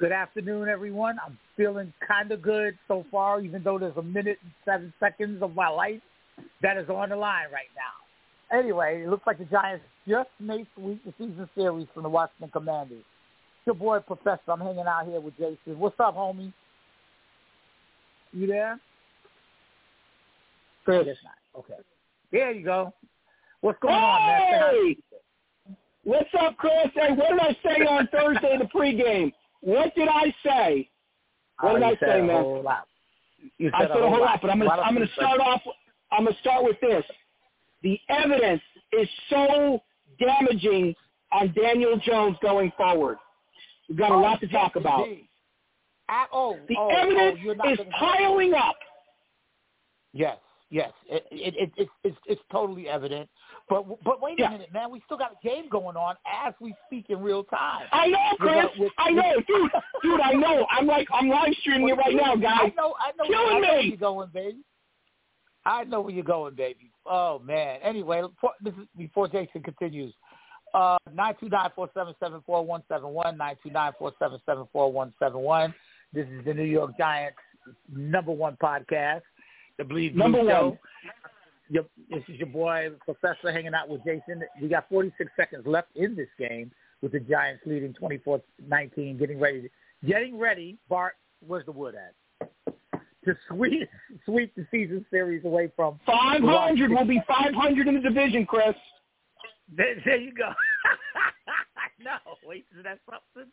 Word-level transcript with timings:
Good 0.00 0.12
afternoon, 0.12 0.66
everyone. 0.66 1.18
I'm 1.24 1.38
feeling 1.58 1.92
kind 2.08 2.32
of 2.32 2.40
good 2.40 2.76
so 2.88 3.04
far, 3.10 3.42
even 3.42 3.62
though 3.62 3.78
there's 3.78 3.96
a 3.98 4.02
minute 4.02 4.38
and 4.42 4.52
seven 4.64 4.94
seconds 4.98 5.42
of 5.42 5.54
my 5.54 5.68
life 5.68 6.00
that 6.62 6.78
is 6.78 6.88
on 6.88 7.10
the 7.10 7.16
line 7.16 7.46
right 7.52 7.68
now. 7.76 8.58
Anyway, 8.58 9.02
it 9.04 9.10
looks 9.10 9.26
like 9.26 9.36
the 9.36 9.44
Giants 9.44 9.84
just 10.08 10.30
may 10.40 10.64
sweep 10.74 11.04
the 11.04 11.12
season 11.18 11.48
series 11.54 11.86
from 11.92 12.04
the 12.04 12.08
Washington 12.08 12.48
Commanders. 12.50 12.98
It's 12.98 13.66
your 13.66 13.74
boy, 13.74 13.98
Professor. 14.00 14.40
I'm 14.48 14.60
hanging 14.60 14.86
out 14.86 15.06
here 15.06 15.20
with 15.20 15.36
Jason. 15.36 15.78
What's 15.78 16.00
up, 16.00 16.16
homie? 16.16 16.52
You 18.32 18.46
there? 18.46 18.80
Chris. 20.86 21.04
It's 21.06 21.20
not. 21.22 21.60
Okay. 21.60 21.80
There 22.32 22.52
you 22.52 22.64
go. 22.64 22.94
What's 23.60 23.78
going 23.80 23.94
on, 23.94 24.26
man? 24.26 24.62
Hey! 24.72 24.96
What's 26.04 26.30
up, 26.40 26.56
Chris? 26.56 26.72
Hey, 26.94 27.12
what 27.12 27.28
did 27.28 27.40
I 27.40 27.56
say 27.62 27.84
on 27.84 28.08
Thursday 28.10 28.54
in 28.54 28.60
the 28.60 28.64
pregame? 28.64 29.32
What 29.60 29.94
did 29.94 30.08
I 30.08 30.34
say? 30.44 30.88
What 31.60 31.72
Oh, 31.72 31.78
did 31.78 31.80
you 31.80 31.86
I 31.86 31.90
said 31.90 32.08
say, 32.08 32.20
a 32.20 32.22
man? 32.24 32.42
whole 32.42 32.62
lot. 32.62 32.86
You 33.58 33.70
I 33.74 33.82
said 33.82 33.90
a 33.90 34.08
whole 34.08 34.20
lot, 34.20 34.40
but 34.42 34.50
I'm 34.50 34.58
gonna 34.58 34.70
I'm 34.70 34.94
gonna 34.94 35.06
start 35.14 35.40
off. 35.40 35.62
I'm 36.12 36.24
gonna 36.24 36.36
start 36.40 36.64
with 36.64 36.80
this. 36.80 37.04
The 37.82 37.98
evidence 38.08 38.62
is 38.92 39.08
so 39.30 39.82
damaging 40.18 40.94
on 41.32 41.52
Daniel 41.54 41.98
Jones 41.98 42.36
going 42.42 42.72
forward. 42.76 43.18
We've 43.88 43.98
got 43.98 44.10
a 44.12 44.14
Oh, 44.14 44.20
lot 44.20 44.40
to 44.40 44.48
talk 44.48 44.76
about. 44.76 45.06
Ah, 46.08 46.26
oh, 46.32 46.58
The 46.68 46.76
oh, 46.76 46.88
evidence 46.88 47.40
oh, 47.64 47.72
is 47.72 47.78
piling 47.98 48.52
up. 48.54 48.76
Yes, 50.12 50.38
yes. 50.70 50.92
It, 51.08 51.24
it, 51.30 51.54
it, 51.56 51.72
it, 51.76 51.88
it's 52.04 52.16
it's 52.26 52.42
totally 52.50 52.88
evident. 52.88 53.28
But 53.70 54.02
but 54.04 54.20
wait 54.20 54.38
Yeah. 54.38 54.48
a 54.48 54.50
minute, 54.50 54.72
man. 54.72 54.90
We 54.90 55.00
still 55.06 55.16
got 55.16 55.32
a 55.32 55.46
game 55.48 55.68
going 55.70 55.96
on 55.96 56.16
as 56.44 56.52
we 56.60 56.74
speak 56.86 57.06
in 57.08 57.20
real 57.22 57.44
time. 57.44 57.86
I 57.92 58.08
know, 58.08 58.18
Chris. 58.38 58.64
With, 58.72 58.80
with- 58.80 58.92
I 58.98 59.10
know, 59.12 59.32
dude. 59.46 59.70
Dude, 60.02 60.20
I 60.20 60.32
know. 60.32 60.66
I'm 60.70 60.86
like 60.86 61.08
I'm 61.14 61.28
live 61.28 61.54
streaming 61.60 61.88
it 61.88 61.92
right 61.96 62.14
now, 62.14 62.34
guys. 62.36 62.58
I 62.60 62.72
know, 62.76 62.94
I 62.98 63.12
know, 63.16 63.24
Killing 63.24 63.48
I 63.48 63.60
know 63.60 63.68
where 63.70 63.82
me. 63.82 63.88
you're 63.88 63.96
going, 63.96 64.28
baby. 64.34 64.58
I 65.64 65.84
know 65.84 66.00
where 66.00 66.12
you're 66.14 66.24
going, 66.24 66.54
baby. 66.54 66.90
Oh 67.06 67.38
man. 67.38 67.78
Anyway, 67.82 68.22
before- 68.22 68.54
this 68.60 68.74
is 68.74 68.86
before 68.98 69.28
Jason 69.28 69.62
continues. 69.62 70.12
Uh, 70.74 70.98
nine 71.12 71.34
two 71.40 71.48
nine 71.48 71.70
four 71.74 71.88
seven 71.94 72.14
seven 72.20 72.40
four 72.46 72.64
one 72.64 72.82
seven 72.88 73.10
one 73.10 73.36
nine 73.36 73.56
two 73.62 73.70
nine 73.70 73.92
four 73.98 74.12
seven 74.18 74.38
seven 74.46 74.66
four 74.72 74.92
one 74.92 75.12
seven 75.18 75.40
one. 75.40 75.74
This 76.12 76.26
is 76.28 76.44
the 76.44 76.54
New 76.54 76.64
York 76.64 76.96
Giants 76.98 77.36
number 77.92 78.32
one 78.32 78.56
podcast, 78.62 79.22
the 79.78 79.84
Bleed 79.84 80.14
Blue 80.14 80.22
Number 80.24 80.38
Show. 80.50 80.68
one. 80.68 80.78
Your, 81.70 81.84
this 82.10 82.24
is 82.28 82.36
your 82.36 82.48
boy 82.48 82.88
Professor 83.04 83.52
hanging 83.52 83.74
out 83.74 83.88
with 83.88 84.02
Jason. 84.04 84.42
We 84.60 84.68
got 84.68 84.88
46 84.88 85.30
seconds 85.36 85.64
left 85.66 85.88
in 85.94 86.16
this 86.16 86.28
game 86.36 86.72
with 87.00 87.12
the 87.12 87.20
Giants 87.20 87.62
leading 87.64 87.94
24-19, 87.94 89.18
getting 89.18 89.38
ready. 89.38 89.70
Getting 90.04 90.36
ready, 90.36 90.78
Bart. 90.88 91.14
Where's 91.46 91.64
the 91.64 91.72
wood 91.72 91.94
at? 91.94 92.14
To 93.24 93.34
sweep 93.48 93.88
sweep 94.24 94.54
the 94.56 94.66
season 94.70 95.06
series 95.10 95.44
away 95.44 95.70
from 95.76 96.00
500 96.06 96.90
will 96.90 97.04
be 97.04 97.20
500 97.28 97.86
in 97.86 97.94
the 97.94 98.00
division, 98.00 98.46
Chris. 98.46 98.74
There, 99.74 99.94
there 100.04 100.16
you 100.16 100.32
go. 100.34 100.48
no, 102.04 102.16
wait, 102.46 102.66
is 102.76 102.84
that 102.84 102.98
something? 103.08 103.50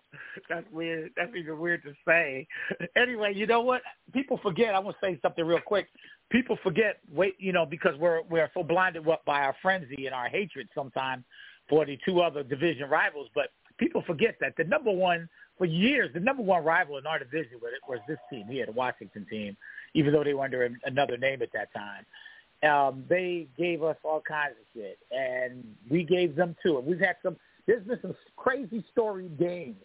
That's 0.49 0.65
weird. 0.71 1.11
That's 1.15 1.31
even 1.35 1.59
weird 1.59 1.83
to 1.83 1.93
say. 2.07 2.47
Anyway, 2.95 3.33
you 3.35 3.47
know 3.47 3.61
what? 3.61 3.81
People 4.13 4.39
forget. 4.41 4.75
I 4.75 4.79
want 4.79 4.97
to 4.99 5.05
say 5.05 5.19
something 5.21 5.45
real 5.45 5.59
quick. 5.65 5.87
People 6.29 6.57
forget. 6.63 6.99
Wait, 7.11 7.35
you 7.39 7.53
know, 7.53 7.65
because 7.65 7.97
we're 7.97 8.21
we're 8.23 8.49
so 8.53 8.63
blinded 8.63 9.05
by 9.25 9.41
our 9.41 9.55
frenzy 9.61 10.05
and 10.05 10.15
our 10.15 10.29
hatred 10.29 10.67
sometimes 10.73 11.23
for 11.69 11.85
the 11.85 11.97
two 12.05 12.21
other 12.21 12.43
division 12.43 12.89
rivals. 12.89 13.27
But 13.35 13.47
people 13.77 14.03
forget 14.05 14.35
that 14.41 14.53
the 14.57 14.63
number 14.63 14.91
one 14.91 15.29
for 15.57 15.65
years, 15.65 16.11
the 16.13 16.19
number 16.19 16.43
one 16.43 16.63
rival 16.63 16.97
in 16.97 17.07
our 17.07 17.19
division 17.19 17.59
was, 17.87 17.99
this 18.07 18.19
team 18.29 18.45
here, 18.47 18.65
the 18.65 18.71
Washington 18.71 19.25
team, 19.29 19.57
even 19.95 20.13
though 20.13 20.23
they 20.23 20.35
were 20.35 20.43
under 20.43 20.69
another 20.85 21.17
name 21.17 21.41
at 21.41 21.51
that 21.53 21.73
time 21.73 22.05
um, 22.63 23.03
they 23.07 23.47
gave 23.57 23.83
us 23.83 23.97
all 24.03 24.21
kinds 24.21 24.55
of 24.59 24.65
shit, 24.73 24.97
and 25.11 25.63
we 25.89 26.03
gave 26.03 26.35
them 26.35 26.55
too. 26.63 26.77
And 26.77 26.87
we've 26.87 26.99
had 26.99 27.17
some. 27.23 27.37
There's 27.67 27.85
been 27.85 27.99
some 28.01 28.15
crazy 28.37 28.83
story 28.91 29.29
games 29.39 29.75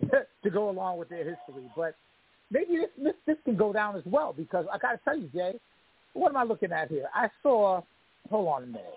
to 0.42 0.50
go 0.50 0.70
along 0.70 0.98
with 0.98 1.08
their 1.08 1.18
history, 1.18 1.70
but 1.76 1.94
maybe 2.50 2.76
this, 2.76 2.90
this 3.02 3.14
this 3.26 3.36
can 3.44 3.56
go 3.56 3.72
down 3.72 3.96
as 3.96 4.02
well 4.06 4.32
because 4.36 4.66
I 4.72 4.78
got 4.78 4.92
to 4.92 5.00
tell 5.04 5.16
you, 5.16 5.28
Jay, 5.32 5.60
what 6.14 6.30
am 6.30 6.36
I 6.36 6.44
looking 6.44 6.72
at 6.72 6.88
here? 6.88 7.08
I 7.14 7.28
saw. 7.42 7.82
Hold 8.30 8.48
on 8.48 8.62
a 8.62 8.66
minute. 8.66 8.94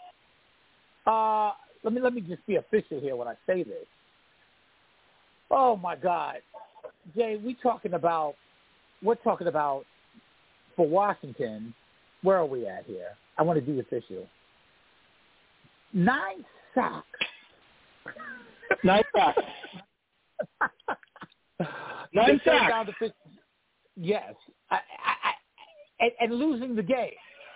Uh, 1.06 1.52
let 1.84 1.94
me 1.94 2.02
let 2.02 2.14
me 2.14 2.22
just 2.22 2.46
be 2.48 2.56
official 2.56 3.00
here 3.02 3.16
when 3.16 3.28
I 3.28 3.36
say 3.46 3.64
this. 3.64 3.86
Oh 5.52 5.76
my 5.76 5.96
God, 5.96 6.36
Jay, 7.16 7.40
we 7.44 7.58
talking 7.62 7.94
about 7.94 8.36
we're 9.04 9.16
talking 9.16 9.48
about 9.48 9.84
for 10.76 10.88
Washington 10.88 11.74
where 12.24 12.38
are 12.38 12.46
we 12.46 12.68
at 12.68 12.86
here? 12.86 13.10
I 13.38 13.44
want 13.44 13.60
to 13.60 13.66
be 13.66 13.80
official. 13.80 14.28
Nine 15.94 16.44
sacks. 16.74 17.06
Nine 18.84 19.04
sacks. 19.16 19.42
Nine 22.14 22.42
sacks. 22.44 22.70
down 22.70 22.86
to 22.86 22.94
50 23.00 23.14
Yes, 24.00 24.34
I, 24.70 24.76
I, 24.76 24.80
I, 24.80 26.06
and, 26.06 26.12
and 26.22 26.40
losing 26.40 26.76
the 26.76 26.84
game. 26.84 27.14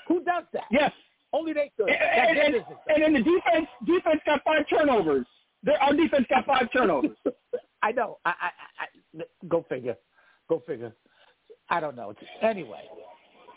Who 0.07 0.23
does 0.23 0.43
that? 0.53 0.63
Yes. 0.71 0.91
Only 1.33 1.53
they 1.53 1.71
could. 1.77 1.87
And, 1.89 2.37
and, 2.37 2.55
and, 2.55 2.65
and 2.87 3.03
then 3.03 3.13
the 3.13 3.19
defense 3.19 3.67
defense 3.85 4.21
got 4.25 4.43
five 4.43 4.67
turnovers. 4.67 5.25
Their, 5.63 5.81
our 5.81 5.93
defense 5.93 6.25
got 6.29 6.45
five 6.45 6.67
turnovers. 6.73 7.15
I 7.83 7.91
know. 7.91 8.17
I, 8.25 8.29
I, 8.29 8.49
I, 9.19 9.23
go 9.47 9.65
figure. 9.69 9.95
Go 10.49 10.61
figure. 10.67 10.93
I 11.69 11.79
don't 11.79 11.95
know. 11.95 12.13
Anyway, 12.41 12.81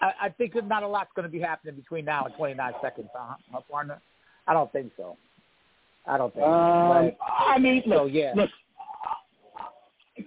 I, 0.01 0.13
I 0.23 0.29
think 0.29 0.55
not 0.67 0.83
a 0.83 0.89
lot's 0.89 1.11
going 1.17 1.25
to 1.25 1.33
be 1.33 1.41
happening 1.41 1.75
between 1.75 2.05
now 2.05 2.27
and 2.27 2.35
29 2.37 2.73
seconds, 2.81 3.09
huh, 3.15 3.61
partner? 3.71 4.01
I 4.47 4.53
don't 4.53 4.71
think 4.73 4.93
so. 4.97 5.17
I 6.07 6.19
don't 6.19 6.33
think 6.35 6.45
Um, 6.47 7.11
so. 7.11 7.25
I 7.25 7.59
mean, 7.59 7.83
look, 7.87 7.99
So, 7.99 8.05
yeah. 8.07 8.33
look, 8.35 8.51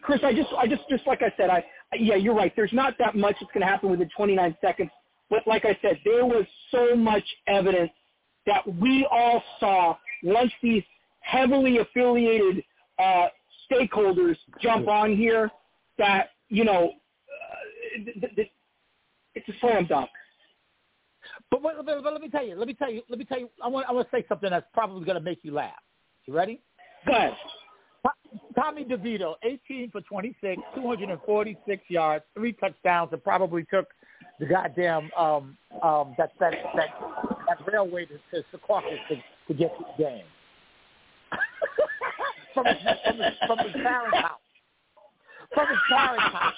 Chris. 0.02 0.20
I 0.24 0.34
just, 0.34 0.50
I 0.58 0.68
just, 0.68 0.84
just 0.90 1.06
like 1.08 1.22
I 1.22 1.32
said, 1.38 1.50
I, 1.50 1.64
yeah, 1.96 2.16
you're 2.16 2.36
right. 2.36 2.54
There's 2.56 2.74
not 2.74 2.98
that 3.00 3.16
much 3.16 3.36
that's 3.40 3.52
going 3.54 3.62
to 3.62 3.68
happen 3.68 3.90
within 3.90 4.10
29 4.16 4.58
seconds. 4.62 4.90
But 5.30 5.46
like 5.46 5.66
I 5.66 5.78
said, 5.82 6.00
there 6.06 6.26
was 6.26 6.46
so 6.72 6.96
much 6.96 7.24
evidence 7.48 7.92
that 8.46 8.64
we 8.80 9.08
all 9.12 9.44
saw 9.60 9.98
once 10.24 10.52
these 10.64 10.84
heavily 11.20 11.80
affiliated 11.80 12.64
uh, 12.98 13.28
stakeholders 13.70 14.38
jump 14.62 14.88
on 14.88 15.16
here 15.16 15.52
that 15.98 16.30
you 16.50 16.64
know 16.64 16.92
uh, 16.94 18.04
th- 18.06 18.20
th- 18.22 18.36
th- 18.36 18.52
it's 19.36 19.50
a 19.50 19.54
slam 19.60 19.86
dunk. 19.86 20.10
But, 21.50 21.62
but, 21.64 21.86
but, 21.86 22.14
let 22.14 22.22
me 22.22 22.30
tell 22.30 22.46
you, 22.46 22.56
let 22.56 22.68
me 22.68 22.74
tell 22.74 22.92
you, 22.92 23.02
let 23.10 23.20
me 23.20 23.26
tell 23.26 23.40
you. 23.40 23.50
I 23.64 23.68
want, 23.68 23.88
I 23.88 23.94
want 23.94 24.10
to 24.10 24.18
say 24.18 24.26
something 24.28 24.50
that's 24.50 24.66
probably 24.74 25.06
going 25.06 25.18
to 25.18 25.24
make 25.24 25.40
you 25.44 25.54
laugh. 25.54 25.72
You 26.26 26.34
ready? 26.34 26.62
Go 27.06 27.14
ahead. 27.14 27.34
Tommy 28.56 28.84
DeVito, 28.84 29.36
18 29.44 29.92
for 29.92 30.02
26, 30.02 30.62
246 30.76 31.84
yards, 31.90 32.26
three 32.34 32.54
touchdowns, 32.54 33.10
and 33.12 33.24
probably 33.24 33.66
took 33.72 33.88
the 34.40 34.46
goddamn 34.46 35.10
um 35.18 35.58
um 35.84 36.16
that 36.18 36.32
that 36.40 36.54
that 36.76 36.90
that 37.48 37.72
railway 37.72 38.06
to, 38.06 38.18
to 38.32 38.44
Secaucus 38.56 38.98
to, 39.10 39.16
to 39.48 39.54
get 39.54 39.76
to 39.78 39.86
the 39.98 40.04
game 40.04 40.26
from 42.54 42.66
his 42.66 42.76
from 43.06 43.18
his 43.18 43.34
from 43.48 43.60
his 43.60 43.74
parents' 43.74 44.18
house. 44.18 44.40
From 45.54 45.68
his 45.68 45.78
parents' 45.90 46.34
house. 46.34 46.54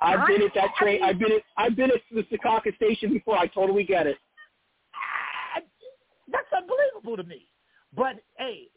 I've 0.00 0.26
been 0.26 0.42
at 0.42 0.54
that 0.54 0.70
train. 0.78 1.02
I've 1.02 1.18
been 1.18 1.32
at 1.32 1.42
I've 1.56 1.76
been 1.76 1.90
at 1.90 2.00
the 2.12 2.22
Secaucus 2.24 2.74
station 2.76 3.12
before. 3.12 3.38
I 3.38 3.46
totally 3.46 3.84
get 3.84 4.06
it. 4.06 4.16
I- 5.56 5.62
That's 6.30 6.46
unbelievable 6.56 7.16
to 7.16 7.28
me. 7.28 7.46
But 7.96 8.16
hey, 8.38 8.68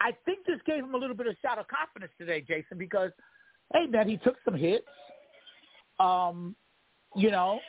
I 0.00 0.12
think 0.24 0.46
this 0.46 0.58
gave 0.66 0.82
him 0.84 0.94
a 0.94 0.98
little 0.98 1.16
bit 1.16 1.26
of 1.26 1.36
shot 1.42 1.58
of 1.58 1.66
confidence 1.68 2.12
today, 2.18 2.40
Jason, 2.40 2.78
because 2.78 3.10
hey 3.72 3.86
man, 3.86 4.08
he 4.08 4.16
took 4.18 4.36
some 4.44 4.54
hits. 4.54 4.84
Um, 6.00 6.56
you 7.14 7.30
know, 7.30 7.60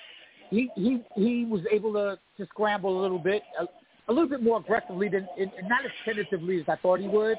he 0.49 0.69
he 0.75 1.01
he 1.15 1.45
was 1.45 1.61
able 1.71 1.93
to 1.93 2.17
to 2.37 2.45
scramble 2.47 2.99
a 2.99 3.01
little 3.01 3.19
bit, 3.19 3.43
a, 3.59 3.65
a 4.09 4.13
little 4.13 4.29
bit 4.29 4.41
more 4.41 4.59
aggressively 4.59 5.09
than 5.09 5.27
and 5.39 5.51
not 5.67 5.85
as 5.85 5.91
tentatively 6.03 6.59
as 6.59 6.65
I 6.67 6.75
thought 6.77 6.99
he 6.99 7.07
would. 7.07 7.37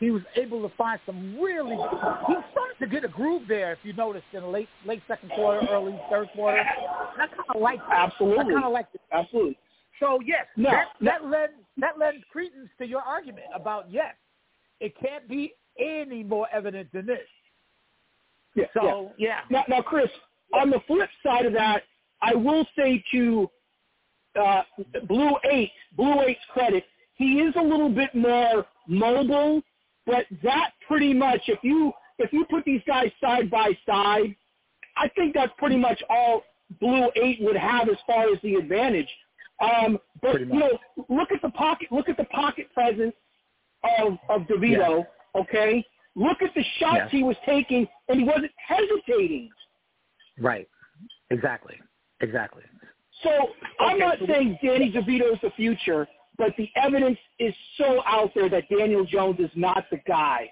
He 0.00 0.10
was 0.10 0.22
able 0.34 0.66
to 0.66 0.74
find 0.76 0.98
some 1.04 1.38
really. 1.38 1.76
He 1.76 2.34
started 2.50 2.78
to 2.80 2.86
get 2.86 3.04
a 3.04 3.08
groove 3.08 3.42
there. 3.46 3.72
If 3.72 3.78
you 3.82 3.92
noticed 3.92 4.24
in 4.32 4.40
the 4.40 4.48
late 4.48 4.68
late 4.86 5.02
second 5.06 5.30
quarter, 5.30 5.66
early 5.70 6.00
third 6.10 6.28
quarter, 6.34 6.58
and 6.58 7.22
I 7.22 7.26
kind 7.26 7.40
of 7.54 7.60
like 7.60 7.78
that. 7.88 8.10
Absolutely, 8.10 8.40
I 8.40 8.54
kind 8.54 8.64
of 8.64 8.72
like 8.72 8.86
it. 8.94 9.00
Absolutely. 9.12 9.58
So 10.00 10.18
yes, 10.24 10.46
no, 10.56 10.70
that, 10.70 10.86
no. 11.00 11.10
that 11.10 11.24
lends 11.26 11.54
that 11.76 11.98
lends 11.98 12.24
credence 12.32 12.70
to 12.78 12.86
your 12.86 13.02
argument 13.02 13.46
about 13.54 13.90
yes, 13.90 14.14
it 14.80 14.94
can't 14.98 15.28
be 15.28 15.52
any 15.78 16.24
more 16.24 16.48
evident 16.52 16.90
than 16.92 17.06
this. 17.06 17.18
Yeah, 18.54 18.64
so 18.74 19.12
yeah. 19.18 19.40
Now, 19.50 19.64
now, 19.68 19.82
Chris, 19.82 20.08
on 20.54 20.70
the 20.70 20.80
flip 20.86 21.10
side 21.22 21.44
of 21.44 21.52
that, 21.52 21.82
I 22.22 22.34
will 22.34 22.66
say 22.76 23.04
to 23.12 23.50
uh, 24.40 24.62
Blue 25.06 25.36
Eight, 25.50 25.72
Blue 25.96 26.22
Eight's 26.22 26.40
credit, 26.52 26.84
he 27.16 27.40
is 27.40 27.54
a 27.56 27.62
little 27.62 27.90
bit 27.90 28.14
more 28.14 28.66
mobile, 28.88 29.62
but 30.10 30.26
that 30.42 30.72
pretty 30.86 31.14
much, 31.14 31.40
if 31.46 31.60
you 31.62 31.92
if 32.18 32.32
you 32.32 32.44
put 32.50 32.64
these 32.64 32.82
guys 32.86 33.10
side 33.20 33.50
by 33.50 33.70
side, 33.86 34.34
I 34.96 35.08
think 35.16 35.34
that's 35.34 35.52
pretty 35.56 35.76
much 35.76 36.02
all 36.10 36.42
Blue 36.80 37.10
Eight 37.16 37.38
would 37.40 37.56
have 37.56 37.88
as 37.88 37.96
far 38.06 38.24
as 38.32 38.38
the 38.42 38.54
advantage. 38.54 39.08
Um, 39.60 39.98
but 40.20 40.40
you 40.40 40.46
know, 40.46 40.78
look 41.08 41.32
at 41.32 41.42
the 41.42 41.50
pocket. 41.50 41.88
Look 41.90 42.08
at 42.08 42.16
the 42.16 42.24
pocket 42.24 42.72
presence 42.74 43.14
of 44.00 44.18
of 44.28 44.42
DeVito. 44.42 45.04
Yeah. 45.04 45.40
Okay, 45.40 45.84
look 46.16 46.42
at 46.42 46.52
the 46.54 46.64
shots 46.78 46.96
yeah. 46.96 47.08
he 47.10 47.22
was 47.22 47.36
taking, 47.46 47.86
and 48.08 48.18
he 48.18 48.24
wasn't 48.24 48.52
hesitating. 48.56 49.50
Right. 50.38 50.68
Exactly. 51.30 51.76
Exactly. 52.20 52.62
So 53.22 53.30
I'm 53.78 53.98
not 53.98 54.18
saying 54.26 54.58
Danny 54.62 54.90
DeVito 54.90 55.32
is 55.32 55.38
the 55.42 55.50
future, 55.56 56.08
but 56.40 56.56
the 56.56 56.70
evidence 56.74 57.18
is 57.38 57.54
so 57.76 58.02
out 58.06 58.30
there 58.34 58.48
that 58.48 58.64
Daniel 58.70 59.04
Jones 59.04 59.38
is 59.38 59.50
not 59.54 59.84
the 59.90 59.98
guy. 60.08 60.50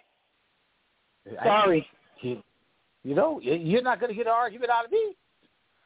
Sorry. 1.43 1.87
you, 2.21 2.43
you 3.03 3.15
know, 3.15 3.41
you're 3.43 3.83
not 3.83 3.99
going 3.99 4.11
to 4.11 4.15
get 4.17 4.27
an 4.27 4.33
argument 4.33 4.71
out 4.71 4.85
of 4.85 4.93
me. 4.93 5.17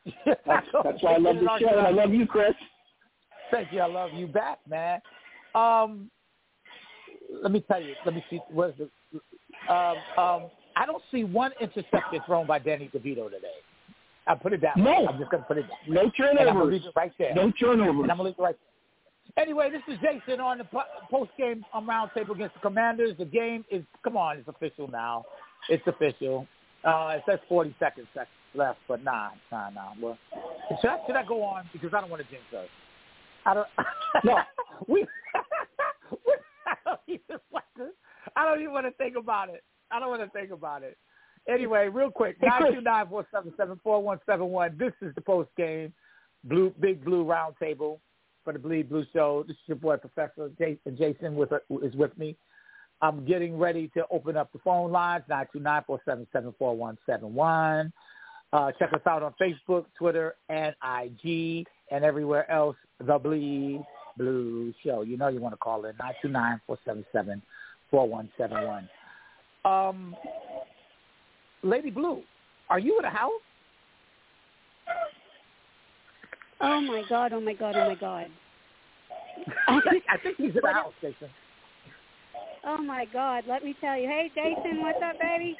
that's, 0.26 0.66
that's 0.84 1.02
why 1.02 1.14
I 1.14 1.18
love 1.18 1.36
the 1.36 1.58
show, 1.60 1.68
I 1.68 1.90
love 1.90 2.12
you, 2.12 2.26
Chris. 2.26 2.52
Thank 3.52 3.72
you. 3.72 3.78
I 3.78 3.86
love 3.86 4.10
you 4.12 4.26
back, 4.26 4.58
man. 4.68 5.00
Um, 5.54 6.10
let 7.40 7.52
me 7.52 7.60
tell 7.60 7.80
you. 7.80 7.94
Let 8.04 8.16
me 8.16 8.24
see. 8.28 8.40
Where's 8.50 8.74
the? 8.78 8.88
Um, 9.72 9.96
um, 10.18 10.50
I 10.74 10.84
don't 10.84 11.02
see 11.12 11.22
one 11.22 11.52
interception 11.60 12.20
thrown 12.26 12.48
by 12.48 12.58
Danny 12.58 12.90
DeVito 12.92 13.30
today. 13.30 13.52
I'll 14.26 14.36
put 14.36 14.52
it 14.52 14.62
down. 14.62 14.72
No. 14.78 15.06
I'm 15.06 15.18
just 15.18 15.30
going 15.30 15.44
to 15.44 15.46
put 15.46 15.58
it 15.58 15.66
down. 15.68 15.94
No 15.94 16.10
turnovers. 16.10 16.48
I'm 16.50 16.70
leave 16.70 16.84
it 16.84 16.92
right 16.96 17.12
there. 17.18 17.34
No 17.34 17.52
turnovers. 17.52 18.02
And 18.02 18.10
I'm 18.10 18.16
going 18.16 18.18
to 18.18 18.22
leave 18.24 18.34
it 18.38 18.42
right 18.42 18.56
there. 18.58 18.71
Anyway, 19.38 19.70
this 19.70 19.82
is 19.88 19.98
Jason 20.02 20.40
on 20.40 20.58
the 20.58 20.66
post-game 21.10 21.64
on 21.72 21.86
roundtable 21.86 22.34
against 22.34 22.54
the 22.54 22.60
Commanders. 22.60 23.16
The 23.18 23.24
game 23.24 23.64
is, 23.70 23.82
come 24.04 24.16
on, 24.16 24.38
it's 24.38 24.48
official 24.48 24.88
now. 24.88 25.24
It's 25.70 25.86
official. 25.86 26.46
Uh, 26.84 27.14
it 27.16 27.22
says 27.26 27.38
40 27.48 27.74
seconds 27.78 28.08
left, 28.54 28.78
but 28.88 29.02
nah, 29.02 29.30
nah, 29.50 29.70
nah. 29.70 29.92
Well, 30.00 30.18
should 30.80 30.90
I, 30.90 30.98
should 31.06 31.16
I 31.16 31.24
go 31.24 31.42
on? 31.42 31.64
Because 31.72 31.94
I 31.94 32.00
don't 32.00 32.10
want 32.10 32.22
to 32.22 32.28
jinx 32.28 32.44
us. 32.56 32.68
I 33.46 33.54
don't. 33.54 33.68
No. 34.24 34.36
we, 34.88 35.06
I 36.66 36.74
don't 36.84 37.00
even 37.08 37.38
want 37.50 37.64
to. 37.78 37.88
I 38.36 38.44
don't 38.44 38.60
even 38.60 38.74
want 38.74 38.84
to 38.84 38.92
think 38.92 39.16
about 39.16 39.48
it. 39.48 39.64
I 39.90 39.98
don't 39.98 40.10
want 40.10 40.20
to 40.20 40.28
think 40.38 40.50
about 40.50 40.82
it. 40.82 40.98
Anyway, 41.48 41.88
real 41.88 42.10
quick, 42.10 42.36
nine 42.42 42.74
two 42.74 42.82
nine 42.82 43.08
four 43.08 43.26
seven 43.32 43.54
seven 43.56 43.80
four 43.82 44.02
one 44.02 44.18
seven 44.26 44.48
one. 44.48 44.76
This 44.78 44.92
is 45.00 45.14
the 45.14 45.22
post 45.22 45.48
game 45.56 45.94
blue 46.44 46.74
big 46.78 47.02
blue 47.02 47.24
roundtable 47.24 48.00
for 48.44 48.52
the 48.52 48.58
Bleed 48.58 48.88
Blue 48.88 49.04
Show. 49.12 49.44
This 49.46 49.54
is 49.54 49.62
your 49.66 49.76
boy 49.76 49.96
Professor 49.96 50.50
Jason. 50.58 51.34
With 51.36 51.50
is 51.82 51.94
with 51.94 52.16
me. 52.18 52.36
I'm 53.00 53.24
getting 53.24 53.58
ready 53.58 53.88
to 53.94 54.04
open 54.10 54.36
up 54.36 54.52
the 54.52 54.60
phone 54.60 54.92
lines 54.92 55.24
nine 55.28 55.46
two 55.52 55.60
nine 55.60 55.82
four 55.86 56.00
seven 56.04 56.26
seven 56.32 56.54
four 56.58 56.76
one 56.76 56.98
seven 57.06 57.34
one. 57.34 57.92
Uh, 58.52 58.70
check 58.78 58.92
us 58.92 59.00
out 59.06 59.22
on 59.22 59.34
Facebook, 59.40 59.86
Twitter, 59.98 60.34
and 60.48 60.74
IG, 61.00 61.66
and 61.90 62.04
everywhere 62.04 62.50
else. 62.50 62.76
The 63.04 63.18
Bleed 63.18 63.82
Blue 64.16 64.72
Show. 64.84 65.02
You 65.02 65.16
know 65.16 65.28
you 65.28 65.40
want 65.40 65.54
to 65.54 65.58
call 65.58 65.84
seven 68.36 68.64
one. 68.66 68.88
Um, 69.64 70.16
Lady 71.62 71.90
Blue, 71.90 72.22
are 72.68 72.78
you 72.78 72.98
in 72.98 73.04
a 73.04 73.10
house? 73.10 73.32
Oh 76.62 76.80
my 76.80 77.02
god! 77.08 77.32
Oh 77.32 77.40
my 77.40 77.54
god! 77.54 77.74
Oh 77.76 77.88
my 77.88 77.94
god! 77.96 78.26
I 79.66 79.80
think, 79.90 80.04
I 80.08 80.16
think 80.18 80.36
he's 80.36 80.54
in 80.54 80.60
the 80.62 80.72
house, 80.72 80.92
Jason. 81.00 81.28
Oh 82.64 82.78
my 82.78 83.04
god! 83.12 83.44
Let 83.48 83.64
me 83.64 83.74
tell 83.80 83.98
you. 83.98 84.06
Hey, 84.06 84.30
Jason, 84.34 84.80
what's 84.80 85.02
up, 85.02 85.20
baby? 85.20 85.56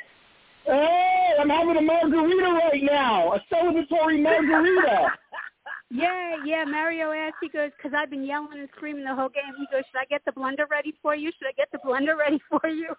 Hey, 0.64 1.31
I'm 1.40 1.49
having 1.49 1.76
a 1.76 1.81
margarita 1.81 2.60
right 2.70 2.82
now. 2.84 3.32
A 3.32 3.40
celebratory 3.52 4.22
margarita. 4.22 5.08
yeah, 5.90 6.37
yeah. 6.44 6.64
Mario 6.64 7.10
asked. 7.10 7.37
He 7.43 7.48
goes, 7.48 7.70
"Cause 7.82 7.90
I've 7.96 8.10
been 8.10 8.25
yelling 8.25 8.60
and 8.60 8.69
screaming 8.76 9.05
the 9.05 9.14
whole 9.14 9.28
game." 9.28 9.52
He 9.58 9.66
goes, 9.72 9.82
"Should 9.90 9.98
I 9.98 10.05
get 10.08 10.22
the 10.25 10.32
blender 10.32 10.70
ready 10.70 10.94
for 11.02 11.16
you? 11.16 11.32
Should 11.37 11.48
I 11.48 11.52
get 11.56 11.69
the 11.72 11.78
blender 11.78 12.16
ready 12.16 12.40
for 12.50 12.69
you?" 12.69 12.94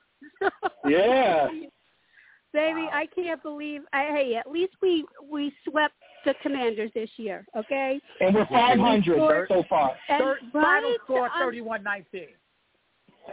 yeah. 0.86 1.48
Baby, 2.54 2.88
I 2.94 3.08
can't 3.16 3.42
believe. 3.42 3.82
I, 3.94 4.04
hey, 4.12 4.36
at 4.36 4.52
least 4.52 4.74
we 4.82 5.06
we 5.32 5.54
swept 5.68 5.96
the 6.25 6.34
Commanders 6.42 6.92
this 6.94 7.10
year, 7.18 7.46
okay? 7.56 8.00
And 8.22 8.36
we're 8.36 8.46
500 8.48 9.48
so 9.48 9.64
far. 9.70 9.92
And, 10.10 10.20
Third, 10.22 10.38
right, 10.54 10.64
final 10.64 10.96
score 11.04 11.25
um, 11.25 11.54
31-19. 11.54 12.28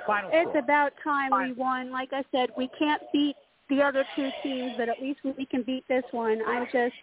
Final 0.07 0.31
It's 0.33 0.51
score. 0.51 0.59
about 0.61 0.93
time 1.03 1.31
Final. 1.31 1.49
we 1.49 1.53
won. 1.55 1.91
Like 1.91 2.11
I 2.13 2.25
said, 2.33 2.51
we 2.57 2.69
can't 2.79 3.03
beat 3.13 3.37
the 3.69 3.83
other 3.83 4.05
two 4.17 4.31
teams, 4.43 4.73
but 4.77 4.89
at 4.89 5.01
least 5.01 5.21
we 5.25 5.47
can 5.47 5.63
beat 5.63 5.85
this 5.89 6.05
one. 6.11 6.41
I'm 6.47 6.67
just, 6.73 6.95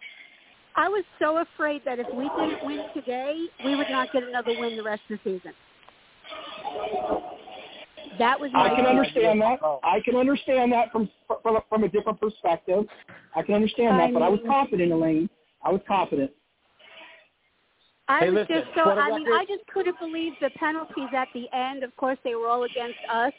I 0.76 0.88
was 0.88 1.04
so 1.18 1.38
afraid 1.38 1.82
that 1.84 1.98
if 1.98 2.06
we 2.14 2.28
didn't 2.38 2.64
win 2.64 2.84
today, 2.94 3.46
we 3.64 3.74
would 3.74 3.90
not 3.90 4.12
get 4.12 4.22
another 4.22 4.52
win 4.58 4.76
the 4.76 4.82
rest 4.82 5.02
of 5.10 5.18
the 5.24 5.38
season. 5.38 5.52
That 8.18 8.38
was 8.40 8.50
my 8.52 8.72
I 8.72 8.74
can 8.74 8.84
understand 8.86 9.40
that. 9.40 9.58
I 9.84 10.00
can 10.04 10.16
understand 10.16 10.72
that 10.72 10.90
from 10.90 11.08
from 11.42 11.58
from 11.68 11.84
a 11.84 11.88
different 11.88 12.20
perspective. 12.20 12.84
I 13.36 13.42
can 13.42 13.54
understand 13.54 13.98
that, 13.98 14.08
I 14.08 14.12
but 14.12 14.22
I 14.22 14.28
was 14.28 14.40
confident, 14.46 14.92
Elaine. 14.92 15.30
I 15.62 15.70
was 15.70 15.80
confident. 15.86 16.30
I 18.08 18.20
Hey, 18.20 18.30
was 18.30 18.46
listen, 18.48 18.64
just 18.64 18.74
so 18.74 18.90
I 18.90 19.10
mean 19.16 19.26
I 19.28 19.44
just 19.46 19.66
couldn't 19.72 19.98
believe 19.98 20.32
the 20.40 20.50
penalties 20.50 21.10
at 21.14 21.28
the 21.34 21.46
end. 21.52 21.82
Of 21.82 21.94
course 21.96 22.18
they 22.24 22.34
were 22.34 22.48
all 22.48 22.64
against 22.64 22.98
us. 23.12 23.32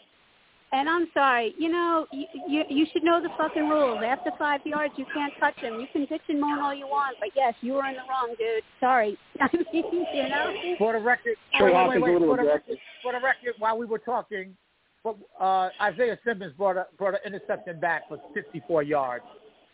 And 0.71 0.87
I'm 0.87 1.07
sorry, 1.15 1.55
you 1.57 1.67
know, 1.67 2.05
you, 2.11 2.25
you 2.47 2.63
you 2.69 2.85
should 2.93 3.03
know 3.03 3.19
the 3.19 3.29
fucking 3.39 3.67
rules. 3.67 4.03
After 4.05 4.29
five 4.37 4.61
yards, 4.65 4.93
you 4.97 5.05
can't 5.11 5.33
touch 5.39 5.55
them. 5.63 5.79
You 5.79 5.87
can 5.91 6.05
bitch 6.05 6.19
and 6.29 6.39
moan 6.39 6.59
all 6.59 6.75
you 6.75 6.85
want, 6.85 7.17
but 7.19 7.29
yes, 7.35 7.55
you 7.61 7.73
were 7.73 7.85
in 7.85 7.95
the 7.95 8.01
wrong, 8.07 8.35
dude. 8.37 8.61
Sorry. 8.79 9.17
I 9.41 9.49
mean, 9.73 9.83
you 10.13 10.29
know. 10.29 10.53
For 10.77 10.93
the 10.93 10.99
record, 10.99 11.33
Trey 11.57 11.73
wait, 11.73 11.73
wait, 11.73 11.99
Hawkins 11.99 12.03
wait, 12.03 12.19
for, 12.19 12.37
the 12.37 12.43
record 12.43 12.77
for 13.01 13.13
the 13.13 13.19
record, 13.19 13.55
while 13.57 13.79
we 13.79 13.87
were 13.87 13.97
talking, 13.97 14.55
but, 15.03 15.15
uh, 15.39 15.69
Isaiah 15.81 16.19
Simmons 16.23 16.53
brought 16.55 16.77
a, 16.77 16.85
brought 16.99 17.15
an 17.15 17.21
interception 17.25 17.79
back 17.79 18.07
for 18.07 18.19
54 18.35 18.83
yards, 18.83 19.25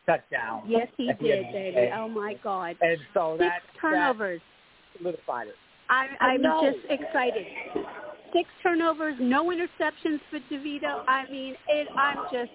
touchdown. 0.06 0.64
Yes, 0.68 0.88
he 0.98 1.10
at 1.10 1.20
the 1.20 1.32
end 1.32 1.46
did, 1.52 1.76
baby. 1.76 1.92
Oh 1.94 2.08
my 2.08 2.36
God. 2.44 2.76
And 2.82 2.98
so 3.14 3.36
Six 3.38 3.50
that 3.50 3.62
turnovers. 3.80 4.42
that 4.94 5.00
solidified 5.00 5.48
it. 5.48 5.56
I, 5.90 6.08
I'm 6.20 6.42
just 6.42 6.86
excited. 6.90 7.46
Six 8.34 8.50
turnovers, 8.64 9.16
no 9.20 9.46
interceptions 9.46 10.20
for 10.30 10.40
DeVito. 10.52 11.04
I 11.08 11.26
mean, 11.32 11.56
it. 11.68 11.88
I'm 11.96 12.18
just. 12.32 12.52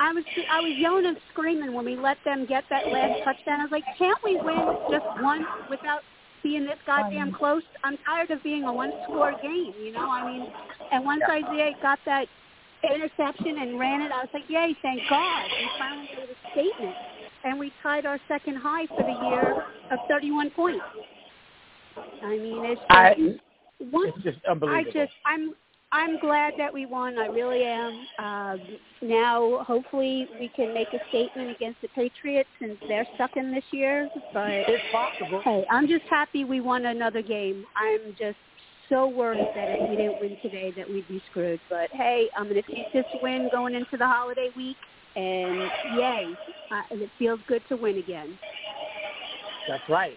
I 0.00 0.12
was 0.12 0.24
I 0.50 0.60
was 0.60 0.72
yelling 0.78 1.06
and 1.06 1.16
screaming 1.32 1.74
when 1.74 1.84
we 1.84 1.96
let 1.96 2.16
them 2.24 2.46
get 2.46 2.64
that 2.70 2.88
last 2.88 3.22
touchdown. 3.24 3.60
I 3.60 3.64
was 3.64 3.72
like, 3.72 3.84
can't 3.98 4.18
we 4.24 4.36
win 4.36 4.76
just 4.90 5.04
one 5.22 5.46
without 5.70 6.00
being 6.42 6.64
this 6.64 6.78
goddamn 6.86 7.32
close? 7.32 7.62
I'm 7.84 7.96
tired 8.04 8.30
of 8.30 8.42
being 8.42 8.64
a 8.64 8.72
one-score 8.72 9.32
game. 9.42 9.74
You 9.80 9.92
know, 9.92 10.10
I 10.10 10.26
mean, 10.26 10.46
and 10.90 11.04
once 11.04 11.22
Isaiah 11.30 11.72
got 11.80 11.98
that 12.06 12.26
interception 12.90 13.58
and 13.58 13.78
ran 13.78 14.02
it, 14.02 14.12
I 14.12 14.20
was 14.20 14.28
like, 14.32 14.44
yay, 14.48 14.74
thank 14.82 15.02
God. 15.08 15.44
We 15.44 15.68
finally 15.78 16.08
made 16.16 16.28
a 16.30 16.50
statement, 16.52 16.96
and 17.44 17.58
we 17.58 17.72
tied 17.82 18.06
our 18.06 18.18
second 18.28 18.56
high 18.56 18.86
for 18.86 19.02
the 19.02 19.28
year 19.28 19.64
of 19.90 19.98
31 20.08 20.50
points. 20.50 20.84
I 22.22 22.38
mean, 22.38 22.64
it's 22.64 22.80
just, 22.80 22.90
I, 22.90 23.14
one, 23.90 24.08
it's 24.08 24.24
just 24.24 24.38
I 24.46 24.84
just 24.84 25.12
I'm 25.26 25.54
I'm 25.92 26.18
glad 26.20 26.54
that 26.56 26.72
we 26.72 26.86
won. 26.86 27.18
I 27.18 27.26
really 27.26 27.64
am. 27.64 28.06
Um, 28.18 28.60
now, 29.02 29.62
hopefully, 29.66 30.26
we 30.40 30.48
can 30.56 30.72
make 30.72 30.88
a 30.94 30.98
statement 31.10 31.50
against 31.50 31.82
the 31.82 31.88
Patriots 31.88 32.48
since 32.58 32.78
they're 32.88 33.06
stuck 33.14 33.36
in 33.36 33.52
this 33.52 33.64
year. 33.72 34.08
But 34.32 34.50
it's 34.50 34.82
possible. 34.90 35.42
hey, 35.44 35.66
I'm 35.70 35.86
just 35.86 36.04
happy 36.08 36.44
we 36.44 36.60
won 36.60 36.86
another 36.86 37.20
game. 37.20 37.64
I'm 37.76 38.14
just 38.18 38.38
so 38.92 39.08
worried 39.08 39.48
that 39.54 39.68
if 39.70 39.88
we 39.90 39.96
didn't 39.96 40.20
win 40.20 40.36
today, 40.42 40.72
that 40.76 40.88
we'd 40.88 41.08
be 41.08 41.22
screwed. 41.30 41.60
But 41.70 41.90
hey, 41.92 42.28
I'm 42.36 42.44
going 42.48 42.62
to 42.62 42.74
take 42.74 42.92
this 42.92 43.06
win 43.22 43.48
going 43.50 43.74
into 43.74 43.96
the 43.96 44.06
holiday 44.06 44.50
week, 44.54 44.76
and 45.16 45.70
yay, 45.96 46.34
uh, 46.70 46.82
it 46.90 47.10
feels 47.18 47.40
good 47.48 47.62
to 47.70 47.76
win 47.76 47.96
again. 47.96 48.38
That's 49.68 49.82
right. 49.88 50.16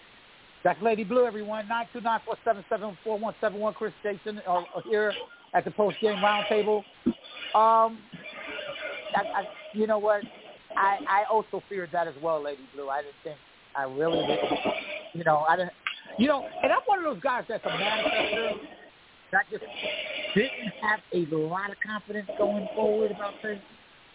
That's 0.64 0.82
Lady 0.82 1.04
Blue, 1.04 1.26
everyone. 1.26 1.68
Nine 1.68 1.86
two 1.94 2.02
nine 2.02 2.20
four 2.26 2.36
seven 2.44 2.66
seven 2.68 2.98
four 3.04 3.18
one 3.18 3.34
seven 3.40 3.60
one. 3.60 3.74
Chris 3.74 3.94
Jason 4.04 4.42
uh, 4.48 4.62
here 4.90 5.14
at 5.54 5.64
the 5.64 5.72
post 5.72 5.98
game 6.02 6.18
roundtable. 6.18 6.80
Um, 7.54 8.00
I, 9.16 9.22
I, 9.24 9.44
you 9.74 9.88
know 9.88 10.00
what? 10.00 10.22
I 10.76 10.98
I 11.08 11.24
also 11.32 11.62
feared 11.70 11.92
that 11.94 12.08
as 12.08 12.16
well, 12.22 12.44
Lady 12.44 12.64
Blue. 12.74 12.90
I 12.90 13.04
didn't 13.04 13.16
think 13.24 13.38
I 13.76 13.84
really. 13.84 14.38
You 15.14 15.24
know, 15.24 15.46
I 15.48 15.56
didn't. 15.56 15.72
You 16.18 16.28
know, 16.28 16.46
and 16.64 16.72
I'm 16.72 16.80
one 16.86 17.00
of 17.00 17.06
those 17.06 17.22
guys 17.22 17.44
that's 17.50 17.64
a 17.66 17.70
manifester 17.70 18.52
that 19.32 19.44
just 19.52 19.64
didn't 20.34 20.74
have 20.82 21.00
a 21.14 21.36
lot 21.36 21.70
of 21.72 21.78
confidence 21.86 22.30
going 22.38 22.68
forward 22.76 23.12
about 23.12 23.34
things. 23.42 23.60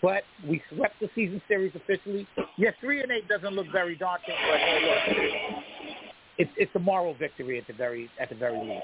But 0.02 0.22
we 0.48 0.62
swept 0.74 0.94
the 1.00 1.10
season 1.14 1.42
series 1.46 1.72
officially. 1.74 2.26
Yes, 2.56 2.72
three 2.80 3.02
and 3.02 3.12
eight 3.12 3.28
doesn't 3.28 3.54
look 3.54 3.66
very 3.70 3.96
daunting, 3.96 4.34
but 4.50 4.58
hey, 4.58 4.80
look, 4.82 5.62
it's 6.38 6.50
it's 6.56 6.72
a 6.74 6.78
moral 6.78 7.12
victory 7.14 7.58
at 7.58 7.66
the 7.66 7.74
very 7.74 8.08
at 8.18 8.30
the 8.30 8.34
very 8.34 8.58
least. 8.58 8.82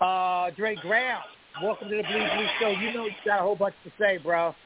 Uh, 0.00 0.50
Dre 0.56 0.74
Graham, 0.74 1.20
welcome 1.62 1.88
to 1.88 1.96
the 1.96 2.02
Blue 2.02 2.18
Blue 2.18 2.46
Show. 2.60 2.70
You 2.70 2.92
know 2.94 3.04
you 3.04 3.12
got 3.24 3.38
a 3.38 3.42
whole 3.42 3.54
bunch 3.54 3.76
to 3.84 3.92
say, 3.96 4.18
bro. 4.18 4.56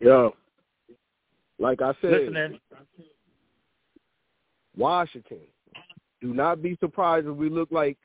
Yo, 0.00 0.34
like 1.58 1.80
I 1.80 1.92
said, 2.02 2.10
Listening. 2.10 2.60
Washington. 4.76 5.40
Do 6.20 6.32
not 6.34 6.62
be 6.62 6.76
surprised 6.80 7.26
if 7.26 7.36
we 7.36 7.48
look 7.48 7.70
like 7.70 7.98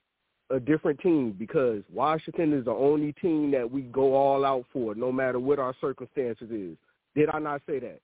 a 0.50 0.60
different 0.60 1.00
team 1.00 1.34
because 1.38 1.82
Washington 1.92 2.54
is 2.54 2.66
the 2.66 2.72
only 2.72 3.14
team 3.14 3.52
that 3.52 3.70
we 3.70 3.84
go 3.84 4.14
all 4.14 4.44
out 4.44 4.66
for, 4.72 4.94
no 4.96 5.12
matter 5.12 5.40
what 5.40 5.60
our 5.60 5.74
circumstances 5.80 6.52
is. 6.52 6.78
Did 7.16 7.30
I 7.34 7.40
not 7.40 7.62
say 7.66 7.80
that? 7.80 8.00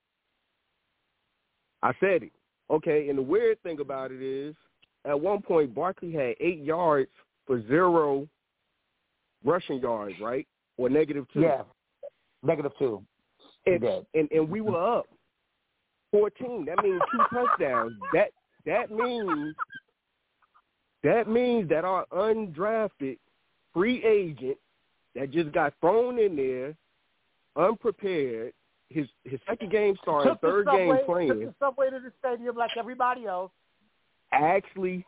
I 1.84 1.92
said 2.00 2.24
it. 2.24 2.32
Okay, 2.70 3.10
and 3.10 3.18
the 3.18 3.24
weird 3.24 3.62
thing 3.64 3.80
about 3.80 4.12
it 4.12 4.22
is, 4.22 4.56
at 5.06 5.20
one 5.20 5.42
point, 5.42 5.74
Barkley 5.74 6.12
had 6.12 6.36
eight 6.40 6.64
yards 6.64 7.10
for 7.46 7.66
zero 7.68 8.28
rushing 9.44 9.80
yards, 9.80 10.16
right? 10.22 10.46
Or 10.78 10.90
negative 10.90 11.26
two. 11.34 11.42
Yeah, 11.42 11.62
negative 12.44 12.74
two. 12.78 13.04
And, 13.66 13.84
and 14.14 14.32
and 14.32 14.50
we 14.50 14.62
were 14.62 14.98
up 14.98 15.06
fourteen. 16.12 16.66
That 16.66 16.84
means 16.84 17.02
two 17.12 17.20
touchdowns. 17.34 17.94
That 18.14 18.32
that 18.68 18.92
means 18.92 19.56
that 21.04 21.28
means 21.28 21.70
that 21.70 21.86
our 21.86 22.06
undrafted 22.14 23.18
free 23.74 24.04
agent 24.04 24.58
that 25.16 25.32
just 25.32 25.52
got 25.54 25.74
thrown 25.80 26.20
in 26.20 26.36
there, 26.36 26.76
unprepared, 27.56 28.54
his 28.90 29.08
his 29.24 29.40
second 29.48 29.72
game 29.72 29.96
starting, 30.02 30.36
third 30.42 30.66
subway, 30.66 30.86
game 30.86 30.98
playing, 31.06 31.30
Took 31.30 31.40
the 31.40 31.54
subway 31.60 31.90
to 31.90 32.00
the 32.00 32.12
stadium 32.20 32.56
like 32.56 32.72
everybody 32.78 33.26
else. 33.26 33.52
actually 34.32 35.06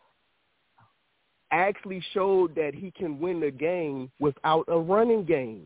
actually 1.52 2.04
showed 2.14 2.56
that 2.56 2.74
he 2.74 2.92
can 2.92 3.20
win 3.20 3.40
the 3.40 3.52
game 3.52 4.12
without 4.20 4.66
a 4.68 4.78
running 4.78 5.24
game. 5.26 5.66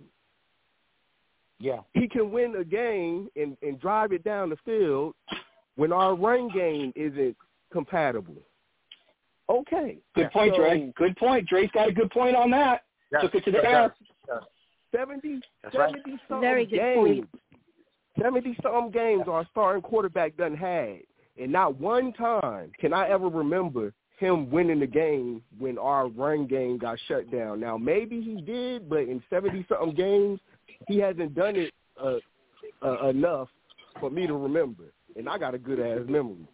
Yeah. 1.60 1.80
He 1.94 2.08
can 2.08 2.32
win 2.32 2.56
a 2.56 2.64
game 2.64 3.30
and, 3.36 3.58
and 3.62 3.80
drive 3.80 4.12
it 4.14 4.24
down 4.24 4.50
the 4.50 4.58
field 4.66 5.14
when 5.76 5.92
our 5.92 6.16
run 6.16 6.50
game 6.50 6.94
isn't 6.96 7.36
compatible. 7.74 8.38
Okay. 9.50 9.98
Good 10.16 10.32
point, 10.32 10.54
So, 10.56 10.62
Dre. 10.62 10.94
Good 10.96 11.18
point. 11.18 11.48
Dre's 11.50 11.70
got 11.72 11.90
a 11.90 11.92
good 11.92 12.10
point 12.12 12.36
on 12.36 12.50
that. 12.52 12.84
Yeah. 13.12 13.20
Took 13.22 13.36
it 13.36 13.44
to 13.46 13.52
the 13.52 13.60
Yeah. 13.62 13.90
air. 14.30 14.44
70, 14.92 15.42
That's 15.64 15.76
right. 15.76 15.92
70 15.92 16.20
something 16.30 16.42
Very 16.42 16.66
good 16.66 16.78
games. 16.78 16.96
point. 16.96 17.30
70 18.22 18.56
something 18.62 18.92
games 18.92 19.28
our 19.28 19.44
starting 19.52 19.82
quarterback 19.82 20.38
done 20.38 20.56
had. 20.56 21.02
And 21.38 21.52
not 21.52 21.76
one 21.80 22.14
time 22.14 22.72
can 22.80 22.94
I 22.94 23.10
ever 23.10 23.28
remember 23.28 23.92
him 24.18 24.52
winning 24.52 24.80
the 24.80 24.88
game 24.88 25.44
when 25.58 25.80
our 25.80 26.08
run 26.08 26.46
game 26.46 26.78
got 26.78 27.00
shut 27.08 27.30
down. 27.32 27.60
Now, 27.60 27.76
maybe 27.76 28.22
he 28.22 28.40
did, 28.40 28.88
but 28.88 29.00
in 29.00 29.22
70 29.32 29.66
something 29.68 29.96
games, 29.96 30.40
he 30.88 31.00
hasn't 31.00 31.34
done 31.34 31.56
it 31.56 31.74
uh, 32.00 32.18
uh, 32.84 33.08
enough 33.10 33.50
for 34.00 34.12
me 34.12 34.28
to 34.28 34.36
remember. 34.36 34.94
And 35.16 35.28
I 35.28 35.40
got 35.40 35.56
a 35.56 35.58
good 35.58 35.80
ass 35.80 36.08
memory. 36.08 36.48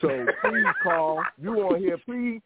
So 0.00 0.26
please, 0.42 0.64
Carl, 0.82 1.22
you 1.40 1.54
on 1.60 1.78
here, 1.80 1.98
please, 2.04 2.40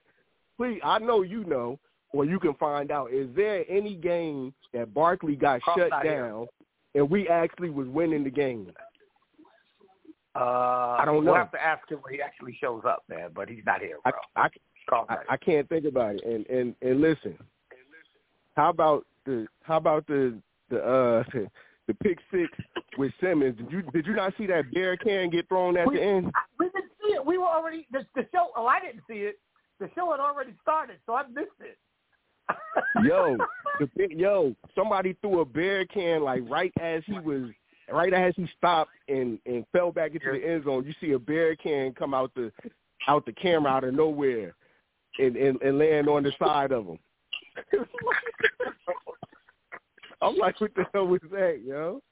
please. 0.56 0.80
I 0.84 0.98
know 0.98 1.22
you 1.22 1.44
know, 1.44 1.78
or 2.12 2.24
you 2.24 2.38
can 2.38 2.54
find 2.54 2.90
out. 2.90 3.12
Is 3.12 3.28
there 3.36 3.64
any 3.68 3.94
game 3.94 4.54
that 4.72 4.92
Barkley 4.94 5.36
got 5.36 5.62
Carl's 5.62 5.80
shut 5.80 5.90
not 5.90 6.02
here. 6.04 6.26
down, 6.28 6.46
and 6.94 7.08
we 7.10 7.28
actually 7.28 7.70
was 7.70 7.88
winning 7.88 8.24
the 8.24 8.30
game? 8.30 8.70
Uh, 10.34 10.96
I 10.98 11.02
don't 11.06 11.16
We'll 11.16 11.24
know. 11.24 11.34
have 11.34 11.50
to 11.52 11.62
ask 11.62 11.88
him 11.90 11.98
when 12.02 12.12
he 12.14 12.20
actually 12.20 12.56
shows 12.60 12.82
up, 12.86 13.02
man. 13.08 13.30
But 13.34 13.48
he's 13.48 13.64
not 13.64 13.80
here, 13.80 13.96
bro. 14.04 14.12
I, 14.36 14.48
Carl's 14.88 15.06
I, 15.08 15.16
I 15.30 15.36
can't 15.36 15.68
think 15.68 15.86
about 15.86 16.16
it. 16.16 16.24
And 16.24 16.46
and 16.46 16.74
and 16.82 17.00
listen, 17.00 17.36
how 18.56 18.70
about 18.70 19.06
the 19.24 19.46
how 19.62 19.78
about 19.78 20.06
the 20.06 20.38
the 20.68 20.78
uh 20.82 21.22
the 21.86 21.94
pick 22.02 22.18
six 22.30 22.50
with 22.98 23.12
Simmons? 23.20 23.56
Did 23.56 23.70
you 23.72 23.82
did 23.92 24.06
you 24.06 24.14
not 24.14 24.34
see 24.36 24.46
that 24.46 24.72
bear 24.74 24.96
can 24.98 25.30
get 25.30 25.48
thrown 25.48 25.76
at 25.78 25.86
We- 25.86 25.96
the 25.96 26.02
end? 26.02 26.32
We 26.58 26.66
didn't 26.66 26.85
see 27.06 27.14
it. 27.14 27.24
We 27.24 27.38
were 27.38 27.46
already 27.46 27.86
the, 27.90 28.06
the 28.14 28.26
show. 28.32 28.48
Oh, 28.56 28.66
I 28.66 28.80
didn't 28.80 29.02
see 29.08 29.20
it. 29.20 29.38
The 29.78 29.90
show 29.94 30.10
had 30.10 30.20
already 30.20 30.54
started, 30.62 30.98
so 31.06 31.14
I 31.14 31.26
missed 31.28 31.50
it. 31.60 31.78
Yo, 33.04 33.36
the 33.96 34.08
yo, 34.10 34.54
somebody 34.74 35.16
threw 35.20 35.40
a 35.40 35.44
bear 35.44 35.84
can 35.86 36.22
like 36.22 36.42
right 36.48 36.72
as 36.80 37.02
he 37.06 37.18
was 37.18 37.50
right 37.90 38.14
as 38.14 38.34
he 38.36 38.48
stopped 38.56 38.92
and 39.08 39.38
and 39.46 39.64
fell 39.72 39.92
back 39.92 40.12
into 40.14 40.32
the 40.32 40.48
end 40.48 40.64
zone. 40.64 40.84
You 40.86 40.94
see 41.00 41.12
a 41.12 41.18
bear 41.18 41.56
can 41.56 41.92
come 41.92 42.14
out 42.14 42.32
the 42.34 42.52
out 43.08 43.26
the 43.26 43.32
camera 43.32 43.72
out 43.72 43.84
of 43.84 43.94
nowhere 43.94 44.54
and 45.18 45.36
and, 45.36 45.60
and 45.60 45.78
land 45.78 46.08
on 46.08 46.22
the 46.22 46.32
side 46.38 46.72
of 46.72 46.86
him. 46.86 46.98
I'm 50.22 50.36
like, 50.36 50.58
what 50.60 50.74
the 50.74 50.86
hell 50.94 51.06
was 51.06 51.20
that, 51.30 51.60
yo? 51.64 52.00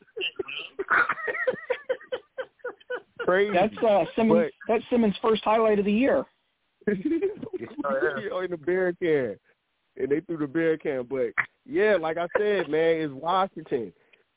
Crazy. 3.24 3.54
That's 3.54 3.76
uh, 3.78 4.04
Simmons. 4.14 4.50
That's 4.68 4.84
Simmons' 4.90 5.16
first 5.22 5.42
highlight 5.44 5.78
of 5.78 5.86
the 5.86 5.92
year. 5.92 6.24
Yo, 6.86 6.94
in 8.40 8.50
the 8.50 8.58
bear 8.58 8.92
can. 8.92 9.36
And 9.96 10.10
they 10.10 10.20
threw 10.20 10.36
the 10.36 10.46
bear 10.46 10.76
can. 10.76 11.04
But 11.08 11.28
yeah, 11.64 11.96
like 11.98 12.18
I 12.18 12.26
said, 12.36 12.68
man, 12.68 12.96
it's 12.96 13.12
Washington. 13.14 13.92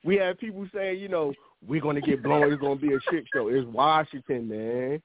We 0.06 0.16
have 0.18 0.40
people 0.40 0.66
saying, 0.74 1.00
you 1.00 1.10
know, 1.10 1.34
we're 1.68 1.82
gonna 1.82 2.00
get 2.00 2.24
blown, 2.24 2.52
it's 2.52 2.62
gonna 2.62 2.76
be 2.76 2.94
a 2.94 3.00
shit 3.12 3.26
show. 3.34 3.50
It's 3.50 3.68
Washington, 3.68 4.48
man. 4.48 5.02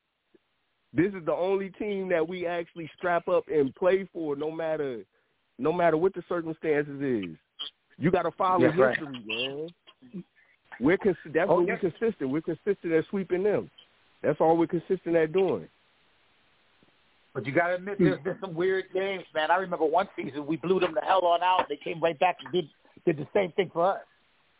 This 0.93 1.13
is 1.15 1.25
the 1.25 1.33
only 1.33 1.71
team 1.71 2.09
that 2.11 2.27
we 2.27 2.47
actually 2.47 2.89
strap 2.97 3.27
up 3.27 3.45
and 3.49 3.75
play 3.75 4.07
for 4.13 4.37
no 4.37 4.51
matter 4.51 5.03
no 5.59 5.73
matter 5.73 5.97
what 5.97 6.15
the 6.15 6.23
circumstances 6.29 7.01
is. 7.01 7.37
You 7.99 8.11
gotta 8.11 8.31
follow 8.33 8.67
That's 8.67 8.79
right. 8.79 8.97
history, 8.97 9.25
man. 9.27 10.25
We're 10.81 10.99
cons- 10.99 11.17
that's 11.27 11.49
Oh, 11.51 11.57
what 11.61 11.67
yeah. 11.69 11.75
we're 11.83 11.91
consistent. 11.91 12.31
We're 12.31 12.41
consistent 12.43 12.93
at 12.93 13.05
sweeping 13.11 13.43
them. 13.43 13.71
That's 14.23 14.41
all 14.41 14.57
we're 14.57 14.67
consistent 14.67 15.17
at 15.17 15.33
doing. 15.33 15.69
But 17.35 17.47
you 17.47 17.53
got 17.53 17.69
to 17.69 17.75
admit, 17.77 17.97
there's 17.99 18.21
been 18.23 18.37
some 18.41 18.55
weird 18.55 18.85
games, 18.93 19.25
man. 19.35 19.51
I 19.51 19.57
remember 19.57 19.87
one 19.87 20.07
season 20.17 20.47
we 20.47 20.57
blew 20.57 20.81
them 20.81 20.93
the 20.95 21.01
hell 21.01 21.25
on 21.25 21.43
out. 21.43 21.67
They 21.69 21.77
came 21.83 22.01
right 22.01 22.19
back 22.19 22.37
and 22.45 22.53
did 22.53 22.69
did 23.07 23.17
the 23.17 23.27
same 23.35 23.53
thing 23.53 23.71
for 23.73 23.95
us, 23.95 24.01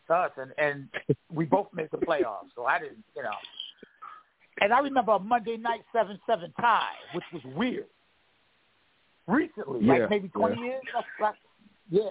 to 0.07 0.13
us, 0.15 0.31
and 0.37 0.51
and 0.57 0.89
we 1.31 1.45
both 1.45 1.67
made 1.73 1.89
the 1.91 1.97
playoffs. 1.97 2.49
So 2.55 2.65
I 2.65 2.79
didn't, 2.79 3.03
you 3.15 3.21
know. 3.23 3.29
And 4.59 4.73
I 4.73 4.79
remember 4.79 5.11
a 5.13 5.19
Monday 5.19 5.55
night 5.57 5.81
seven 5.93 6.19
seven 6.27 6.51
tie, 6.59 6.95
which 7.13 7.23
was 7.31 7.43
weird. 7.55 7.85
Recently, 9.27 9.79
Yeah, 9.85 9.93
like 9.93 10.09
maybe 10.09 10.27
twenty 10.29 10.57
yeah. 10.61 10.65
years. 10.67 10.81
That's, 10.93 11.07
that's, 11.19 11.37
yeah. 11.89 12.01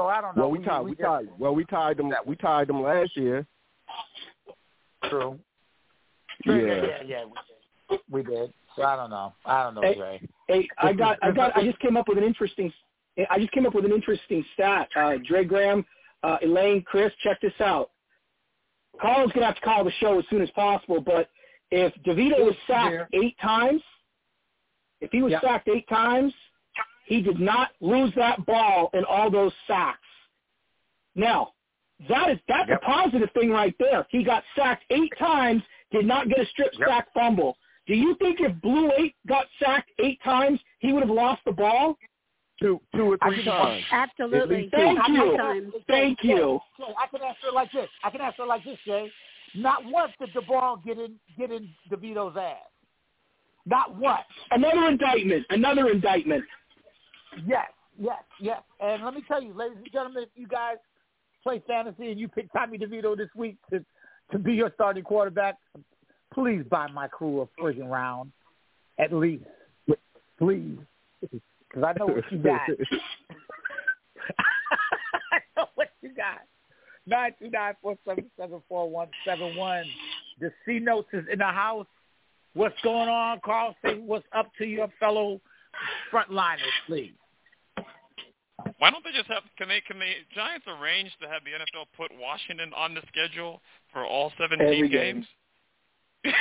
So 0.00 0.06
I 0.06 0.22
don't 0.22 0.34
know. 0.34 0.48
Well, 0.48 0.50
we 0.50 0.64
tied. 0.64 0.80
We 0.80 0.94
tied. 0.94 1.28
Well, 1.38 1.54
we 1.54 1.64
tied 1.66 1.98
them. 1.98 2.10
We 2.24 2.34
tied 2.36 2.68
them 2.68 2.82
last 2.82 3.14
year. 3.18 3.46
True. 5.10 5.38
Yeah. 6.46 6.54
Yeah, 6.54 6.62
yeah, 6.62 7.02
yeah. 7.06 7.24
We 7.26 7.32
did. 7.90 8.00
We 8.10 8.22
did. 8.22 8.54
So 8.76 8.82
I 8.82 8.96
don't 8.96 9.10
know. 9.10 9.34
I 9.44 9.62
don't 9.62 9.74
know, 9.74 9.82
Hey, 9.82 9.94
Dre. 9.96 10.28
Hey, 10.48 10.68
I 10.78 10.94
got, 10.94 11.18
I 11.20 11.32
got, 11.32 11.54
I 11.54 11.62
just 11.64 11.78
came 11.80 11.98
up 11.98 12.08
with 12.08 12.16
an 12.16 12.24
interesting, 12.24 12.72
I 13.28 13.38
just 13.38 13.52
came 13.52 13.66
up 13.66 13.74
with 13.74 13.84
an 13.84 13.92
interesting 13.92 14.42
stat. 14.54 14.88
Uh, 14.96 15.16
Dre 15.26 15.44
Graham, 15.44 15.84
uh, 16.22 16.38
Elaine, 16.42 16.82
Chris, 16.82 17.12
check 17.22 17.38
this 17.42 17.52
out. 17.60 17.90
Carl's 19.02 19.32
gonna 19.32 19.44
have 19.46 19.56
to 19.56 19.60
call 19.60 19.84
the 19.84 19.92
show 20.00 20.18
as 20.18 20.24
soon 20.30 20.40
as 20.40 20.50
possible, 20.52 21.00
but 21.00 21.28
if 21.70 21.92
DeVito 22.06 22.42
was 22.42 22.54
sacked 22.66 23.12
eight 23.12 23.36
times, 23.42 23.82
if 25.02 25.10
he 25.12 25.20
was 25.20 25.32
Yeah. 25.32 25.40
sacked 25.40 25.68
eight 25.68 25.88
times, 25.88 26.32
he 27.10 27.20
did 27.20 27.40
not 27.40 27.70
lose 27.80 28.12
that 28.14 28.46
ball 28.46 28.88
in 28.94 29.04
all 29.04 29.32
those 29.32 29.52
sacks. 29.66 29.98
Now, 31.16 31.54
that 32.08 32.30
is 32.30 32.38
that's 32.46 32.68
Yep. 32.68 32.82
a 32.82 32.86
positive 32.86 33.30
thing 33.32 33.50
right 33.50 33.74
there. 33.78 34.06
He 34.10 34.22
got 34.22 34.44
sacked 34.54 34.84
eight 34.90 35.12
times, 35.18 35.60
did 35.90 36.06
not 36.06 36.28
get 36.28 36.38
a 36.38 36.46
strip 36.46 36.72
Yep. 36.78 36.88
sack 36.88 37.12
fumble. 37.12 37.58
Do 37.86 37.96
you 37.96 38.14
think 38.14 38.40
if 38.40 38.54
Blue 38.60 38.92
Eight 38.96 39.16
got 39.26 39.48
sacked 39.58 39.90
eight 39.98 40.22
times, 40.22 40.60
he 40.78 40.92
would 40.92 41.02
have 41.02 41.10
lost 41.10 41.44
the 41.44 41.50
ball? 41.50 41.98
Two, 42.60 42.80
two 42.94 43.10
or 43.12 43.18
three 43.18 43.42
times. 43.42 43.84
Absolutely. 43.90 44.56
least 44.62 44.70
two. 44.70 44.76
Thank 44.76 45.08
you. 45.08 45.36
time. 45.36 45.72
Thank 45.88 46.22
you. 46.22 46.60
Jay, 46.78 46.94
I 46.96 47.06
can 47.08 47.22
answer 47.22 47.48
it 47.48 47.54
like 47.54 47.72
this. 47.72 47.90
I 48.04 48.10
can 48.10 48.20
answer 48.20 48.42
it 48.42 48.46
like 48.46 48.62
this, 48.62 48.78
Jay. 48.86 49.10
Not 49.52 49.84
once 49.84 50.12
did 50.20 50.32
the 50.32 50.42
ball 50.42 50.76
get 50.76 50.96
in 50.96 51.18
get 51.36 51.50
in 51.50 51.74
DeVito's 51.90 52.36
ass. 52.36 52.70
Not 53.66 53.96
once. 53.96 54.22
Another 54.52 54.86
indictment. 54.86 55.44
Another 55.50 55.88
indictment. 55.88 56.44
Yes, 57.46 57.70
yes, 57.98 58.22
yes. 58.40 58.62
And 58.80 59.04
let 59.04 59.14
me 59.14 59.22
tell 59.26 59.42
you, 59.42 59.52
ladies 59.54 59.78
and 59.78 59.92
gentlemen, 59.92 60.24
if 60.24 60.30
you 60.34 60.46
guys 60.46 60.76
play 61.42 61.62
fantasy 61.66 62.10
and 62.10 62.20
you 62.20 62.28
pick 62.28 62.52
Tommy 62.52 62.78
DeVito 62.78 63.16
this 63.16 63.28
week 63.34 63.56
to 63.70 63.84
to 64.32 64.38
be 64.38 64.52
your 64.52 64.70
starting 64.74 65.02
quarterback, 65.02 65.56
please 66.32 66.62
buy 66.70 66.86
my 66.86 67.08
crew 67.08 67.40
a 67.40 67.60
friggin' 67.60 67.90
round, 67.90 68.30
at 68.98 69.12
least, 69.12 69.42
please, 70.38 70.78
because 71.20 71.84
I 71.84 71.92
know 71.98 72.06
what 72.06 72.30
you 72.30 72.38
got. 72.38 72.60
I 75.32 75.38
know 75.56 75.66
what 75.74 75.88
you 76.00 76.14
got. 76.14 76.42
Nine 77.06 77.32
two 77.40 77.50
nine 77.50 77.74
four 77.82 77.96
seven 78.06 78.30
seven 78.38 78.62
four 78.68 78.88
one 78.88 79.08
seven 79.24 79.56
one. 79.56 79.84
The 80.40 80.52
C 80.64 80.78
notes 80.78 81.08
is 81.12 81.24
in 81.32 81.38
the 81.40 81.44
house. 81.44 81.86
What's 82.54 82.80
going 82.82 83.08
on, 83.08 83.40
Carl? 83.44 83.74
Say 83.84 83.98
what's 83.98 84.26
up 84.32 84.50
to 84.58 84.64
your 84.64 84.88
fellow 85.00 85.40
frontliners, 86.12 86.58
please. 86.86 87.14
Why 88.78 88.90
don't 88.90 89.04
they 89.04 89.12
just 89.12 89.28
have? 89.28 89.42
Can 89.58 89.68
they? 89.68 89.80
Can 89.80 89.98
the 89.98 90.12
Giants 90.34 90.66
arrange 90.66 91.10
to 91.22 91.28
have 91.28 91.42
the 91.44 91.52
NFL 91.52 91.86
put 91.96 92.10
Washington 92.18 92.72
on 92.76 92.94
the 92.94 93.02
schedule 93.08 93.60
for 93.92 94.04
all 94.04 94.32
17 94.38 94.66
Every 94.66 94.88
games? 94.88 95.26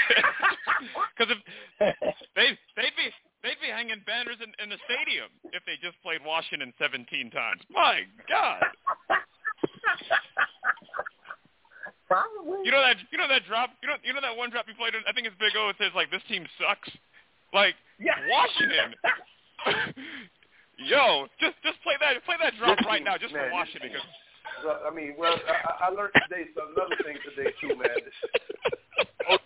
Because 1.16 1.36
if 1.36 1.40
they 2.36 2.56
they'd 2.80 2.96
be 2.96 3.12
they'd 3.44 3.60
be 3.60 3.68
hanging 3.68 4.00
banners 4.08 4.40
in, 4.40 4.48
in 4.64 4.72
the 4.72 4.80
stadium 4.88 5.28
if 5.52 5.60
they 5.68 5.76
just 5.84 6.00
played 6.00 6.24
Washington 6.24 6.72
17 6.80 7.04
times. 7.32 7.60
My 7.70 8.08
God! 8.32 8.64
Probably. 12.08 12.64
You 12.64 12.72
know 12.72 12.80
that 12.80 12.96
you 13.12 13.18
know 13.20 13.28
that 13.28 13.44
drop 13.46 13.72
you 13.84 13.92
know 13.92 14.00
you 14.04 14.14
know 14.16 14.24
that 14.24 14.36
one 14.36 14.50
drop 14.50 14.66
you 14.72 14.76
played. 14.76 14.96
I 14.96 15.12
think 15.12 15.28
it's 15.28 15.36
Big 15.36 15.52
O. 15.60 15.68
It 15.70 15.76
says 15.78 15.92
like 15.96 16.10
this 16.12 16.24
team 16.32 16.48
sucks. 16.56 16.90
Like 17.54 17.76
Yeah. 18.00 18.16
Washington. 18.32 18.96
Yo, 20.89 21.27
just 21.39 21.53
just 21.62 21.77
play 21.84 21.93
that 22.01 22.17
play 22.25 22.36
that 22.41 22.53
drop 22.58 22.79
right 22.86 23.03
now 23.03 23.15
just 23.17 23.31
man, 23.34 23.46
for 23.50 23.53
Washington. 23.53 23.91
this 23.93 24.01
'cause- 24.01 24.65
Well, 24.65 24.81
I 24.88 24.89
mean, 24.89 25.13
well, 25.17 25.38
I, 25.48 25.86
I 25.86 25.89
learned 25.89 26.13
today 26.27 26.50
some 26.58 26.74
another 26.75 26.96
thing 27.03 27.17
today 27.24 27.53
too, 27.62 27.75
man. 27.77 27.93
This, 28.03 29.39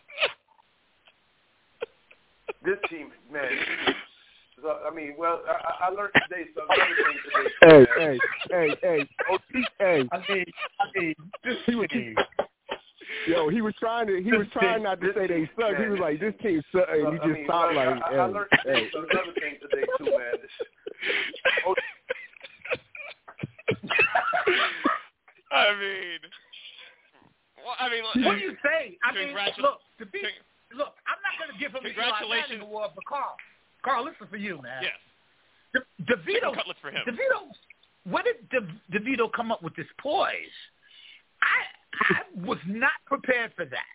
this 2.63 2.79
team, 2.89 3.11
man. 3.29 3.51
So, 4.61 4.79
I 4.89 4.95
mean, 4.95 5.15
well, 5.17 5.41
I, 5.45 5.87
I 5.87 5.89
learned 5.89 6.13
today 6.29 6.45
some 6.55 6.65
another 6.69 6.95
thing 6.95 7.19
today. 7.25 7.49
Too, 7.49 7.67
Hey, 7.67 7.85
man. 7.99 8.19
hey, 8.49 8.69
hey, 8.79 9.07
hey, 9.27 9.67
hey. 9.79 10.09
I 10.11 10.17
mean, 10.31 10.45
I 10.79 10.85
mean, 10.95 11.15
this 11.43 11.57
team. 11.91 12.15
Yo, 13.27 13.49
he 13.49 13.61
was 13.61 13.73
trying 13.79 14.07
to. 14.07 14.21
He 14.21 14.31
was 14.31 14.47
trying 14.53 14.83
not 14.83 14.99
to 15.01 15.13
say 15.15 15.27
they 15.27 15.49
suck. 15.59 15.77
He 15.77 15.87
was 15.87 15.99
like, 15.99 16.19
"This 16.19 16.33
team 16.41 16.61
suck," 16.71 16.87
and 16.91 17.03
So, 17.03 17.11
he 17.11 17.17
I 17.19 17.23
just 17.23 17.27
mean, 17.27 17.45
stopped 17.45 17.75
well, 17.75 17.91
like, 17.95 18.03
I, 18.03 18.15
I 18.15 18.25
learned 18.25 18.47
"Hey, 18.51 18.57
today 18.63 18.79
hey." 18.83 18.89
another 18.93 19.33
thing 19.39 19.55
today 19.61 19.83
too, 19.97 20.05
man. 20.05 20.33
Oh, 21.67 21.75
I 25.51 25.75
mean, 25.79 26.19
well, 27.63 27.75
I 27.79 27.89
mean, 27.89 28.03
What 28.25 28.35
do 28.37 28.41
you 28.43 28.55
say? 28.63 28.97
I 29.03 29.13
mean, 29.13 29.35
look, 29.59 29.79
to 29.99 30.05
be, 30.07 30.21
look, 30.75 30.95
I'm 31.07 31.21
not 31.21 31.37
going 31.39 31.53
to 31.53 31.59
give 31.59 31.71
him 31.71 31.83
the 31.83 31.89
Eli 31.93 31.95
Congratulations. 31.95 32.49
Manning 32.49 32.67
award 32.67 32.91
for 32.95 33.01
Carl. 33.07 33.35
Carl, 33.85 34.03
listen 34.05 34.27
for 34.29 34.37
you, 34.37 34.59
man. 34.61 34.81
yes, 34.83 34.97
De- 35.73 35.85
DeVito, 36.15 36.55
cutlets 36.55 36.79
for 36.81 36.89
him. 36.89 37.03
DeVito, 37.07 37.51
where 38.09 38.23
did 38.23 38.49
De- 38.49 38.97
DeVito 38.99 39.31
come 39.31 39.51
up 39.51 39.61
with 39.61 39.75
this 39.75 39.87
poise? 39.99 40.33
I, 41.41 41.67
I 42.01 42.21
was 42.45 42.57
not 42.67 42.91
prepared 43.05 43.53
for 43.55 43.65
that. 43.65 43.91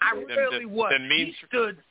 I 0.00 0.14
Then- 0.14 0.26
really 0.36 0.58
then- 0.60 0.70
was. 0.70 0.90
then 0.90 1.08
means- 1.08 1.36
he 1.40 1.46
stood 1.46 1.82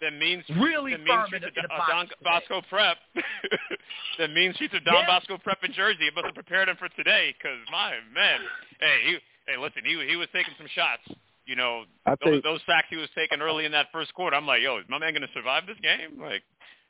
the 0.00 0.10
mean 0.12 0.44
really 0.60 0.92
the 0.92 0.98
mean 0.98 1.06
firm 1.08 1.26
streets 1.26 1.42
in 1.42 1.48
of 1.48 1.54
the, 1.54 1.60
in 1.60 1.62
the 1.64 1.68
Don 1.68 2.06
pocket. 2.06 2.22
Bosco 2.22 2.62
Prep. 2.68 2.98
the 4.18 4.28
mean 4.28 4.54
streets 4.54 4.74
of 4.74 4.84
Don 4.84 4.94
Yeah. 4.94 5.06
Bosco 5.06 5.38
Prep 5.38 5.58
in 5.64 5.72
Jersey. 5.72 6.06
It 6.06 6.14
must 6.14 6.26
have 6.26 6.34
prepared 6.34 6.68
him 6.68 6.76
for 6.76 6.88
today. 6.90 7.34
Because 7.36 7.58
my 7.70 7.98
man, 8.14 8.40
hey, 8.80 8.96
he, 9.04 9.18
hey, 9.48 9.56
listen, 9.58 9.82
he 9.84 9.98
he 10.08 10.14
was 10.16 10.28
taking 10.32 10.54
some 10.56 10.68
shots. 10.68 11.02
You 11.46 11.56
know, 11.56 11.84
I 12.06 12.10
those, 12.10 12.18
think 12.24 12.44
those 12.44 12.60
sacks 12.66 12.86
he 12.90 12.96
was 12.96 13.08
taking 13.16 13.40
early 13.40 13.64
in 13.64 13.72
that 13.72 13.86
first 13.90 14.12
quarter. 14.14 14.36
I'm 14.36 14.46
like, 14.46 14.62
yo, 14.62 14.78
is 14.78 14.84
my 14.88 14.98
man 14.98 15.14
going 15.14 15.26
to 15.26 15.32
survive 15.32 15.66
this 15.66 15.78
game? 15.82 16.20
Like, 16.20 16.42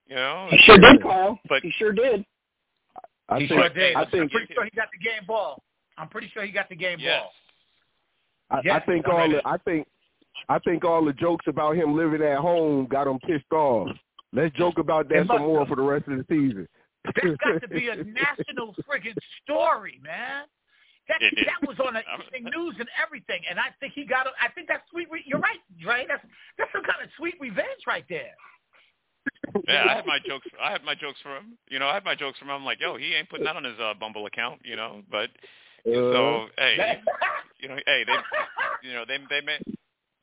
you 0.06 0.16
know, 0.16 0.48
He 0.50 0.58
sure 0.58 0.76
did, 0.78 1.00
Carl. 1.02 1.38
But- 1.48 1.62
he 1.62 1.70
sure 1.78 1.92
did. 1.92 2.26
I 3.30 3.38
He 3.40 3.46
think 3.48 3.60
sure 3.60 3.68
did. 3.70 3.94
I 3.96 4.00
I'm 4.02 4.08
pretty 4.10 4.52
sure 4.52 4.64
he 4.64 4.70
got 4.74 4.88
the 4.92 4.98
game 4.98 5.24
ball. 5.26 5.62
I'm 5.98 6.08
pretty 6.08 6.30
sure 6.32 6.44
he 6.44 6.52
got 6.52 6.68
the 6.68 6.76
game 6.76 6.98
yes. 7.00 7.20
ball. 7.20 8.62
I, 8.64 8.76
I 8.76 8.80
think 8.80 9.06
I'm 9.06 9.12
all 9.12 9.18
ready. 9.18 9.34
the, 9.34 9.48
I 9.48 9.58
think 9.58 9.86
I 10.48 10.58
think 10.60 10.84
all 10.84 11.04
the 11.04 11.12
jokes 11.12 11.44
about 11.48 11.76
him 11.76 11.96
living 11.96 12.22
at 12.22 12.38
home 12.38 12.86
got 12.86 13.06
him 13.06 13.18
pissed 13.20 13.52
off. 13.52 13.88
Let's 14.32 14.54
joke 14.56 14.78
about 14.78 15.08
that 15.08 15.26
must 15.26 15.38
some 15.38 15.46
more 15.46 15.66
for 15.66 15.76
the 15.76 15.82
rest 15.82 16.06
of 16.08 16.18
the 16.18 16.24
season. 16.28 16.68
That's 17.04 17.36
got 17.42 17.60
to 17.60 17.68
be 17.68 17.88
a 17.88 17.96
national 18.04 18.74
friggin' 18.84 19.16
story, 19.42 20.00
man. 20.02 20.44
That 21.08 21.22
It 21.22 21.38
is. 21.38 21.46
that 21.46 21.66
was 21.66 21.78
on 21.80 21.94
the 21.94 22.04
evening 22.04 22.52
news 22.54 22.76
and 22.78 22.88
everything, 23.02 23.40
and 23.48 23.58
I 23.58 23.72
think 23.80 23.94
he 23.94 24.04
got. 24.04 24.26
A, 24.26 24.30
I 24.40 24.52
think 24.52 24.68
that's 24.68 24.84
sweet. 24.90 25.08
Re- 25.10 25.24
you're 25.24 25.40
right, 25.40 25.60
Dre. 25.80 26.04
That's 26.06 26.22
that's 26.58 26.70
some 26.72 26.84
kind 26.84 27.00
of 27.02 27.08
sweet 27.16 27.34
revenge 27.40 27.84
right 27.86 28.04
there. 28.10 28.36
Yeah, 29.66 29.84
I 29.88 29.94
had 29.96 30.06
my 30.06 30.18
jokes. 30.26 30.46
I 30.62 30.70
had 30.70 30.84
my 30.84 30.94
jokes 30.94 31.18
for 31.22 31.34
him. 31.34 31.56
You 31.70 31.78
know, 31.78 31.88
I 31.88 31.94
had 31.94 32.04
my 32.04 32.14
jokes 32.14 32.38
for 32.38 32.44
him. 32.44 32.50
I'm 32.50 32.64
like, 32.64 32.80
yo, 32.80 32.96
he 32.96 33.14
ain't 33.14 33.30
putting 33.30 33.46
that 33.46 33.56
on 33.56 33.64
his 33.64 33.78
uh, 33.80 33.94
Bumble 33.98 34.26
account. 34.26 34.60
You 34.64 34.76
know, 34.76 35.00
but 35.10 35.30
so 35.84 36.46
hey, 36.56 37.00
you 37.60 37.68
know, 37.68 37.76
hey, 37.86 38.04
they, 38.06 38.88
you 38.88 38.94
know, 38.94 39.04
they 39.06 39.18
they 39.30 39.44
made 39.44 39.62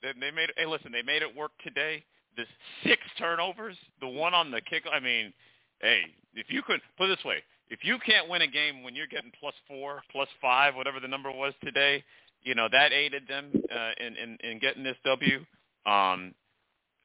they, 0.01 0.11
they 0.19 0.31
made. 0.31 0.49
Hey, 0.57 0.65
listen, 0.65 0.91
they 0.91 1.01
made 1.01 1.21
it 1.21 1.35
work 1.35 1.51
today. 1.63 2.03
This 2.37 2.47
six 2.83 3.01
turnovers, 3.17 3.77
the 4.01 4.07
one 4.07 4.33
on 4.33 4.51
the 4.51 4.61
kick. 4.61 4.83
I 4.91 4.99
mean, 4.99 5.33
hey, 5.79 6.01
if 6.33 6.47
you 6.49 6.61
could 6.61 6.81
put 6.97 7.09
it 7.09 7.17
this 7.17 7.25
way, 7.25 7.37
if 7.69 7.79
you 7.83 7.97
can't 8.05 8.29
win 8.29 8.41
a 8.41 8.47
game 8.47 8.83
when 8.83 8.95
you're 8.95 9.07
getting 9.07 9.31
plus 9.39 9.55
four, 9.67 10.01
plus 10.11 10.27
five, 10.41 10.75
whatever 10.75 10.99
the 10.99 11.07
number 11.07 11.31
was 11.31 11.53
today, 11.63 12.03
you 12.43 12.55
know 12.55 12.67
that 12.71 12.93
aided 12.93 13.27
them 13.27 13.51
uh, 13.53 13.91
in, 14.05 14.15
in 14.17 14.37
in 14.43 14.59
getting 14.59 14.83
this 14.83 14.97
W. 15.05 15.39
Um, 15.85 16.33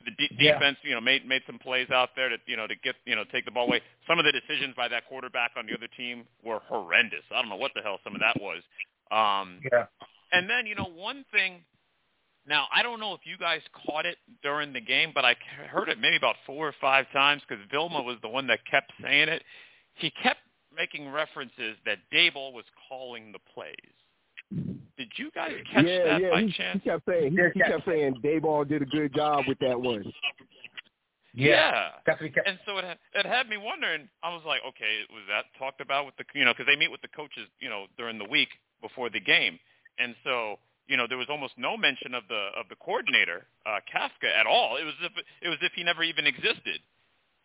the 0.04 0.10
de- 0.12 0.34
Yeah. 0.44 0.52
defense, 0.54 0.78
you 0.82 0.94
know, 0.94 1.00
made 1.00 1.26
made 1.26 1.42
some 1.46 1.58
plays 1.58 1.90
out 1.90 2.10
there 2.16 2.28
to 2.28 2.38
you 2.46 2.56
know 2.56 2.66
to 2.66 2.74
get 2.76 2.96
you 3.04 3.14
know 3.16 3.24
take 3.24 3.44
the 3.44 3.50
ball 3.50 3.66
away. 3.66 3.80
Some 4.06 4.18
of 4.18 4.24
the 4.24 4.32
decisions 4.32 4.74
by 4.74 4.88
that 4.88 5.06
quarterback 5.06 5.52
on 5.56 5.66
the 5.66 5.74
other 5.74 5.88
team 5.88 6.26
were 6.42 6.60
horrendous. 6.60 7.24
I 7.30 7.40
don't 7.40 7.48
know 7.50 7.56
what 7.56 7.72
the 7.74 7.82
hell 7.82 7.98
some 8.04 8.14
of 8.14 8.20
that 8.20 8.40
was. 8.40 8.62
Um, 9.10 9.60
Yeah. 9.72 9.86
and 10.32 10.48
then 10.48 10.66
you 10.66 10.74
know 10.74 10.84
one 10.84 11.24
thing. 11.32 11.64
Now 12.46 12.66
I 12.72 12.82
don't 12.82 13.00
know 13.00 13.12
if 13.14 13.20
you 13.26 13.36
guys 13.36 13.60
caught 13.86 14.06
it 14.06 14.18
during 14.42 14.72
the 14.72 14.80
game, 14.80 15.12
but 15.14 15.24
I 15.24 15.34
heard 15.68 15.88
it 15.88 15.98
maybe 15.98 16.16
about 16.16 16.36
four 16.46 16.66
or 16.66 16.72
five 16.80 17.10
times 17.12 17.42
because 17.46 17.64
Vilma 17.70 18.00
was 18.02 18.16
the 18.22 18.28
one 18.28 18.46
that 18.46 18.64
kept 18.70 18.92
saying 19.02 19.28
it. 19.28 19.44
He 19.94 20.10
kept 20.10 20.40
making 20.74 21.10
references 21.10 21.76
that 21.84 21.98
Daboll 22.12 22.52
was 22.52 22.64
calling 22.88 23.32
the 23.32 23.38
plays. 23.52 23.74
Did 25.00 25.08
you 25.16 25.30
guys 25.32 25.56
catch 25.72 25.86
yeah, 25.86 26.04
that 26.04 26.20
yeah. 26.20 26.28
by 26.28 26.42
he, 26.42 26.52
he 26.52 26.80
kept 26.80 27.08
saying 27.08 27.32
he, 27.32 27.40
he 27.54 27.60
kept 27.64 27.86
saying 27.88 28.20
Daboll 28.22 28.68
did 28.68 28.82
a 28.82 28.84
good 28.84 29.14
job 29.14 29.44
with 29.48 29.58
that 29.60 29.80
one. 29.80 30.04
yeah. 31.32 31.96
That's 32.04 32.20
what 32.20 32.28
he 32.28 32.34
kept. 32.34 32.46
And 32.46 32.58
so 32.66 32.76
it 32.76 32.84
had, 32.84 32.98
it 33.14 33.24
had 33.24 33.48
me 33.48 33.56
wondering. 33.56 34.10
I 34.22 34.28
was 34.28 34.42
like, 34.44 34.60
okay, 34.68 35.08
was 35.08 35.24
that 35.32 35.46
talked 35.58 35.80
about 35.80 36.04
with 36.04 36.16
the 36.20 36.24
you 36.34 36.44
know 36.44 36.52
because 36.52 36.66
they 36.68 36.76
meet 36.76 36.90
with 36.90 37.00
the 37.00 37.08
coaches 37.16 37.48
you 37.60 37.70
know 37.70 37.86
during 37.96 38.18
the 38.18 38.28
week 38.28 38.50
before 38.82 39.08
the 39.08 39.20
game, 39.20 39.58
and 39.98 40.14
so 40.22 40.56
you 40.86 40.98
know 40.98 41.06
there 41.08 41.16
was 41.16 41.28
almost 41.30 41.54
no 41.56 41.78
mention 41.78 42.12
of 42.12 42.24
the 42.28 42.50
of 42.60 42.68
the 42.68 42.76
coordinator 42.76 43.46
uh, 43.64 43.80
Kafka 43.88 44.28
at 44.28 44.44
all. 44.44 44.76
It 44.76 44.84
was 44.84 44.92
as 45.00 45.08
if 45.08 45.24
it 45.40 45.48
was 45.48 45.56
as 45.62 45.68
if 45.68 45.72
he 45.72 45.82
never 45.82 46.02
even 46.02 46.26
existed, 46.26 46.84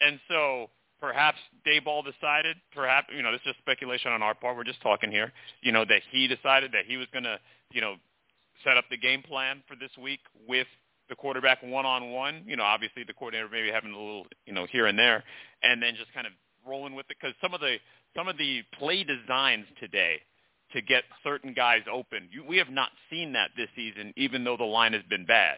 and 0.02 0.20
so 0.28 0.68
perhaps 1.00 1.38
Daboll 1.66 2.04
decided, 2.04 2.58
perhaps 2.74 3.08
you 3.16 3.22
know 3.24 3.32
this 3.32 3.42
is 3.42 3.54
just 3.54 3.60
speculation 3.60 4.12
on 4.12 4.22
our 4.22 4.34
part. 4.34 4.56
We're 4.58 4.64
just 4.64 4.82
talking 4.82 5.12
here, 5.12 5.32
you 5.62 5.72
know 5.72 5.86
that 5.86 6.02
he 6.12 6.28
decided 6.28 6.72
that 6.74 6.86
he 6.88 6.98
was 6.98 7.08
going 7.14 7.24
to 7.24 7.40
you 7.72 7.82
know 7.82 7.96
set 8.64 8.78
up 8.78 8.86
the 8.90 8.98
game 8.98 9.22
plan 9.22 9.62
for 9.68 9.76
this 9.76 9.92
week 10.02 10.22
with 10.48 10.68
the 11.10 11.16
quarterback 11.16 11.62
one 11.64 11.86
on 11.86 12.12
one. 12.12 12.44
You 12.46 12.56
know, 12.56 12.64
obviously 12.64 13.04
the 13.04 13.14
coordinator 13.14 13.50
maybe 13.52 13.72
having 13.72 13.92
a 13.92 13.98
little, 13.98 14.26
you 14.46 14.54
know, 14.54 14.66
here 14.72 14.88
and 14.88 14.98
there, 14.98 15.24
and 15.64 15.82
then 15.82 15.96
just 15.96 16.14
kind 16.14 16.26
of 16.28 16.34
rolling 16.68 16.96
with 16.96 17.06
it 17.10 17.18
because 17.20 17.36
some 17.42 17.54
of 17.54 17.60
the 17.60 17.78
some 18.16 18.28
of 18.28 18.38
the 18.38 18.64
play 18.80 19.04
designs 19.04 19.66
today 19.80 20.20
to 20.74 20.82
get 20.82 21.04
certain 21.24 21.54
guys 21.54 21.82
open, 21.92 22.28
you, 22.32 22.44
we 22.44 22.58
have 22.58 22.70
not 22.70 22.90
seen 23.10 23.34
that 23.34 23.52
this 23.56 23.70
season, 23.76 24.14
even 24.18 24.44
though 24.44 24.58
the 24.58 24.64
line 24.64 24.94
has 24.94 25.04
been 25.10 25.26
bad. 25.26 25.58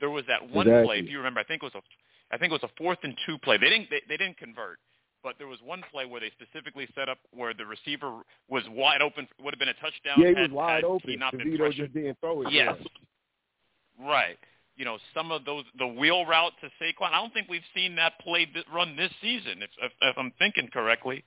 There 0.00 0.10
was 0.10 0.24
that 0.28 0.50
one 0.50 0.66
Exactly. 0.66 0.86
play, 0.86 0.98
if 0.98 1.10
you 1.10 1.18
remember, 1.18 1.40
I 1.40 1.44
think 1.44 1.62
it 1.62 1.66
was 1.66 1.74
a, 1.74 1.82
I 2.30 2.38
think 2.38 2.52
it 2.52 2.60
was 2.60 2.70
a 2.70 2.74
fourth 2.82 2.98
and 3.02 3.14
two 3.26 3.38
play. 3.38 3.56
They 3.58 3.68
didn't 3.70 3.88
they, 3.90 4.02
they 4.08 4.16
didn't 4.16 4.36
convert. 4.38 4.78
But 5.24 5.34
there 5.38 5.48
was 5.48 5.58
one 5.64 5.82
play 5.90 6.06
where 6.06 6.20
they 6.20 6.30
specifically 6.30 6.88
set 6.94 7.08
up 7.08 7.18
where 7.32 7.52
the 7.52 7.66
receiver 7.66 8.20
was 8.48 8.62
wide 8.70 9.02
open, 9.02 9.26
would 9.42 9.52
have 9.52 9.58
been 9.58 9.68
a 9.68 9.74
touchdown. 9.74 10.14
Yeah, 10.18 10.28
he 10.28 10.42
was 10.42 10.50
wide 10.52 10.84
open. 10.84 11.10
He 11.10 11.16
not 11.16 11.32
been 11.36 11.48
DeVito 11.48 11.58
pressured. 11.58 11.76
just 11.86 11.94
didn't 11.94 12.18
throw 12.20 12.42
it. 12.42 12.52
Yes. 12.52 12.76
Yeah. 12.78 14.08
Right. 14.08 14.38
You 14.76 14.84
know, 14.84 14.98
some 15.12 15.32
of 15.32 15.44
those 15.44 15.64
the 15.76 15.86
wheel 15.88 16.24
route 16.24 16.52
to 16.60 16.68
Saquon. 16.80 17.10
I 17.12 17.20
don't 17.20 17.34
think 17.34 17.48
we've 17.48 17.66
seen 17.74 17.96
that 17.96 18.12
play 18.20 18.46
th- 18.46 18.64
run 18.72 18.94
this 18.96 19.10
season, 19.20 19.60
if, 19.60 19.70
if, 19.82 19.92
if 20.00 20.16
I'm 20.16 20.32
thinking 20.38 20.68
correctly. 20.72 21.24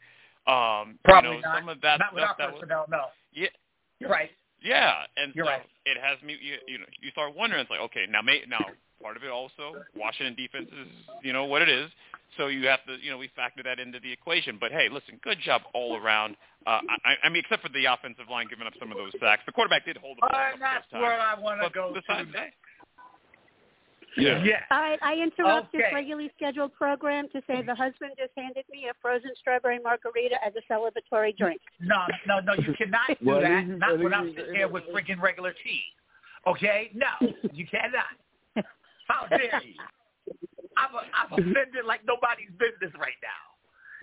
Um, 0.48 0.98
Probably 1.04 1.36
you 1.36 1.42
know, 1.42 1.50
not. 1.50 1.60
some 1.60 1.70
of 1.70 1.82
that 1.82 2.00
Not 2.00 2.14
with 2.14 2.24
stuff 2.24 2.38
our 2.40 2.48
that 2.48 2.54
was, 2.54 2.62
personnel. 2.62 2.86
No. 2.90 3.02
yeah, 3.34 3.50
You're 4.00 4.10
right. 4.10 4.30
yeah, 4.64 5.04
and 5.18 5.36
You're 5.36 5.46
so 5.46 5.52
right. 5.52 5.62
it 5.86 5.98
has 6.02 6.18
me. 6.24 6.38
You, 6.42 6.56
you 6.66 6.78
know, 6.80 6.86
you 7.02 7.12
start 7.12 7.36
wondering. 7.36 7.62
It's 7.62 7.70
like, 7.70 7.82
okay, 7.82 8.06
now, 8.10 8.22
may, 8.22 8.42
now 8.48 8.64
part 9.02 9.18
of 9.18 9.24
it 9.24 9.30
also 9.30 9.84
Washington 9.96 10.36
defense 10.36 10.70
is, 10.70 10.88
you 11.24 11.34
know, 11.34 11.46
what 11.46 11.62
it 11.62 11.70
is. 11.70 11.90
So 12.38 12.48
you 12.48 12.66
have 12.68 12.84
to, 12.86 12.96
you 13.02 13.12
know, 13.12 13.18
we 13.18 13.30
factor 13.36 13.62
that 13.64 13.80
into 13.80 14.00
the 14.00 14.12
equation. 14.12 14.58
But 14.60 14.72
hey, 14.72 14.88
listen, 14.92 15.20
good 15.24 15.38
job 15.44 15.64
all 15.74 15.98
around. 15.98 16.38
Uh, 16.66 16.80
I, 17.04 17.16
I 17.24 17.30
mean, 17.30 17.44
except 17.44 17.64
for 17.64 17.70
the 17.70 17.86
offensive 17.86 18.30
line 18.30 18.48
giving 18.50 18.68
up 18.68 18.74
some 18.80 18.92
of 18.92 18.98
those 18.98 19.12
sacks, 19.20 19.42
the 19.46 19.52
quarterback 19.52 19.86
did 19.86 19.98
hold 19.98 20.18
the 20.18 20.28
ball. 20.30 20.40
And 20.54 20.62
that's 20.62 20.86
where 20.92 21.20
I 21.20 21.38
want 21.40 21.62
to 21.62 21.70
go 21.74 21.92
besides 21.94 22.28
to 22.28 22.34
that, 22.34 22.40
next. 22.40 22.56
Yeah. 24.18 24.44
Yes. 24.44 24.64
All 24.70 24.80
right, 24.80 25.00
I 25.02 25.16
interrupt 25.16 25.72
this 25.72 25.84
regularly 25.94 26.32
scheduled 26.36 26.74
program 26.74 27.28
to 27.34 27.42
say 27.48 27.62
the 27.62 27.76
husband 27.76 28.12
just 28.18 28.32
handed 28.36 28.66
me 28.70 28.88
a 28.90 28.94
frozen 29.02 29.32
strawberry 29.40 29.80
margarita 29.80 30.36
as 30.46 30.54
a 30.56 30.74
celebratory 30.74 31.36
drink. 31.38 31.62
No, 31.80 32.06
no, 32.28 32.40
no, 32.42 32.54
you 32.54 32.74
cannot 32.78 33.08
do 33.08 33.42
that. 33.42 33.68
Not 33.68 33.98
this 33.98 34.04
when 34.04 34.14
I'm 34.14 34.34
sitting 34.36 34.56
here 34.56 34.68
with 34.68 34.84
freaking 34.94 35.22
regular 35.22 35.54
tea. 35.64 35.82
Okay? 36.46 36.92
No, 36.94 37.32
you 37.54 37.66
cannot. 37.68 38.12
How 39.12 39.28
dare 39.28 39.44
you? 39.60 39.76
I'm, 40.80 40.96
a, 40.96 41.04
I'm 41.12 41.32
offended 41.34 41.84
like 41.86 42.00
nobody's 42.08 42.52
business 42.56 42.96
right 42.96 43.20
now. 43.20 43.44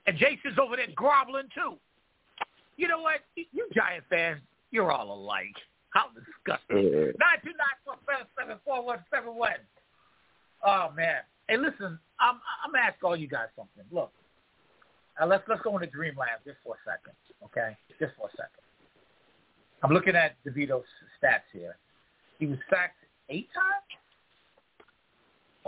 And 0.06 0.18
Jason's 0.18 0.60
over 0.60 0.76
there 0.76 0.92
groveling 0.94 1.48
too. 1.54 1.80
You 2.76 2.88
know 2.88 3.00
what? 3.00 3.24
You, 3.34 3.68
Giant 3.74 4.04
fans, 4.10 4.40
you're 4.70 4.92
all 4.92 5.12
alike. 5.12 5.56
How 5.90 6.12
disgusting. 6.12 6.92
Uh, 6.92 7.16
Nine 7.16 7.40
two 7.40 7.56
nine 7.56 7.78
four 7.84 7.96
seven 8.04 8.28
seven 8.38 8.56
four 8.64 8.84
one 8.84 9.00
seven 9.10 9.34
one. 9.34 9.64
Oh 10.62 10.92
man. 10.94 11.24
Hey, 11.48 11.56
listen, 11.56 11.98
I'm 12.20 12.36
I'm 12.60 12.70
gonna 12.72 12.84
ask 12.84 13.02
all 13.02 13.16
you 13.16 13.26
guys 13.26 13.48
something. 13.56 13.84
Look, 13.90 14.12
uh, 15.20 15.26
let's 15.26 15.42
let's 15.48 15.62
go 15.62 15.74
into 15.76 15.88
Dreamland 15.88 16.44
just 16.44 16.58
for 16.62 16.76
a 16.76 16.80
second, 16.84 17.16
okay? 17.48 17.76
Just 17.98 18.12
for 18.20 18.28
a 18.28 18.32
second. 18.36 18.62
I'm 19.82 19.92
looking 19.92 20.14
at 20.14 20.36
DeVito's 20.44 20.84
stats 21.16 21.48
here. 21.52 21.76
He 22.38 22.46
was 22.46 22.58
sacked 22.68 23.00
eight 23.30 23.48
times 23.54 23.88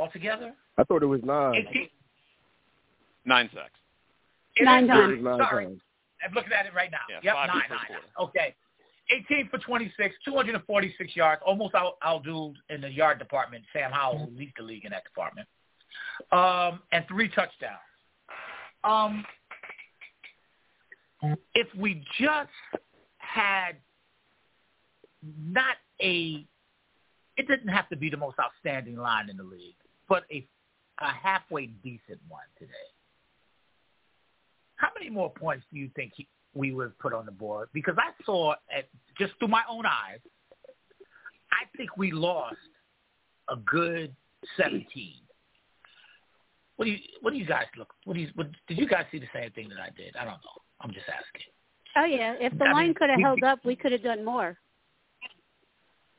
altogether. 0.01 0.55
I 0.79 0.85
thought 0.85 1.03
it 1.03 1.07
was 1.07 1.21
nine. 1.23 1.55
Eighteen. 1.57 1.89
nine 3.25 3.51
sacks. 3.55 3.73
It 4.57 4.65
Nine 4.65 4.85
is 4.85 4.91
I 4.91 4.93
thought 4.95 5.01
times. 5.01 5.19
it 5.19 5.23
nine 5.23 5.39
Sorry, 5.39 5.65
times. 5.67 5.81
I'm 6.27 6.35
looking 6.35 6.53
at 6.53 6.67
it 6.67 6.75
right 6.75 6.91
now. 6.91 6.99
Yeah, 7.09 7.21
yep, 7.23 7.35
five 7.35 7.49
nine, 7.49 7.63
nine, 7.71 7.79
nine. 7.91 8.29
Okay. 8.29 8.55
18 9.13 9.49
for 9.49 9.59
26, 9.59 10.15
246 10.25 11.17
yards, 11.17 11.43
almost 11.45 11.75
out 11.75 11.95
outdueled 12.07 12.55
in 12.69 12.81
the 12.81 12.89
yard 12.91 13.19
department. 13.19 13.65
Sam 13.73 13.91
Howell, 13.91 14.19
who 14.31 14.39
leads 14.39 14.53
the 14.57 14.63
league 14.63 14.85
in 14.85 14.93
that 14.93 15.03
department, 15.03 15.49
um, 16.31 16.81
and 16.93 17.05
three 17.09 17.29
touchdowns. 17.29 17.79
Um, 18.85 19.25
if 21.55 21.67
we 21.77 22.05
just 22.21 22.51
had 23.19 23.77
not 25.45 25.77
a, 26.01 26.47
it 27.37 27.49
didn't 27.49 27.69
have 27.69 27.89
to 27.89 27.97
be 27.97 28.11
the 28.11 28.17
most 28.17 28.37
outstanding 28.39 28.97
line 28.97 29.29
in 29.29 29.37
the 29.37 29.43
league, 29.43 29.75
but 30.11 30.25
a, 30.31 30.46
a 31.01 31.11
halfway 31.23 31.66
decent 31.66 32.20
one 32.29 32.42
today. 32.59 32.73
How 34.75 34.88
many 34.99 35.09
more 35.09 35.31
points 35.31 35.64
do 35.73 35.79
you 35.79 35.88
think 35.94 36.12
he, 36.16 36.27
we 36.53 36.73
would 36.73 36.99
put 36.99 37.14
on 37.14 37.25
the 37.25 37.33
board? 37.33 37.68
Because 37.73 37.94
I 37.96 38.11
saw, 38.27 38.55
at, 38.77 38.88
just 39.18 39.33
through 39.38 39.49
my 39.49 39.62
own 39.70 39.87
eyes, 39.87 40.18
I 41.53 41.64
think 41.77 41.96
we 41.96 42.11
lost 42.11 42.57
a 43.49 43.57
good 43.57 44.14
17. 44.59 44.85
What 46.77 46.87
do 46.87 46.90
you 46.92 46.99
What 47.20 47.33
do 47.33 47.38
you 47.38 47.46
guys 47.46 47.66
look? 47.77 47.92
What 48.05 48.14
do 48.14 48.20
you? 48.20 48.29
What, 48.37 48.46
did 48.66 48.79
you 48.79 48.88
guys 48.88 49.05
see 49.12 49.18
the 49.18 49.27
same 49.35 49.51
thing 49.51 49.68
that 49.68 49.79
I 49.79 49.90
did? 49.94 50.16
I 50.16 50.25
don't 50.25 50.33
know. 50.33 50.62
I'm 50.81 50.92
just 50.92 51.05
asking. 51.09 51.46
Oh 51.94 52.05
yeah, 52.05 52.37
if 52.40 52.57
the 52.59 52.64
I 52.64 52.73
line 52.73 52.94
could 52.94 53.11
have 53.11 53.20
held 53.20 53.42
up, 53.42 53.59
we 53.66 53.77
could 53.77 53.92
have 53.92 54.03
done 54.03 54.25
more. 54.25 54.57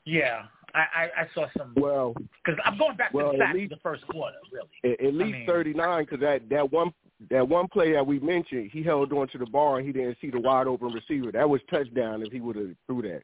Yeah, 0.04 0.42
I 0.74 0.78
I, 0.80 1.02
I 1.22 1.26
saw 1.34 1.46
some 1.56 1.72
Well, 1.76 2.14
because 2.44 2.58
I'm 2.64 2.78
going 2.78 2.96
back 2.96 3.12
well, 3.12 3.32
to 3.32 3.38
the 3.38 3.44
at 3.44 3.50
stats 3.50 3.54
least- 3.54 3.70
the 3.70 3.76
first 3.82 4.06
quarter, 4.08 4.36
really. 4.52 4.94
at, 4.94 5.04
at 5.04 5.14
least 5.14 5.32
mean- 5.32 5.46
39 5.46 6.04
because 6.04 6.20
that 6.20 6.48
that 6.48 6.72
one 6.72 6.92
that 7.30 7.46
one 7.48 7.68
play 7.68 7.92
that 7.92 8.04
we 8.04 8.18
mentioned, 8.18 8.70
he 8.72 8.82
held 8.82 9.12
on 9.12 9.28
to 9.28 9.38
the 9.38 9.46
bar 9.46 9.78
and 9.78 9.86
he 9.86 9.92
didn't 9.92 10.16
see 10.20 10.28
the 10.30 10.40
wide 10.40 10.66
open 10.66 10.88
receiver. 10.92 11.30
That 11.30 11.48
was 11.48 11.60
touchdown 11.70 12.22
if 12.26 12.32
he 12.32 12.40
would 12.40 12.56
have 12.56 12.70
threw 12.86 13.02
that. 13.02 13.22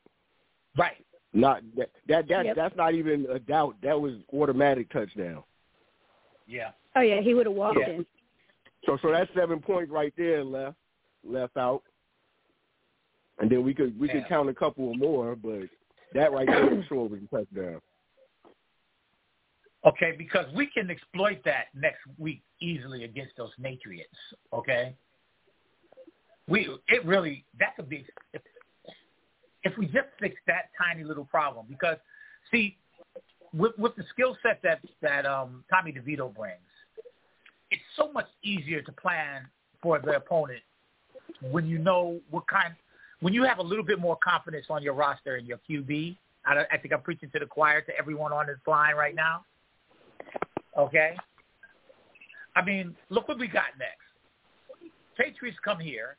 Right. 0.76 1.04
Not 1.32 1.62
that 1.76 1.90
that, 2.06 2.28
that 2.28 2.46
Yep. 2.46 2.56
that's 2.56 2.76
not 2.76 2.94
even 2.94 3.26
a 3.30 3.38
doubt. 3.38 3.76
That 3.82 4.00
was 4.00 4.14
automatic 4.32 4.90
touchdown. 4.90 5.42
Yeah. 6.46 6.70
Oh 6.96 7.00
yeah, 7.00 7.20
he 7.20 7.34
would 7.34 7.46
have 7.46 7.54
walked 7.54 7.78
Yeah. 7.80 7.90
in. 7.90 8.06
So 8.86 8.96
so 9.02 9.10
that's 9.10 9.30
seven 9.34 9.60
points 9.60 9.90
right 9.90 10.12
there 10.16 10.44
left 10.44 10.76
left 11.24 11.56
out. 11.56 11.82
And 13.40 13.50
then 13.50 13.62
we 13.64 13.74
could 13.74 13.98
we 13.98 14.06
Yeah. 14.08 14.14
could 14.14 14.28
count 14.28 14.48
a 14.48 14.54
couple 14.54 14.92
more, 14.94 15.34
but 15.36 15.68
that 16.14 16.32
right 16.32 16.46
there 16.46 16.68
for 16.68 16.84
sure 16.88 17.08
was 17.08 17.20
a 17.22 17.36
touchdown. 17.36 17.80
Okay, 19.86 20.14
because 20.18 20.46
we 20.54 20.66
can 20.66 20.90
exploit 20.90 21.40
that 21.44 21.66
next 21.74 22.00
week 22.18 22.42
easily 22.60 23.04
against 23.04 23.36
those 23.36 23.52
Patriots. 23.62 24.10
Okay, 24.52 24.94
we 26.48 26.68
it 26.88 27.04
really 27.06 27.44
that 27.60 27.76
could 27.76 27.88
be 27.88 28.04
if, 28.32 28.42
if 29.62 29.78
we 29.78 29.86
just 29.86 30.08
fix 30.18 30.34
that 30.46 30.70
tiny 30.76 31.04
little 31.04 31.24
problem. 31.24 31.66
Because 31.68 31.96
see, 32.50 32.76
with 33.54 33.72
with 33.78 33.94
the 33.96 34.04
skill 34.12 34.36
set 34.42 34.60
that 34.64 34.80
that 35.00 35.24
um, 35.26 35.64
Tommy 35.70 35.92
DeVito 35.92 36.34
brings, 36.34 36.58
it's 37.70 37.82
so 37.96 38.10
much 38.12 38.26
easier 38.42 38.82
to 38.82 38.92
plan 38.92 39.46
for 39.80 40.00
the 40.00 40.16
opponent 40.16 40.62
when 41.40 41.66
you 41.66 41.78
know 41.78 42.20
what 42.30 42.46
kind. 42.48 42.74
When 43.20 43.34
you 43.34 43.42
have 43.44 43.58
a 43.58 43.62
little 43.62 43.84
bit 43.84 43.98
more 43.98 44.16
confidence 44.22 44.66
on 44.70 44.82
your 44.82 44.94
roster 44.94 45.36
and 45.36 45.46
your 45.46 45.58
QB. 45.68 46.16
I, 46.46 46.64
I 46.72 46.78
think 46.78 46.94
I'm 46.94 47.02
preaching 47.02 47.30
to 47.32 47.38
the 47.38 47.46
choir 47.46 47.82
to 47.82 47.92
everyone 47.98 48.32
on 48.32 48.46
this 48.46 48.56
line 48.66 48.94
right 48.94 49.14
now. 49.14 49.44
Okay? 50.78 51.14
I 52.56 52.64
mean, 52.64 52.96
look 53.10 53.28
what 53.28 53.38
we 53.38 53.48
got 53.48 53.76
next. 53.78 54.92
Patriots 55.16 55.58
come 55.64 55.78
here, 55.78 56.16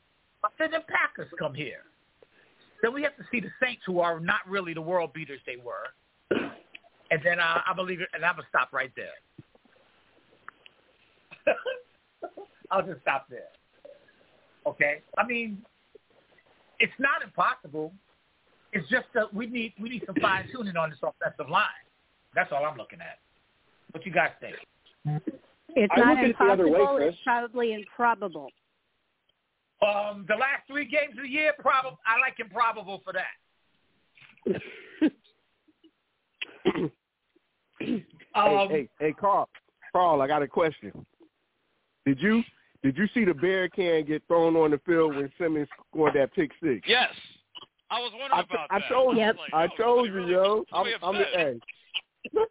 then 0.58 0.72
the 0.72 0.80
Packers 0.88 1.32
come 1.38 1.54
here. 1.54 1.84
Then 2.82 2.94
we 2.94 3.02
have 3.04 3.16
to 3.18 3.24
see 3.32 3.40
the 3.40 3.50
Saints, 3.62 3.82
who 3.86 4.00
are 4.00 4.20
not 4.20 4.42
really 4.48 4.74
the 4.74 4.82
world 4.82 5.14
beaters 5.14 5.40
they 5.46 5.58
were. 5.58 5.88
And 7.12 7.22
then 7.24 7.40
uh, 7.40 7.62
I 7.68 7.74
believe 7.74 8.02
it, 8.02 8.10
and 8.14 8.24
I'm 8.24 8.36
gonna 8.36 8.48
stop 8.50 8.72
right 8.72 8.92
there. 8.96 9.08
I'll 12.72 12.86
just 12.86 13.02
stop 13.02 13.26
there. 13.30 13.50
Okay? 14.66 15.02
I 15.18 15.26
mean, 15.26 15.64
it's 16.80 16.94
not 17.00 17.24
impossible. 17.24 17.94
It's 18.72 18.88
just 18.90 19.08
that 19.14 19.34
we 19.34 19.48
need 19.48 19.74
we 19.82 19.90
need 19.90 20.04
some 20.06 20.16
fine 20.22 20.48
tuning 20.52 20.78
on 20.78 20.90
this 20.92 21.00
offensive 21.02 21.50
line. 21.50 21.66
That's 22.36 22.52
all 22.52 22.66
I'm 22.66 22.78
looking 22.78 23.00
at. 23.02 23.20
What 23.92 24.06
you 24.06 24.12
guys 24.12 24.30
think? 24.40 24.56
It's 25.76 25.92
I 25.96 26.00
not 26.00 26.10
look 26.10 26.18
at 26.18 26.26
it 26.26 26.36
the 26.38 26.46
other 26.46 26.68
impossible. 26.68 26.96
way, 26.96 27.02
Chris. 27.02 27.14
it's 27.16 27.24
probably 27.24 27.74
improbable. 27.74 28.50
Um, 29.82 30.26
the 30.28 30.36
last 30.36 30.68
three 30.68 30.86
games 30.86 31.14
of 31.18 31.24
the 31.24 31.30
year, 31.30 31.54
probably 31.58 31.98
I 32.06 32.20
like 32.20 32.40
improbable 32.40 33.02
for 33.04 33.14
that. 33.14 33.26
Um, 38.36 38.70
hey, 38.70 38.70
hey, 38.70 38.90
hey, 39.00 39.14
Carl, 39.14 39.50
Carl, 39.92 40.22
I 40.22 40.28
got 40.28 40.44
a 40.44 40.48
question. 40.48 40.92
Did 42.06 42.20
you 42.22 42.44
did 42.84 42.98
you 42.98 43.08
see 43.14 43.26
the 43.26 43.34
bear 43.34 43.68
can 43.70 44.06
get 44.06 44.24
thrown 44.28 44.56
on 44.56 44.72
the 44.72 44.78
field 44.86 45.16
when 45.16 45.32
Simmons 45.38 45.68
scored 45.90 46.14
that 46.16 46.34
pick 46.34 46.52
six? 46.64 46.88
Yes. 46.88 47.14
I 47.92 48.00
was 48.00 48.12
wondering 48.14 48.40
I, 48.40 48.42
about 48.42 48.68
I 48.70 48.80
that. 48.80 48.90
told 48.90 49.16
you, 49.18 49.24
Yep. 49.24 49.38
Like, 49.38 49.54
I 49.54 49.66
oh, 49.66 49.70
told 49.84 50.02
was 50.02 50.08
he 50.10 50.14
you, 50.14 50.20
really- 50.20 50.32
yo. 50.34 50.64
I'm, 50.74 50.86
he 50.86 50.94
I'm, 51.02 51.16
upset? 51.16 51.28
hey. 51.36 51.60
Was 52.32 52.48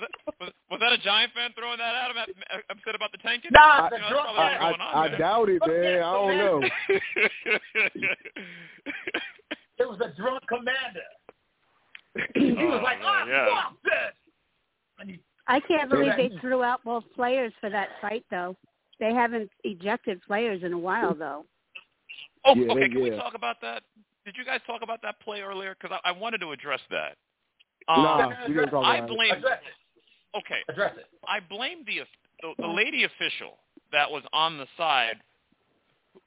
that, 0.00 0.10
was, 0.40 0.50
was 0.70 0.80
that 0.80 0.92
a 0.92 0.98
Giant 0.98 1.32
fan 1.34 1.50
throwing 1.54 1.76
that 1.78 1.94
at 1.94 2.10
him, 2.10 2.16
at, 2.16 2.28
upset 2.70 2.94
about 2.94 3.12
the 3.12 3.18
tanking? 3.18 3.50
Nah, 3.52 3.60
I, 3.60 3.88
You 3.92 3.98
know, 4.00 4.08
drunk 4.08 4.26
that's 4.26 4.34
probably 4.34 4.40
I, 4.40 4.42
what's 4.64 4.78
going 4.78 4.80
on 4.80 4.96
I, 4.96 5.02
I 5.02 5.08
doubt 5.18 5.48
it, 5.50 5.62
man. 5.66 6.02
I 6.02 6.12
don't 6.12 6.38
know. 6.38 6.62
it 9.78 9.88
was 9.88 10.00
a 10.00 10.12
drunk 10.20 10.42
commander. 10.48 11.06
he 12.34 12.52
was 12.52 12.78
Oh, 12.80 12.82
like, 12.82 12.98
man, 13.00 13.08
"Oh, 13.08 13.24
yeah. 13.28 13.46
fuck 13.52 13.74
this!" 13.84 14.14
And 14.98 15.10
he, 15.10 15.18
I 15.46 15.60
can't 15.60 15.90
So 15.90 15.96
believe 15.96 16.16
that- 16.16 16.16
they 16.16 16.38
threw 16.38 16.62
out 16.62 16.82
both 16.84 17.04
players 17.14 17.52
for 17.60 17.68
that 17.70 18.00
fight, 18.00 18.24
though. 18.30 18.56
They 19.00 19.12
haven't 19.12 19.50
ejected 19.64 20.22
players 20.22 20.62
in 20.62 20.72
a 20.72 20.78
while, 20.78 21.14
though. 21.14 21.46
Oh, 22.44 22.54
Yeah, 22.54 22.72
okay. 22.72 22.80
they- 22.80 22.88
Can 22.90 23.02
we 23.02 23.10
talk 23.10 23.34
about 23.34 23.60
that? 23.60 23.82
Did 24.24 24.36
you 24.36 24.44
guys 24.44 24.60
talk 24.66 24.82
about 24.82 25.02
that 25.02 25.18
play 25.20 25.42
earlier? 25.42 25.74
Because 25.74 25.98
I, 26.04 26.10
I 26.10 26.12
wanted 26.12 26.38
to 26.42 26.52
address 26.52 26.80
that. 26.90 27.16
Nah, 27.88 28.26
Um, 28.28 28.36
we 28.46 28.54
didn't 28.54 28.70
talk 28.70 28.84
I 28.84 28.98
about 28.98 29.10
it. 29.10 29.14
blame. 29.16 29.32
address 29.32 29.60
it. 29.66 30.38
Okay, 30.38 30.62
Address 30.68 30.96
it. 30.96 31.06
I 31.26 31.40
blame 31.40 31.84
the, 31.84 32.00
the 32.40 32.54
the 32.58 32.66
lady 32.66 33.04
official 33.04 33.58
that 33.90 34.10
was 34.10 34.22
on 34.32 34.56
the 34.56 34.66
side 34.78 35.20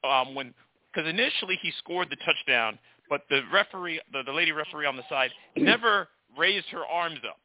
um, 0.04 0.34
when 0.34 0.54
because 0.92 1.08
initially 1.08 1.56
he 1.60 1.70
scored 1.78 2.08
the 2.10 2.16
touchdown, 2.16 2.78
but 3.10 3.22
the 3.30 3.42
referee, 3.52 4.00
the, 4.12 4.22
the 4.24 4.32
lady 4.32 4.52
referee 4.52 4.86
on 4.86 4.96
the 4.96 5.02
side, 5.08 5.30
never 5.56 6.08
raised 6.38 6.66
her 6.68 6.86
arms 6.86 7.18
up. 7.28 7.38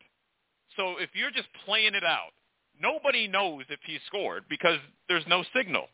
So 0.78 0.98
if 0.98 1.10
you're 1.14 1.32
just 1.32 1.50
playing 1.66 1.96
it 1.96 2.04
out, 2.04 2.32
nobody 2.80 3.28
knows 3.28 3.64
if 3.70 3.80
he 3.86 4.00
scored 4.08 4.44
because 4.50 4.80
there's 5.08 5.26
no 5.28 5.44
signal, 5.56 5.88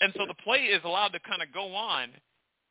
and 0.00 0.12
so 0.16 0.26
the 0.26 0.34
play 0.44 0.64
is 0.64 0.82
allowed 0.84 1.12
to 1.12 1.20
kind 1.20 1.42
of 1.42 1.52
go 1.52 1.74
on, 1.74 2.10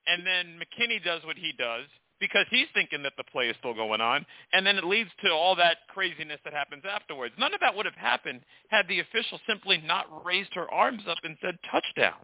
and 0.08 0.26
then 0.26 0.60
McKinney 0.60 1.04
does 1.04 1.24
what 1.24 1.38
he 1.38 1.54
does 1.58 1.86
because 2.20 2.46
he's 2.50 2.68
thinking 2.74 3.04
that 3.04 3.14
the 3.18 3.24
play 3.26 3.50
is 3.50 3.56
still 3.60 3.74
going 3.74 4.00
on, 4.00 4.26
and 4.54 4.66
then 4.66 4.78
it 4.78 4.84
leads 4.86 5.10
to 5.24 5.32
all 5.32 5.56
that 5.56 5.78
craziness 5.90 6.40
that 6.46 6.54
happens 6.54 6.84
afterwards. 6.90 7.34
None 7.38 7.54
of 7.54 7.60
that 7.60 7.76
would 7.76 7.86
have 7.86 7.96
happened 7.96 8.42
had 8.70 8.88
the 8.88 9.00
official 9.02 9.40
simply 9.48 9.82
not 9.86 10.26
raised 10.26 10.54
her 10.54 10.72
arms 10.72 11.04
up 11.08 11.18
and 11.24 11.38
said 11.42 11.58
touchdown. 11.70 12.20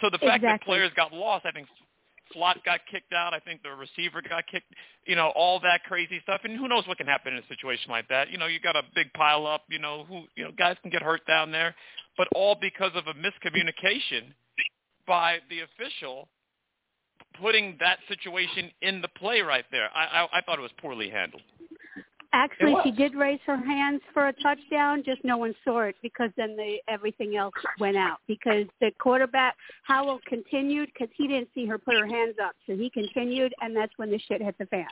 So 0.00 0.08
the 0.10 0.18
fact 0.18 0.42
Exactly. 0.42 0.48
that 0.48 0.62
players 0.62 0.90
got 0.96 1.12
lost, 1.12 1.46
I 1.46 1.52
think 1.52 1.68
Slot 2.34 2.58
got 2.64 2.80
kicked 2.90 3.12
out. 3.14 3.32
I 3.32 3.38
think 3.38 3.62
the 3.62 3.70
receiver 3.70 4.20
got 4.20 4.46
kicked. 4.46 4.74
You 5.06 5.16
know, 5.16 5.32
all 5.34 5.60
that 5.60 5.84
crazy 5.84 6.20
stuff. 6.22 6.42
And 6.44 6.58
who 6.58 6.68
knows 6.68 6.86
what 6.86 6.98
can 6.98 7.06
happen 7.06 7.32
in 7.32 7.38
a 7.38 7.46
situation 7.48 7.90
like 7.90 8.08
that? 8.08 8.30
You 8.30 8.36
know, 8.36 8.46
you 8.46 8.60
got 8.60 8.76
a 8.76 8.82
big 8.94 9.12
pile 9.14 9.46
up. 9.46 9.62
You 9.70 9.78
know, 9.78 10.04
who 10.08 10.24
you 10.36 10.44
know 10.44 10.50
guys 10.58 10.76
can 10.82 10.90
get 10.90 11.02
hurt 11.02 11.26
down 11.26 11.50
there, 11.50 11.74
but 12.18 12.28
all 12.34 12.56
because 12.60 12.92
of 12.94 13.04
a 13.06 13.14
miscommunication 13.14 14.34
by 15.06 15.38
the 15.48 15.60
official 15.60 16.28
putting 17.40 17.76
that 17.80 17.98
situation 18.08 18.70
in 18.82 19.00
the 19.00 19.08
play 19.08 19.40
right 19.40 19.64
there. 19.70 19.88
I 19.94 20.04
I, 20.04 20.38
I 20.38 20.40
thought 20.42 20.58
it 20.58 20.62
was 20.62 20.70
poorly 20.80 21.10
handled. 21.10 21.42
Actually, 22.34 22.74
she 22.82 22.90
did 22.90 23.14
raise 23.14 23.38
her 23.46 23.56
hands 23.56 24.00
for 24.12 24.26
a 24.26 24.32
touchdown, 24.32 25.04
just 25.06 25.22
no 25.24 25.36
one 25.36 25.54
saw 25.64 25.82
it 25.82 25.94
because 26.02 26.30
then 26.36 26.56
the 26.56 26.78
everything 26.88 27.36
else 27.36 27.54
went 27.78 27.96
out. 27.96 28.18
Because 28.26 28.64
the 28.80 28.90
quarterback 28.98 29.54
Howell 29.84 30.18
continued 30.26 30.90
because 30.92 31.14
he 31.16 31.28
didn't 31.28 31.48
see 31.54 31.64
her 31.66 31.78
put 31.78 31.94
her 31.94 32.06
hands 32.06 32.34
up, 32.42 32.56
so 32.66 32.76
he 32.76 32.90
continued, 32.90 33.54
and 33.60 33.74
that's 33.76 33.92
when 33.98 34.10
the 34.10 34.18
shit 34.18 34.42
hit 34.42 34.58
the 34.58 34.66
fan. 34.66 34.88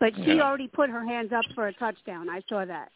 But 0.00 0.14
she 0.16 0.32
Yeah. 0.32 0.42
already 0.42 0.66
put 0.66 0.90
her 0.90 1.04
hands 1.04 1.32
up 1.32 1.44
for 1.54 1.68
a 1.68 1.72
touchdown. 1.72 2.28
I 2.28 2.42
saw 2.48 2.64
that. 2.64 2.90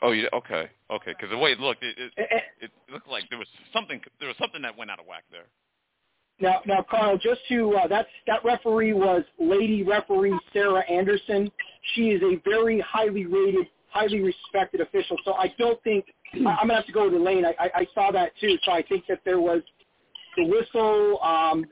Oh, 0.00 0.12
yeah. 0.12 0.28
Okay. 0.32 0.70
Okay. 0.90 1.12
Because 1.12 1.30
the 1.30 1.38
way 1.38 1.52
it 1.52 1.60
looked, 1.60 1.82
it, 1.82 1.98
it 1.98 2.42
it 2.60 2.70
looked 2.90 3.08
like 3.08 3.28
there 3.28 3.38
was 3.38 3.48
something 3.72 4.00
there 4.18 4.28
was 4.28 4.36
something 4.38 4.62
that 4.62 4.76
went 4.76 4.90
out 4.90 4.98
of 4.98 5.06
whack 5.06 5.24
there. 5.30 5.46
Now, 6.38 6.60
now, 6.66 6.84
Carl, 6.88 7.16
just 7.16 7.40
to 7.48 7.74
uh, 7.74 7.86
that's 7.88 8.08
that 8.26 8.44
referee 8.44 8.92
was 8.92 9.22
Lady 9.38 9.82
Referee 9.82 10.38
Sarah 10.52 10.82
Anderson. 10.90 11.50
She 11.94 12.10
is 12.10 12.22
a 12.22 12.40
very 12.44 12.80
highly 12.80 13.24
rated, 13.24 13.68
highly 13.88 14.20
respected 14.20 14.80
official. 14.80 15.16
So 15.24 15.34
I 15.34 15.54
don't 15.58 15.82
think 15.82 16.04
I'm 16.34 16.42
gonna 16.44 16.74
have 16.74 16.86
to 16.86 16.92
go 16.92 17.08
to 17.08 17.18
Lane. 17.18 17.44
I, 17.46 17.54
I, 17.58 17.70
I 17.74 17.86
saw 17.94 18.10
that 18.12 18.32
too. 18.38 18.58
So 18.64 18.72
I 18.72 18.82
think 18.82 19.04
that 19.08 19.20
there 19.24 19.40
was 19.40 19.62
the 20.36 20.44
whistle, 20.44 21.18
um, 21.22 21.64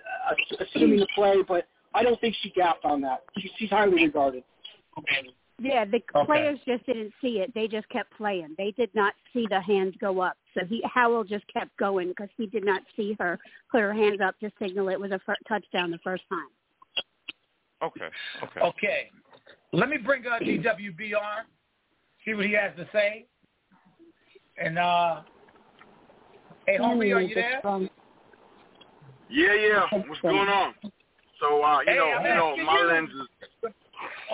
assuming 0.58 0.98
the 0.98 1.08
play, 1.14 1.42
but 1.46 1.66
I 1.92 2.02
don't 2.02 2.18
think 2.20 2.34
she 2.42 2.50
gapped 2.50 2.86
on 2.86 3.02
that. 3.02 3.22
She, 3.38 3.50
she's 3.58 3.70
highly 3.70 4.04
regarded. 4.04 4.44
Yeah, 5.58 5.84
the 5.84 6.02
Okay. 6.14 6.26
players 6.26 6.58
just 6.66 6.84
didn't 6.86 7.12
see 7.20 7.40
it. 7.40 7.54
They 7.54 7.68
just 7.68 7.88
kept 7.88 8.10
playing. 8.16 8.54
They 8.58 8.72
did 8.72 8.92
not 8.94 9.14
see 9.32 9.46
the 9.48 9.60
hands 9.60 9.94
go 10.00 10.20
up. 10.20 10.36
So 10.52 10.64
he 10.64 10.82
Howell 10.82 11.24
just 11.24 11.46
kept 11.52 11.76
going 11.76 12.08
because 12.08 12.28
he 12.36 12.46
did 12.46 12.64
not 12.64 12.82
see 12.96 13.16
her 13.20 13.38
put 13.70 13.80
her 13.80 13.92
hands 13.92 14.20
up 14.20 14.38
to 14.40 14.50
signal 14.58 14.88
it 14.88 14.98
was 14.98 15.12
a 15.12 15.20
fir- 15.20 15.36
touchdown 15.46 15.90
the 15.90 15.98
first 15.98 16.24
time. 16.28 16.48
Okay. 17.82 18.08
Okay. 18.42 18.60
Okay. 18.60 19.10
Let 19.72 19.88
me 19.88 19.96
bring 19.96 20.26
uh, 20.26 20.38
DWB 20.40 21.14
on, 21.14 21.44
see 22.24 22.34
what 22.34 22.46
he 22.46 22.52
has 22.52 22.74
to 22.76 22.88
say. 22.92 23.26
And, 24.56 24.78
uh, 24.78 25.22
hey, 26.66 26.78
homie, 26.78 27.14
are 27.14 27.20
you 27.20 27.34
there? 27.34 27.60
Yeah, 29.28 29.54
yeah. 29.54 29.86
What's 30.06 30.20
going 30.20 30.48
on? 30.48 30.74
So, 31.40 31.62
uh, 31.62 31.80
you 31.80 31.86
Hey, 31.92 31.96
know, 31.96 32.06
you 32.06 32.34
know, 32.34 32.50
asking 32.50 32.66
my 32.66 32.80
you. 32.80 32.86
lens 32.86 33.10
is 33.10 33.28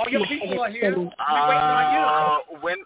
All 0.00 0.08
your 0.10 0.26
people 0.26 0.60
are 0.60 0.70
here. 0.70 0.96
We 0.96 1.04
waiting 1.04 1.12
uh, 1.18 2.40
on 2.54 2.62
when 2.62 2.76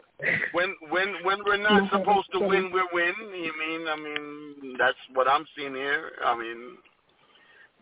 when 0.53 0.75
when 0.91 1.15
when 1.23 1.39
we're 1.45 1.63
not 1.63 1.89
supposed 1.93 2.29
to 2.33 2.41
win, 2.41 2.73
we're 2.73 2.89
win. 2.93 3.15
You 3.21 3.53
mean? 3.57 3.87
I 3.89 3.97
mean, 3.97 4.77
that's 4.79 4.99
what 5.13 5.29
I'm 5.29 5.47
seeing 5.57 5.75
here. 5.75 6.11
I 6.25 6.37
mean, 6.37 6.77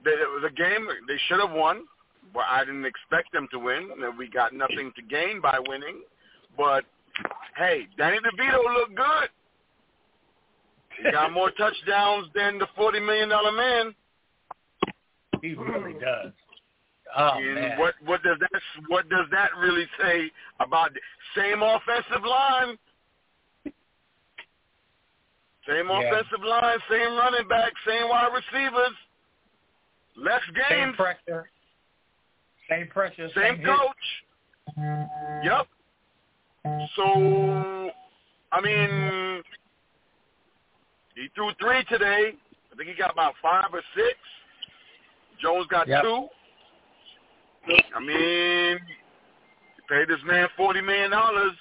the, 0.04 0.10
the 0.42 0.50
game 0.50 0.86
they 1.08 1.16
should 1.28 1.40
have 1.40 1.56
won, 1.56 1.84
but 2.34 2.44
I 2.50 2.64
didn't 2.64 2.84
expect 2.84 3.32
them 3.32 3.48
to 3.52 3.58
win. 3.58 3.88
We 4.18 4.28
got 4.28 4.52
nothing 4.52 4.92
to 4.96 5.02
gain 5.02 5.40
by 5.40 5.58
winning. 5.66 6.02
But 6.54 6.84
hey, 7.56 7.86
Danny 7.96 8.18
DeVito 8.18 8.62
looked 8.74 8.96
good. 8.96 9.28
He 11.02 11.10
got 11.10 11.32
more 11.32 11.50
touchdowns 11.58 12.26
than 12.34 12.58
the 12.58 12.66
forty 12.76 13.00
million 13.00 13.30
dollar 13.30 13.52
man. 13.52 13.94
He 15.40 15.54
really 15.54 15.94
does. 15.94 16.32
Oh, 17.14 17.38
and 17.38 17.54
man. 17.54 17.78
what 17.78 17.94
what 18.04 18.22
does 18.22 18.38
that 18.40 18.62
what 18.88 19.08
does 19.08 19.26
that 19.30 19.50
really 19.58 19.86
say 20.00 20.30
about 20.60 20.92
the 20.94 21.00
same 21.36 21.62
offensive 21.62 22.24
line? 22.24 22.78
Same 25.68 25.88
Yeah. 25.88 26.00
offensive 26.00 26.42
line, 26.42 26.78
same 26.90 27.14
running 27.16 27.46
back, 27.48 27.72
same 27.86 28.08
wide 28.08 28.32
receivers, 28.32 28.96
less 30.16 30.42
games. 30.54 30.68
Same 30.68 30.94
pressure. 30.94 31.50
Same 32.68 32.88
pressure. 32.88 33.28
same 33.34 33.56
hit. 33.58 33.66
coach. 33.66 34.24
Yep. 35.44 35.68
So, 36.96 37.92
I 38.52 38.60
mean, 38.60 39.42
he 41.14 41.28
threw 41.34 41.52
three 41.54 41.84
today. 41.84 42.34
I 42.72 42.76
think 42.76 42.88
he 42.88 42.94
got 42.94 43.12
about 43.12 43.34
five 43.42 43.66
or 43.72 43.82
six. 43.94 44.18
Jones 45.38 45.66
got 45.66 45.86
Yep. 45.86 46.02
two. 46.02 46.28
I 47.66 48.00
mean, 48.00 48.78
you 49.76 49.82
paid 49.88 50.08
this 50.08 50.18
man 50.26 50.48
forty 50.56 50.80
million 50.80 51.10
dollars. 51.10 51.52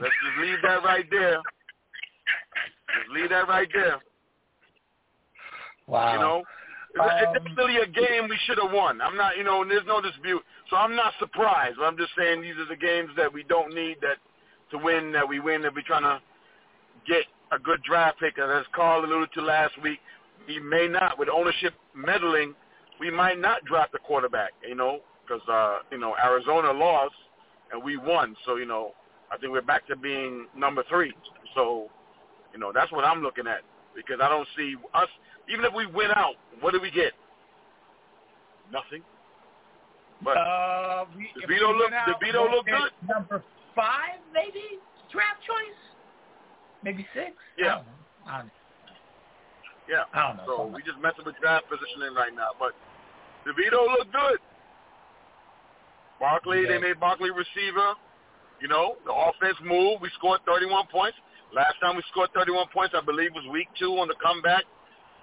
Let's 0.00 0.14
just 0.24 0.38
leave 0.40 0.58
that 0.62 0.82
right 0.82 1.04
there. 1.10 1.36
Just 1.36 3.10
leave 3.14 3.30
that 3.30 3.48
right 3.48 3.68
there. 3.72 4.00
Wow. 5.86 6.12
You 6.14 6.18
know, 6.18 6.42
it's, 6.94 7.14
it's 7.22 7.28
Um, 7.28 7.34
definitely 7.34 7.76
a 7.76 7.86
game 7.86 8.28
we 8.28 8.38
should 8.46 8.58
have 8.62 8.72
won. 8.72 9.00
I'm 9.00 9.16
not, 9.16 9.36
you 9.36 9.44
know, 9.44 9.62
and 9.62 9.70
there's 9.70 9.86
no 9.86 10.00
dispute. 10.00 10.42
So 10.70 10.76
I'm 10.76 10.96
not 10.96 11.12
surprised. 11.18 11.78
I'm 11.82 11.96
just 11.96 12.10
saying 12.16 12.42
these 12.42 12.56
are 12.56 12.68
the 12.68 12.76
games 12.76 13.10
that 13.16 13.32
we 13.32 13.42
don't 13.44 13.74
need 13.74 13.98
that 14.00 14.18
to 14.70 14.78
win. 14.78 15.12
That 15.12 15.28
we 15.28 15.40
win. 15.40 15.62
That 15.62 15.74
we're 15.74 15.82
trying 15.82 16.02
to 16.02 16.20
get 17.06 17.24
a 17.52 17.58
good 17.58 17.82
draft 17.82 18.18
pick. 18.18 18.38
As 18.38 18.64
Carl 18.74 19.04
alluded 19.04 19.32
to 19.34 19.42
last 19.42 19.80
week, 19.82 20.00
we 20.46 20.58
may 20.58 20.88
not, 20.88 21.18
with 21.18 21.28
ownership 21.28 21.74
meddling, 21.94 22.54
we 23.00 23.10
might 23.10 23.38
not 23.38 23.64
draft 23.64 23.94
a 23.94 23.98
quarterback. 23.98 24.52
You 24.66 24.74
know, 24.74 25.00
because 25.26 25.46
uh, 25.48 25.78
you 25.90 25.98
know 25.98 26.14
Arizona 26.22 26.72
lost 26.72 27.14
and 27.72 27.82
we 27.82 27.96
won. 27.96 28.36
So 28.46 28.56
you 28.56 28.66
know, 28.66 28.92
I 29.32 29.38
think 29.38 29.52
we're 29.52 29.62
back 29.62 29.86
to 29.88 29.96
being 29.96 30.46
number 30.56 30.84
three. 30.88 31.12
So 31.54 31.88
you 32.52 32.58
know, 32.58 32.72
that's 32.72 32.92
what 32.92 33.04
I'm 33.04 33.22
looking 33.22 33.46
at 33.46 33.60
because 33.94 34.18
I 34.22 34.28
don't 34.28 34.48
see 34.56 34.76
us. 34.94 35.08
Even 35.50 35.64
if 35.64 35.72
we 35.74 35.86
win 35.86 36.10
out, 36.14 36.34
what 36.60 36.72
do 36.72 36.80
we 36.80 36.90
get? 36.90 37.12
Nothing. 38.72 39.02
But 40.22 40.36
uh, 40.36 41.04
we, 41.16 41.24
DeVito 41.42 41.72
we 41.72 41.78
look- 41.78 41.92
out, 41.92 42.08
DeVito 42.08 42.50
look 42.50 42.66
good. 42.66 42.92
Number 43.08 43.42
five, 43.74 44.20
maybe 44.32 44.62
draft 45.10 45.40
choice. 45.46 45.78
Maybe 46.84 47.06
six. 47.14 47.32
Yeah. 47.58 47.82
I 48.26 48.38
don't 48.38 48.46
know. 48.46 48.52
Yeah, 49.92 50.08
I 50.16 50.32
don't 50.32 50.36
know. 50.40 50.46
so 50.48 50.72
we 50.72 50.80
just 50.80 50.96
messing 51.04 51.28
with 51.28 51.36
draft 51.36 51.68
positioning 51.68 52.16
right 52.16 52.32
now. 52.32 52.56
But 52.56 52.72
DeVito 53.44 53.76
looked 53.92 54.12
good. 54.12 54.40
Barkley, 56.18 56.62
Yeah. 56.64 56.68
they 56.68 56.78
made 56.78 56.98
Barkley 56.98 57.28
receiver. 57.30 57.92
You 58.60 58.68
know, 58.68 58.96
the 59.04 59.12
offense 59.12 59.58
moved. 59.60 60.00
We 60.00 60.08
scored 60.16 60.40
31 60.46 60.86
points. 60.86 61.18
Last 61.52 61.76
time 61.82 61.96
we 61.96 62.02
scored 62.10 62.30
31 62.32 62.68
points, 62.72 62.94
I 62.96 63.02
believe, 63.04 63.34
was 63.34 63.44
week 63.52 63.68
two 63.78 63.98
on 63.98 64.08
the 64.08 64.14
comeback 64.22 64.64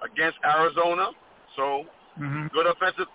against 0.06 0.38
Arizona. 0.46 1.10
So 1.56 1.84
hmm 2.16 2.46
good 2.54 2.66
offensive. 2.66 3.06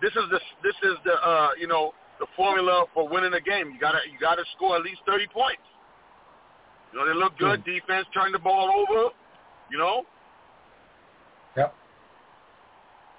This 0.00 0.14
is 0.14 0.26
the 0.30 0.40
this 0.62 0.76
is 0.84 0.96
the 1.04 1.12
uh, 1.20 1.50
you 1.58 1.66
know 1.66 1.92
the 2.20 2.26
formula 2.36 2.86
for 2.94 3.08
winning 3.08 3.34
a 3.34 3.40
game. 3.40 3.70
You 3.74 3.78
gotta 3.80 3.98
you 4.10 4.16
gotta 4.18 4.44
score 4.56 4.76
at 4.76 4.82
least 4.82 5.00
30 5.04 5.26
points. 5.28 5.60
You 6.92 7.00
know 7.00 7.06
they 7.06 7.12
look 7.18 7.36
good. 7.36 7.64
Defense 7.64 8.06
turned 8.14 8.32
the 8.32 8.38
ball 8.38 8.70
over. 8.70 9.10
You 9.68 9.78
know, 9.78 10.06
Yep. 11.56 11.74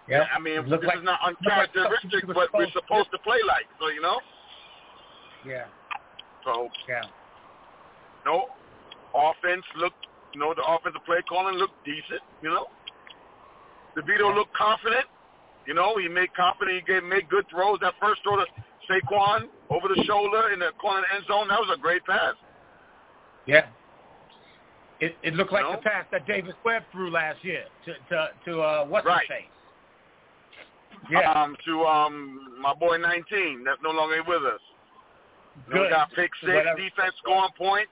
Yep. 0.08 0.28
I 0.34 0.40
mean, 0.40 0.70
this 0.70 0.82
like- 0.84 0.98
is 0.98 1.04
not 1.04 1.20
like 1.22 1.36
uncharacteristic, 1.42 2.28
was 2.28 2.36
but 2.36 2.54
we're 2.54 2.72
supposed 2.72 3.12
to 3.12 3.18
play 3.20 3.40
like. 3.48 3.68
So 3.80 3.88
you 3.90 4.02
know, 4.02 4.20
Yeah. 5.46 5.66
so 6.44 6.70
Yeah. 6.88 7.04
no 8.26 8.50
offense 9.14 9.66
looked. 9.76 10.06
You 10.34 10.40
know, 10.40 10.54
the 10.54 10.64
offensive 10.64 11.04
play 11.06 11.22
calling 11.24 11.56
looked 11.56 11.84
decent. 11.84 12.22
You 12.42 12.50
know, 12.52 12.70
DeVito 13.96 14.30
Yeah. 14.30 14.36
looked 14.36 14.54
confident. 14.54 15.06
You 15.66 15.74
know, 15.74 15.98
he 15.98 16.08
made 16.08 16.34
confident. 16.34 16.76
He 16.76 16.82
gave 16.82 17.04
made 17.04 17.28
good 17.30 17.48
throws. 17.50 17.80
That 17.80 17.96
first 18.00 18.24
throw 18.24 18.38
to 18.38 18.46
Saquon 18.90 19.50
over 19.70 19.88
the 19.90 20.02
shoulder 20.04 20.50
in 20.52 20.60
the 20.60 20.72
corner 20.74 21.02
the 21.02 21.14
end 21.16 21.26
zone, 21.26 21.48
that 21.50 21.60
was 21.60 21.70
a 21.72 21.78
great 21.78 22.06
pass. 22.06 22.36
Yeah. 23.46 23.68
It 25.00 25.18
it 25.24 25.34
looked 25.36 25.52
like 25.52 25.64
No? 25.66 25.74
the 25.74 25.78
pass 25.80 26.06
that 26.12 26.26
Davis 26.26 26.56
Webb 26.64 26.84
threw 26.92 27.10
last 27.10 27.44
year 27.44 27.66
to 27.86 27.94
to 28.10 28.32
to 28.46 28.62
uh 28.62 28.86
what's 28.86 29.06
Right. 29.06 29.28
his 29.28 29.38
face. 29.38 29.52
Yeah. 31.10 31.32
Um, 31.32 31.56
to 31.66 31.86
um, 31.86 32.58
my 32.62 32.74
boy 32.74 32.98
19, 32.98 33.64
that's 33.64 33.80
no 33.84 33.92
longer 33.92 34.22
with 34.28 34.44
us. 34.44 34.60
You 35.68 35.76
know, 35.76 35.82
we 35.84 35.90
got 35.90 36.10
pick 36.10 36.32
six, 36.42 36.54
Whatever. 36.54 36.78
defense 36.78 37.14
scoring 37.24 37.50
points. 37.58 37.92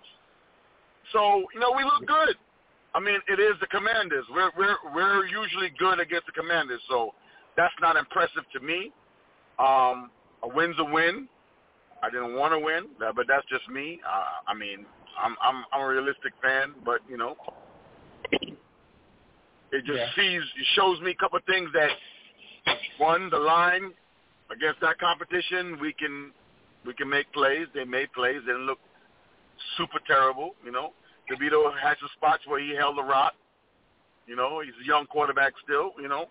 So 1.12 1.46
you 1.54 1.60
know 1.60 1.72
we 1.76 1.84
look 1.84 2.06
good. 2.06 2.36
I 2.94 3.00
mean, 3.00 3.20
it 3.28 3.40
is 3.40 3.56
the 3.60 3.68
Commanders. 3.68 4.26
We're 4.34 4.52
we're 4.58 4.78
we're 4.94 5.26
usually 5.26 5.72
good 5.78 6.00
against 6.00 6.26
the 6.26 6.32
Commanders, 6.32 6.82
so 6.90 7.14
that's 7.58 7.74
not 7.82 7.96
impressive 7.96 8.44
to 8.54 8.60
me. 8.60 8.92
Um, 9.60 10.12
a 10.44 10.48
win's 10.48 10.76
a 10.80 10.84
win. 10.84 11.28
I 12.04 12.10
didn't 12.10 12.36
want 12.36 12.54
to 12.54 12.60
win, 12.60 12.86
but 13.00 13.26
that's 13.28 13.46
just 13.50 13.68
me. 13.70 14.00
Uh, 14.08 14.52
I 14.52 14.54
mean, 14.54 14.86
I'm 15.22 15.36
I'm 15.42 15.64
I'm 15.74 15.82
a 15.82 15.88
realistic 15.88 16.34
fan, 16.42 16.74
but 16.84 17.00
you 17.10 17.18
know, 17.18 17.36
it 19.72 19.86
just 19.86 20.00
Yeah. 20.00 20.16
sees 20.16 20.42
it 20.42 20.68
shows 20.76 21.00
me 21.02 21.12
a 21.12 21.16
couple 21.16 21.38
of 21.38 21.46
things 21.46 21.70
that 21.74 21.90
one, 22.98 23.30
the 23.30 23.38
line 23.38 23.92
against 24.52 24.82
that 24.82 24.98
competition, 25.00 25.78
we 25.80 25.94
can 25.94 26.32
we 26.86 26.94
can 26.94 27.10
make 27.10 27.32
plays. 27.34 27.68
They 27.74 27.84
made 27.84 28.12
plays. 28.14 28.42
They 28.46 28.52
didn't 28.54 28.68
look 28.68 28.80
super 29.78 30.00
terrible. 30.06 30.56
You 30.64 30.72
know, 30.72 30.94
DeVito 31.32 31.72
had 31.80 31.96
some 32.00 32.10
spots 32.16 32.44
where 32.48 32.60
he 32.60 32.76
held 32.76 32.98
the 32.98 33.04
rock. 33.04 33.34
You 34.28 34.36
know, 34.36 34.62
he's 34.62 34.74
a 34.84 34.88
young 34.88 35.06
quarterback 35.08 35.54
still. 35.64 35.92
You 36.02 36.08
know, 36.08 36.26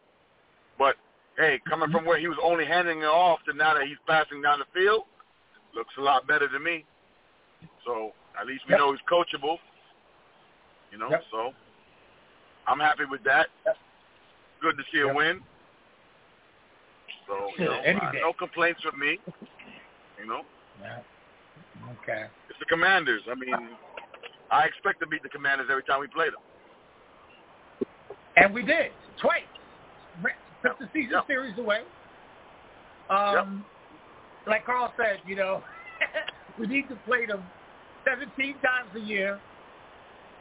but 0.78 0.96
hey, 1.36 1.60
coming 1.68 1.90
from 1.90 2.04
where 2.04 2.18
he 2.18 2.28
was 2.28 2.38
only 2.42 2.64
handing 2.64 3.00
it 3.00 3.06
off 3.06 3.40
to 3.48 3.52
now 3.52 3.74
that 3.74 3.86
he's 3.86 3.98
passing 4.06 4.42
down 4.42 4.60
the 4.60 4.66
field, 4.72 5.04
looks 5.74 5.94
a 5.98 6.02
lot 6.02 6.26
better 6.26 6.48
to 6.48 6.58
me. 6.58 6.84
So 7.84 8.12
at 8.40 8.46
least 8.46 8.62
we 8.66 8.72
Yep. 8.72 8.78
know 8.78 8.92
he's 8.92 9.00
coachable. 9.02 9.58
You 10.90 10.98
know, 10.98 11.10
Yep. 11.10 11.24
so 11.30 11.54
I'm 12.66 12.78
happy 12.78 13.04
with 13.04 13.22
that. 13.24 13.48
Yep. 13.66 13.78
Good 14.60 14.76
to 14.78 14.84
see 14.92 15.00
a 15.00 15.06
Yep. 15.06 15.16
win. 15.16 15.44
So 17.26 17.34
you 17.58 17.64
know, 17.66 17.80
Any 17.84 18.00
day. 18.00 18.20
no 18.22 18.32
complaints 18.38 18.82
from 18.82 18.98
me. 18.98 19.18
You 20.18 20.26
know, 20.26 20.42
Yeah. 20.80 21.00
Okay. 21.92 22.26
it's 22.48 22.58
the 22.58 22.66
Commanders. 22.66 23.22
I 23.30 23.34
mean, 23.34 23.70
I 24.50 24.64
expect 24.66 25.00
to 25.00 25.06
beat 25.06 25.22
the 25.22 25.28
Commanders 25.30 25.68
every 25.70 25.84
time 25.84 26.00
we 26.00 26.08
play 26.08 26.26
them. 26.26 26.40
And 28.36 28.54
we 28.54 28.62
did 28.64 28.92
twice. 29.20 29.42
Took 30.64 30.78
the 30.78 30.88
season 30.92 31.12
Yep. 31.12 31.26
series 31.28 31.58
away. 31.58 31.82
Um, 33.10 33.66
like 34.46 34.64
Carl 34.64 34.92
said, 34.96 35.20
you 35.24 35.36
know, 35.36 35.62
we 36.58 36.66
need 36.66 36.88
to 36.88 36.96
play 36.96 37.26
them 37.26 37.50
17 38.08 38.60
times 38.60 38.94
a 38.96 39.00
year, 39.00 39.42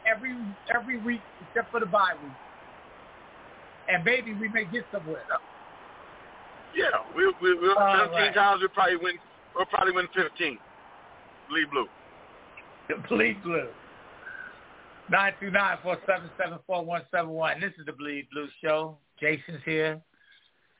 every 0.06 0.36
every 0.74 0.98
week 0.98 1.22
except 1.40 1.70
for 1.70 1.80
the 1.80 1.86
bye 1.86 2.14
week, 2.22 2.32
and 3.88 4.04
maybe 4.04 4.34
we 4.34 4.48
may 4.48 4.64
get 4.64 4.86
somewhere. 4.90 5.26
Yeah, 6.74 6.86
we 7.16 7.26
we 7.40 7.58
we 7.58 7.68
All 7.68 7.96
17 7.98 8.12
right. 8.12 8.34
times 8.34 8.62
we 8.62 8.68
probably 8.68 8.96
win. 8.96 9.18
We'll 9.54 9.66
probably 9.66 9.92
win 9.92 10.08
15. 10.14 10.58
Bleed 11.48 11.70
blue. 11.70 11.86
Bleed 13.08 13.42
Blue. 13.42 13.68
Nine 15.10 15.32
two 15.38 15.50
nine 15.50 15.78
four 15.82 15.98
seven 16.06 16.30
seven 16.42 16.58
four 16.66 16.84
one 16.84 17.02
seven 17.10 17.30
one. 17.30 17.60
This 17.60 17.72
is 17.78 17.86
the 17.86 17.92
Bleed 17.92 18.26
Blue 18.32 18.48
Show. 18.62 18.96
Jason's 19.20 19.60
here. 19.64 20.00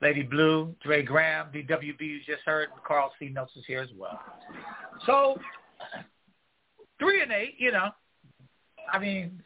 Lady 0.03 0.23
Blue, 0.23 0.75
Dre 0.83 1.03
Graham, 1.03 1.47
DWB 1.55 2.01
you 2.01 2.19
just 2.27 2.43
heard, 2.45 2.69
and 2.71 2.83
Carl 2.83 3.13
C. 3.19 3.29
Nelson 3.29 3.61
is 3.61 3.65
here 3.67 3.81
as 3.81 3.91
well. 3.97 4.19
So 5.07 5.39
three 6.99 7.23
and 7.23 7.33
eight, 7.33 7.55
you 7.59 7.71
know. 7.71 7.91
I 8.93 8.99
mean 8.99 9.41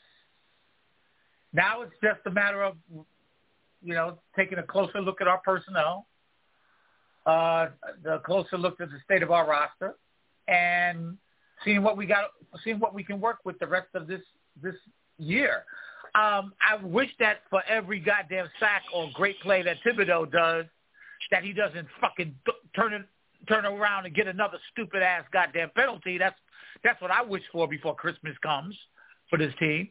now 1.52 1.82
it's 1.82 1.94
just 2.02 2.20
a 2.26 2.30
matter 2.30 2.62
of 2.62 2.76
you 3.82 3.94
know, 3.94 4.18
taking 4.36 4.58
a 4.58 4.62
closer 4.62 5.00
look 5.00 5.20
at 5.20 5.28
our 5.28 5.38
personnel, 5.44 6.06
uh 7.28 7.68
the 8.02 8.18
closer 8.24 8.56
look 8.56 8.80
at 8.80 8.88
the 8.90 8.98
state 9.04 9.22
of 9.22 9.30
our 9.30 9.46
roster 9.46 9.94
and 10.48 11.16
seeing 11.64 11.82
what 11.82 11.96
we 11.96 12.06
got, 12.06 12.30
seeing 12.64 12.78
what 12.78 12.94
we 12.94 13.04
can 13.04 13.20
work 13.20 13.38
with 13.44 13.58
the 13.58 13.66
rest 13.66 13.88
of 13.94 14.06
this 14.06 14.22
this 14.62 14.74
year. 15.18 15.64
Um, 16.14 16.54
I 16.60 16.76
wish 16.82 17.10
that 17.20 17.42
for 17.50 17.62
every 17.68 18.00
goddamn 18.00 18.48
sack 18.58 18.82
or 18.94 19.10
great 19.14 19.38
play 19.40 19.62
that 19.62 19.76
Thibodeaux 19.86 20.30
does, 20.32 20.64
that 21.30 21.44
he 21.44 21.52
doesn't 21.52 21.86
fucking 22.00 22.34
turn 22.74 22.94
it 22.94 23.02
turn 23.46 23.64
around 23.64 24.06
and 24.06 24.14
get 24.14 24.26
another 24.26 24.58
stupid 24.72 25.02
ass 25.02 25.24
goddamn 25.32 25.70
penalty. 25.76 26.18
That's 26.18 26.38
that's 26.82 27.00
what 27.00 27.10
I 27.10 27.22
wish 27.22 27.42
for 27.52 27.68
before 27.68 27.94
Christmas 27.94 28.36
comes 28.42 28.76
for 29.28 29.38
this 29.38 29.52
team. 29.58 29.88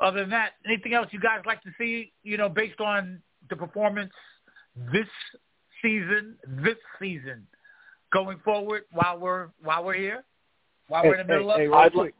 Other 0.00 0.20
than 0.20 0.30
that, 0.30 0.52
anything 0.66 0.94
else 0.94 1.08
you 1.10 1.20
guys 1.20 1.40
like 1.46 1.62
to 1.62 1.70
see? 1.78 2.12
You 2.22 2.36
know, 2.36 2.48
based 2.48 2.80
on 2.80 3.22
the 3.48 3.56
performance 3.56 4.12
this 4.92 5.08
season, 5.82 6.36
this 6.62 6.76
season, 7.00 7.46
going 8.12 8.38
forward 8.44 8.82
while 8.92 9.18
we're 9.18 9.48
while 9.62 9.84
we're 9.84 9.94
here, 9.94 10.24
while 10.88 11.04
we're 11.04 11.16
in 11.16 11.26
the 11.26 11.32
middle 11.32 11.48
hey, 11.56 11.66
of. 11.66 11.72
hey, 11.72 11.78
real 11.78 11.90
quick. 11.90 12.14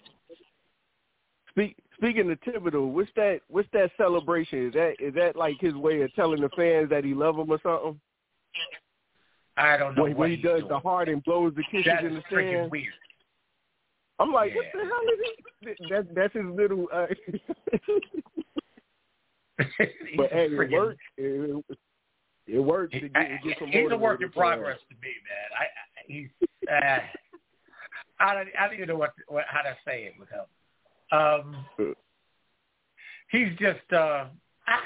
Speak, 1.51 1.77
speaking 1.97 2.31
of 2.31 2.41
Thibodeaux, 2.41 2.93
what's 2.93 3.11
that? 3.17 3.41
What's 3.49 3.69
that 3.73 3.91
celebration? 3.97 4.69
Is 4.69 4.73
that 4.75 4.95
is 5.01 5.15
that 5.15 5.37
like 5.37 5.57
his 5.61 5.75
way 5.75 6.03
of 6.03 6.15
telling 6.15 6.41
the 6.41 6.51
fans 6.57 6.89
that 6.91 7.05
he 7.05 7.15
love 7.15 7.37
them 7.37 7.51
or 7.51 7.59
something? 7.63 8.01
I 9.57 9.77
don't 9.77 9.95
know 9.95 10.05
When, 10.05 10.13
what 10.13 10.21
when 10.21 10.31
he 10.31 10.37
does 10.37 10.61
doing. 10.61 10.69
the 10.69 10.79
heart 10.79 11.09
and 11.09 11.23
blows 11.25 11.53
the 11.55 11.65
kisses 11.71 11.87
That 11.87 12.05
in 12.05 12.15
the 12.15 12.23
freaking 12.33 12.71
weird. 12.71 12.95
I'm 14.19 14.33
like, 14.33 14.55
what 14.55 14.67
the 14.73 14.81
hell 14.81 15.01
is 15.13 15.21
he? 15.79 15.89
That, 15.91 16.15
that's 16.15 16.35
his 16.35 16.45
little. 16.45 16.89
Uh, 16.93 17.07
but 20.17 20.31
hey, 20.33 20.47
it 20.51 20.71
works. 20.71 20.99
It, 21.17 21.65
it 22.53 22.61
works 22.61 22.93
to 22.93 23.01
He- 23.01 23.09
get, 23.09 23.43
get 23.43 23.59
some 23.59 23.69
he's 23.69 23.91
a 23.91 23.97
work 23.97 24.21
in 24.23 24.31
progress 24.31 24.79
to 24.89 24.95
me, 24.97 25.13
man. 25.29 25.51
I, 25.59 25.65
I 25.65 26.03
he's 26.07 26.29
uh, 26.69 26.99
I 28.21 28.35
don't 28.35 28.49
I 28.59 28.67
don't 28.67 28.77
even 28.77 28.89
know 28.89 28.97
what, 28.97 29.13
what 29.29 29.45
how 29.49 29.63
to 29.63 29.77
say 29.85 30.05
it 30.05 30.15
with 30.19 30.29
him. 30.29 30.45
Um, 31.13 31.65
he's 33.31 33.57
just 33.59 33.93
uh, 33.93 34.27
I, 34.67 34.81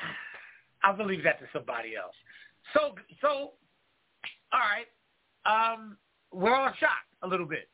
I'll 0.82 1.06
leave 1.06 1.24
that 1.24 1.38
to 1.40 1.46
somebody 1.52 1.96
else. 1.96 2.14
So 2.72 2.94
so 3.20 3.52
all 4.52 4.60
right, 4.60 4.86
um, 5.74 5.96
we're 6.32 6.54
all 6.54 6.72
shocked 6.78 7.10
a 7.22 7.26
little 7.26 7.46
bit, 7.46 7.68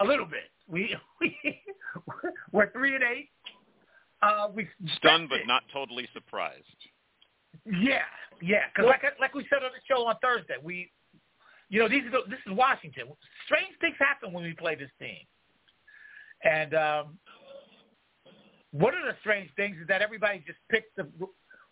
a 0.00 0.04
little 0.04 0.26
bit. 0.26 0.50
We 0.68 0.94
we 1.20 1.36
we're 2.52 2.70
three 2.72 2.94
and 2.94 3.04
eight. 3.04 3.30
Uh, 4.20 4.48
we 4.52 4.68
Stunned 4.96 5.28
but 5.28 5.46
not 5.46 5.62
totally 5.72 6.08
surprised. 6.12 6.64
Yeah, 7.64 8.02
yeah. 8.40 8.64
Because 8.74 8.88
like 8.88 9.02
like 9.20 9.34
we 9.34 9.46
said 9.50 9.62
on 9.64 9.70
the 9.72 9.82
show 9.86 10.06
on 10.06 10.16
Thursday, 10.22 10.54
we, 10.62 10.90
you 11.68 11.80
know, 11.80 11.88
these 11.88 12.04
are 12.04 12.10
the, 12.10 12.20
this 12.28 12.40
is 12.46 12.52
Washington. 12.52 13.08
Strange 13.46 13.74
things 13.80 13.96
happen 13.98 14.32
when 14.32 14.44
we 14.44 14.54
play 14.54 14.74
this 14.74 14.90
team, 14.98 15.24
and 16.44 16.74
um, 16.74 17.18
one 18.72 18.94
of 18.94 19.04
the 19.04 19.16
strange 19.20 19.50
things 19.56 19.76
is 19.80 19.88
that 19.88 20.02
everybody 20.02 20.42
just 20.46 20.58
picked 20.70 20.96
the. 20.96 21.08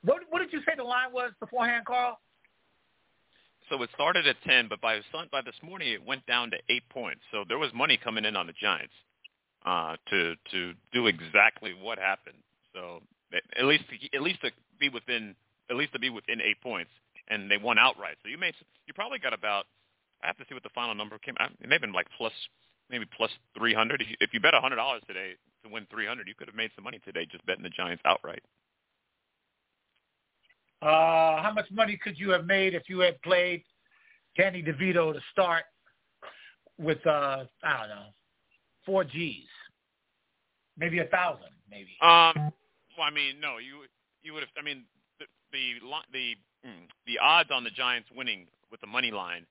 What 0.03 0.23
what 0.31 0.39
did 0.41 0.53
you 0.53 0.61
say 0.61 0.73
the 0.77 0.85
line 0.85 1.13
was 1.13 1.33
beforehand, 1.41 1.85
Carl? 1.87 2.19
So 3.69 3.83
it 3.83 3.91
started 3.95 4.29
at 4.29 4.37
10, 4.47 4.69
but 4.69 4.81
by 4.81 5.01
sun- 5.11 5.29
by 5.33 5.43
this 5.43 5.57
morning 5.63 5.89
it 5.89 6.05
went 6.05 6.25
down 6.27 6.51
to 6.53 6.57
eight 6.69 6.89
points. 6.89 7.23
So 7.33 7.45
there 7.49 7.59
was 7.59 7.73
money 7.75 7.97
coming 7.97 8.25
in 8.25 8.37
on 8.37 8.47
the 8.47 8.53
Giants 8.53 8.95
uh, 9.65 9.97
to 10.11 10.35
to 10.53 10.73
do 10.93 11.07
exactly 11.09 11.75
what 11.75 11.99
happened. 11.99 12.39
So 12.73 13.03
at 13.59 13.65
least 13.65 13.85
at 14.15 14.23
least 14.23 14.41
to 14.43 14.51
be 14.79 14.89
within 14.89 15.35
at 15.71 15.77
least 15.77 15.93
to 15.93 15.99
be 15.99 16.11
within 16.11 16.41
eight 16.41 16.61
points, 16.63 16.91
and 17.29 17.51
they 17.51 17.57
won 17.57 17.79
outright. 17.79 18.17
So 18.23 18.29
you 18.29 18.39
made 18.39 18.55
you 18.87 18.95
probably 18.95 19.19
got 19.19 19.33
about 19.33 19.67
I 20.23 20.27
have 20.27 20.37
to 20.39 20.45
see 20.49 20.55
what 20.55 20.63
the 20.63 20.75
final 20.75 20.95
number 20.95 21.19
came. 21.19 21.35
It 21.61 21.69
may 21.69 21.75
have 21.75 21.83
been 21.83 21.93
like 21.93 22.07
plus 22.17 22.33
maybe 22.91 23.05
plus 23.17 23.31
300. 23.59 24.01
If 24.01 24.09
you, 24.09 24.17
if 24.21 24.31
you 24.33 24.41
bet 24.41 24.55
$100 24.55 25.07
today 25.07 25.33
to 25.65 25.71
win 25.71 25.87
300, 25.91 26.29
you 26.29 26.35
could 26.35 26.47
have 26.47 26.55
made 26.55 26.71
some 26.77 26.85
money 26.85 27.01
today 27.05 27.27
just 27.31 27.45
betting 27.47 27.65
the 27.65 27.69
Giants 27.69 28.03
outright. 28.05 28.43
Uh, 30.83 31.43
how 31.43 31.53
much 31.55 31.67
money 31.73 31.99
could 32.03 32.19
you 32.19 32.31
have 32.31 32.47
made 32.47 32.75
if 32.75 32.85
you 32.89 33.01
had 33.01 33.21
played 33.23 33.63
Danny 34.37 34.63
DeVito 34.63 35.13
to 35.13 35.21
start 35.33 35.65
with 36.79 37.05
uh 37.07 37.45
I 37.65 37.79
don't 37.81 37.89
know 37.89 38.07
four 38.85 39.03
G's, 39.03 39.49
maybe 40.79 41.01
a 41.01 41.07
thousand, 41.07 41.51
maybe. 41.71 41.97
Um, 42.03 42.53
well, 42.97 43.07
I 43.07 43.11
mean, 43.11 43.41
no, 43.41 43.59
you 43.59 43.85
you 44.23 44.33
would 44.35 44.43
have. 44.43 44.51
I 44.59 44.63
mean, 44.63 44.85
the 45.57 45.81
the 46.13 46.35
the 46.65 47.19
mm, 47.19 47.23
odds 47.23 47.51
on 47.53 47.65
the 47.65 47.71
Giants 47.71 48.09
winning 48.15 48.47
with 48.71 48.81
the 48.81 48.87
money 48.87 49.11
line. 49.11 49.47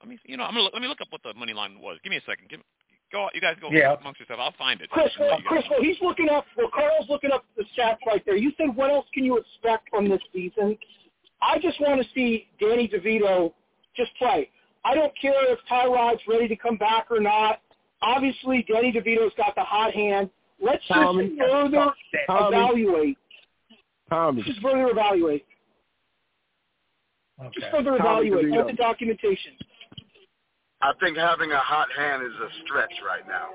Let 0.00 0.08
me, 0.10 0.18
you 0.26 0.36
know, 0.36 0.44
I'm 0.44 0.52
gonna 0.52 0.64
look, 0.64 0.72
let 0.74 0.82
me 0.82 0.88
look 0.88 1.00
up 1.00 1.08
what 1.10 1.22
the 1.22 1.32
money 1.34 1.54
line 1.54 1.80
was. 1.80 1.98
Give 2.04 2.10
me 2.10 2.18
a 2.18 2.26
second. 2.28 2.48
Give, 2.50 2.60
go, 3.12 3.28
you 3.32 3.40
guys 3.40 3.56
go 3.60 3.70
Yeah. 3.70 3.94
amongst 3.98 4.20
yourself. 4.20 4.40
I'll 4.42 4.52
find 4.58 4.80
it. 4.80 4.90
Chris, 4.90 5.10
and 5.18 5.24
let 5.24 5.30
well, 5.30 5.38
you 5.38 5.44
guys 5.44 5.52
Chris, 5.52 5.64
well, 5.70 5.82
he's 5.82 5.96
looking 6.02 6.28
up. 6.28 6.44
Well, 6.56 6.68
Carl's 6.74 7.08
looking 7.08 7.32
up 7.32 7.44
the 7.56 7.64
stats 7.76 7.98
right 8.06 8.22
there. 8.26 8.36
You 8.36 8.52
said 8.58 8.76
what 8.76 8.90
else 8.90 9.06
can 9.14 9.24
you 9.24 9.38
expect 9.38 9.88
from 9.90 10.08
this 10.08 10.20
season? 10.32 10.76
I 11.40 11.58
just 11.58 11.80
want 11.80 12.02
to 12.02 12.08
see 12.14 12.48
Danny 12.60 12.88
DeVito 12.88 13.52
just 13.96 14.10
play. 14.18 14.50
I 14.84 14.94
don't 14.94 15.12
care 15.20 15.52
if 15.52 15.58
Tyrod's 15.70 16.22
ready 16.28 16.48
to 16.48 16.56
come 16.56 16.76
back 16.76 17.06
or 17.10 17.20
not. 17.20 17.60
Obviously, 18.02 18.64
Danny 18.72 18.92
DeVito's 18.92 19.32
got 19.36 19.54
the 19.54 19.64
hot 19.64 19.92
hand. 19.92 20.30
Let's 20.60 20.82
just 20.86 21.00
further 21.38 21.92
Tommy. 22.26 22.56
evaluate. 22.56 23.18
Tommy. 24.08 24.42
Just 24.42 24.60
further 24.60 24.88
evaluate. 24.88 25.44
Okay. 27.40 27.50
Just 27.60 27.70
further 27.70 27.98
Tommy 27.98 28.28
evaluate. 28.28 28.46
DeVito. 28.46 28.66
The 28.68 28.72
documentation. 28.76 29.52
I 30.82 30.92
think 31.00 31.16
having 31.16 31.52
a 31.52 31.58
hot 31.58 31.88
hand 31.96 32.22
is 32.22 32.32
a 32.32 32.48
stretch 32.64 32.92
right 33.06 33.26
now. 33.26 33.48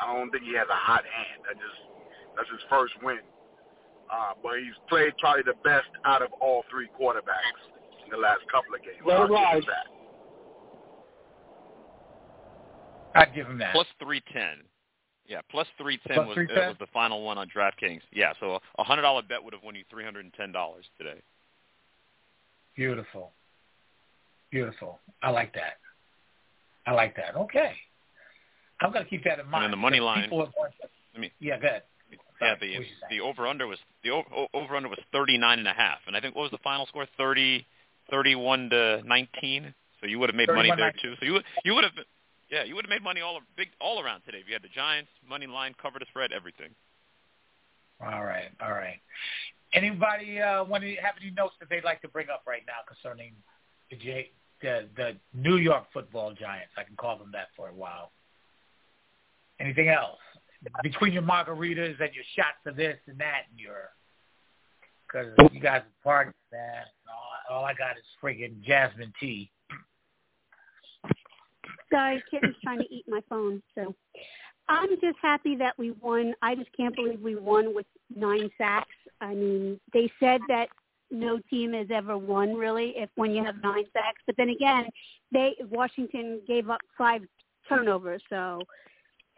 I 0.00 0.14
don't 0.14 0.30
think 0.30 0.44
he 0.44 0.54
has 0.54 0.68
a 0.70 0.76
hot 0.76 1.02
hand. 1.04 1.42
That 1.48 1.54
just 1.54 1.80
that's 2.36 2.48
his 2.50 2.60
first 2.70 2.94
win. 3.02 3.18
Uh, 4.10 4.32
but 4.42 4.58
he's 4.58 4.76
played 4.88 5.12
probably 5.18 5.42
the 5.44 5.58
best 5.64 5.88
out 6.04 6.22
of 6.22 6.28
all 6.40 6.64
three 6.70 6.88
quarterbacks 6.98 7.60
in 8.04 8.10
the 8.10 8.16
last 8.16 8.40
couple 8.50 8.74
of 8.74 8.80
games. 8.82 8.96
Let 9.04 9.16
it 9.16 9.20
I'll 9.20 9.26
give 9.28 9.34
ride. 9.34 9.56
him 9.56 9.64
that. 9.66 9.86
I'd 13.20 13.34
give 13.34 13.46
him 13.46 13.58
that. 13.58 13.72
Plus 13.72 13.86
three 14.00 14.22
ten. 14.32 14.62
Yeah, 15.28 15.40
plus 15.50 15.66
three 15.76 15.98
ten 16.08 16.26
was 16.26 16.36
uh, 16.38 16.54
was 16.68 16.76
the 16.80 16.86
final 16.92 17.22
one 17.22 17.36
on 17.36 17.48
DraftKings. 17.54 18.00
Yeah, 18.12 18.32
so 18.40 18.58
a 18.78 18.84
hundred 18.84 19.02
dollar 19.02 19.22
bet 19.22 19.44
would 19.44 19.52
have 19.52 19.62
won 19.62 19.74
you 19.74 19.84
three 19.90 20.04
hundred 20.04 20.24
and 20.24 20.32
ten 20.34 20.52
dollars 20.52 20.86
today. 20.96 21.20
Beautiful. 22.74 23.32
Beautiful. 24.50 24.98
I 25.22 25.30
like 25.30 25.52
that. 25.54 25.76
I 26.86 26.92
like 26.92 27.14
that. 27.16 27.36
Okay. 27.36 27.72
I'm 28.80 28.92
to 28.92 29.04
keep 29.04 29.24
that 29.24 29.38
in 29.40 29.48
mind. 29.50 29.64
And 29.64 29.72
the 29.72 29.76
money 29.76 30.00
line- 30.00 30.22
people 30.22 30.40
are 30.42 30.46
going 30.56 30.70
to- 30.80 30.88
I 31.14 31.18
mean, 31.18 31.30
yeah, 31.40 31.58
go 31.58 31.66
ahead. 31.66 31.82
yeah, 32.40 32.54
the 32.60 32.70
what 32.70 32.78
was 32.78 32.86
you 32.88 32.94
saying? 33.10 33.10
the 33.10 33.20
over 33.20 33.46
under 33.46 33.66
was 33.66 33.78
the 34.04 34.10
over 34.54 34.76
under 34.76 34.88
was 34.88 35.00
thirty 35.12 35.36
nine 35.36 35.58
and 35.58 35.66
a 35.68 35.72
half, 35.72 35.98
and 36.06 36.16
I 36.16 36.20
think 36.20 36.34
what 36.36 36.42
was 36.42 36.52
the 36.52 36.58
final 36.58 36.86
score? 36.86 37.06
Thirty 37.18 37.66
thirty 38.10 38.34
one 38.36 38.70
to 38.70 39.02
nineteen. 39.04 39.74
So 40.00 40.06
you 40.06 40.20
would 40.20 40.28
have 40.28 40.36
made 40.36 40.48
money 40.48 40.70
there 40.76 40.92
31-19. 40.92 41.02
too. 41.02 41.14
So 41.18 41.26
you 41.26 41.32
would 41.34 41.44
you 41.64 41.74
would 41.74 41.82
have 41.84 41.92
yeah 42.50 42.64
you 42.64 42.74
would 42.74 42.84
have 42.84 42.90
made 42.90 43.02
money 43.02 43.20
all 43.20 43.40
big 43.56 43.68
all 43.80 44.00
around 44.02 44.22
today 44.22 44.38
if 44.38 44.46
you 44.46 44.52
had 44.52 44.62
the 44.62 44.68
Giants 44.74 45.10
money 45.28 45.46
line 45.46 45.74
cover 45.80 45.98
the 45.98 46.06
spread 46.08 46.32
everything. 46.32 46.70
All 48.00 48.24
right, 48.24 48.50
all 48.62 48.70
right. 48.70 49.00
Anybody 49.74 50.40
uh, 50.40 50.64
want 50.64 50.84
to 50.84 50.94
have 50.96 51.14
any 51.20 51.32
notes 51.32 51.54
that 51.60 51.68
they'd 51.68 51.84
like 51.84 52.00
to 52.02 52.08
bring 52.08 52.28
up 52.32 52.44
right 52.46 52.62
now 52.66 52.86
concerning 52.86 53.32
the 53.90 53.96
J, 53.96 54.30
the 54.62 54.88
the 54.96 55.16
New 55.34 55.56
York 55.56 55.84
Football 55.92 56.32
Giants? 56.32 56.72
I 56.76 56.84
can 56.84 56.96
call 56.96 57.18
them 57.18 57.30
that 57.32 57.48
for 57.56 57.68
a 57.68 57.74
while. 57.74 58.12
Anything 59.60 59.88
else 59.88 60.18
between 60.82 61.12
your 61.12 61.22
margaritas 61.22 62.00
and 62.00 62.14
your 62.14 62.24
shots 62.36 62.58
of 62.66 62.76
this 62.76 62.96
and 63.06 63.18
that 63.18 63.42
and 63.50 63.58
your 63.58 63.90
because 65.06 65.32
you 65.52 65.60
guys 65.60 65.82
are 66.04 66.24
partying, 66.24 66.32
man. 66.52 66.84
All, 67.50 67.58
all 67.58 67.64
I 67.64 67.72
got 67.74 67.96
is 67.96 68.04
friggin' 68.22 68.62
jasmine 68.62 69.12
tea. 69.18 69.50
Sorry, 71.92 72.22
kitten's 72.30 72.56
trying 72.62 72.80
to 72.80 72.94
eat 72.94 73.04
my 73.08 73.20
phone. 73.28 73.62
So 73.74 73.94
I'm 74.68 74.90
just 75.00 75.16
happy 75.20 75.56
that 75.56 75.78
we 75.78 75.92
won. 75.92 76.34
I 76.42 76.54
just 76.54 76.70
can't 76.76 76.94
believe 76.94 77.20
we 77.20 77.36
won 77.36 77.74
with 77.74 77.86
nine 78.14 78.50
sacks. 78.58 78.94
I 79.20 79.34
mean, 79.34 79.80
they 79.92 80.10
said 80.20 80.40
that 80.48 80.68
no 81.10 81.38
team 81.50 81.72
has 81.72 81.88
ever 81.90 82.18
won 82.18 82.54
really 82.54 82.92
if 82.96 83.08
when 83.14 83.30
you 83.30 83.42
have 83.44 83.62
nine 83.62 83.84
sacks, 83.92 84.20
but 84.26 84.36
then 84.36 84.50
again, 84.50 84.86
they 85.32 85.54
Washington 85.70 86.40
gave 86.46 86.68
up 86.68 86.80
five 86.96 87.22
turnovers, 87.68 88.22
so 88.28 88.60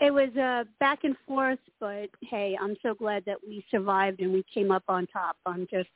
it 0.00 0.10
was 0.12 0.34
uh, 0.36 0.64
back 0.80 1.04
and 1.04 1.16
forth. 1.28 1.58
But 1.78 2.10
hey, 2.22 2.56
I'm 2.60 2.76
so 2.82 2.94
glad 2.94 3.24
that 3.26 3.36
we 3.46 3.64
survived 3.70 4.20
and 4.20 4.32
we 4.32 4.44
came 4.52 4.70
up 4.70 4.84
on 4.88 5.06
top. 5.06 5.36
I'm 5.46 5.66
just 5.70 5.88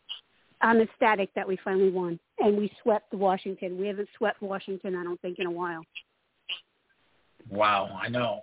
I'm 0.61 0.81
ecstatic 0.81 1.31
that 1.35 1.47
we 1.47 1.59
finally 1.65 1.91
won 1.91 2.19
and 2.39 2.57
we 2.57 2.71
swept 2.83 3.13
Washington. 3.13 3.79
We 3.79 3.87
haven't 3.87 4.09
swept 4.17 4.41
Washington, 4.41 4.97
I 4.97 5.03
don't 5.03 5.21
think, 5.21 5.39
in 5.39 5.47
a 5.47 5.51
while. 5.51 5.83
Wow, 7.51 7.99
I 8.01 8.09
know. 8.09 8.41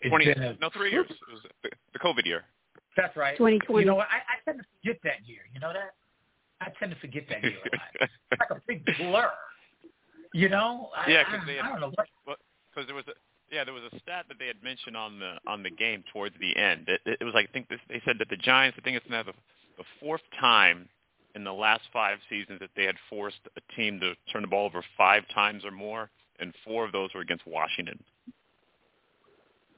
It's 0.00 0.10
Twenty 0.10 0.26
been 0.32 0.42
a, 0.42 0.56
no 0.60 0.70
three 0.70 0.90
years. 0.90 1.06
It 1.08 1.16
was 1.32 1.40
the, 1.62 1.70
the 1.92 1.98
COVID 1.98 2.26
year. 2.26 2.42
That's 2.96 3.16
right. 3.16 3.36
2020. 3.36 3.80
You 3.82 3.86
know 3.90 3.96
what? 3.96 4.08
I, 4.10 4.18
I 4.18 4.36
tend 4.44 4.58
to 4.60 4.64
forget 4.80 5.00
that 5.04 5.26
year. 5.28 5.40
You 5.52 5.60
know 5.60 5.72
that? 5.72 5.94
I 6.60 6.70
tend 6.78 6.92
to 6.92 7.00
forget 7.00 7.24
that 7.28 7.42
year 7.42 7.52
a 7.52 7.76
lot. 7.76 8.08
It's 8.32 8.40
like 8.40 8.50
a 8.50 8.60
big 8.68 8.84
blur. 8.98 9.30
You 10.32 10.48
know? 10.48 10.90
I, 10.96 11.10
Yeah, 11.10 11.22
I, 11.26 11.30
'cause 11.30 11.46
they 11.46 11.58
I 11.58 11.68
don't 11.68 11.80
know 11.80 11.92
what. 12.24 12.38
because 12.70 12.86
there 12.86 12.94
was 12.94 13.04
a 13.08 13.12
yeah 13.52 13.64
there 13.64 13.74
was 13.74 13.82
a 13.92 13.98
stat 14.00 14.26
that 14.28 14.38
they 14.38 14.46
had 14.46 14.62
mentioned 14.62 14.96
on 14.96 15.18
the 15.18 15.36
on 15.46 15.62
the 15.62 15.70
game 15.70 16.04
towards 16.12 16.34
the 16.40 16.56
end. 16.56 16.88
It, 16.88 17.00
it, 17.06 17.18
it 17.20 17.24
was 17.24 17.34
like 17.34 17.48
I 17.48 17.52
think 17.52 17.68
this, 17.68 17.80
they 17.88 18.00
said 18.04 18.16
that 18.18 18.28
the 18.28 18.36
Giants 18.36 18.76
I 18.80 18.82
think 18.82 18.96
it's 18.96 19.06
now 19.10 19.22
the, 19.22 19.32
the 19.78 19.84
fourth 20.00 20.22
time 20.40 20.88
in 21.34 21.42
the 21.44 21.52
last 21.52 21.82
five 21.92 22.18
seasons 22.30 22.60
that 22.60 22.70
they 22.76 22.84
had 22.84 22.96
forced 23.10 23.40
a 23.56 23.74
team 23.74 23.98
to 24.00 24.14
turn 24.32 24.42
the 24.42 24.48
ball 24.48 24.66
over 24.66 24.84
five 24.96 25.24
times 25.34 25.64
or 25.64 25.70
more, 25.72 26.10
and 26.38 26.54
four 26.64 26.84
of 26.84 26.92
those 26.92 27.10
were 27.14 27.22
against 27.22 27.44
Washington. 27.46 27.98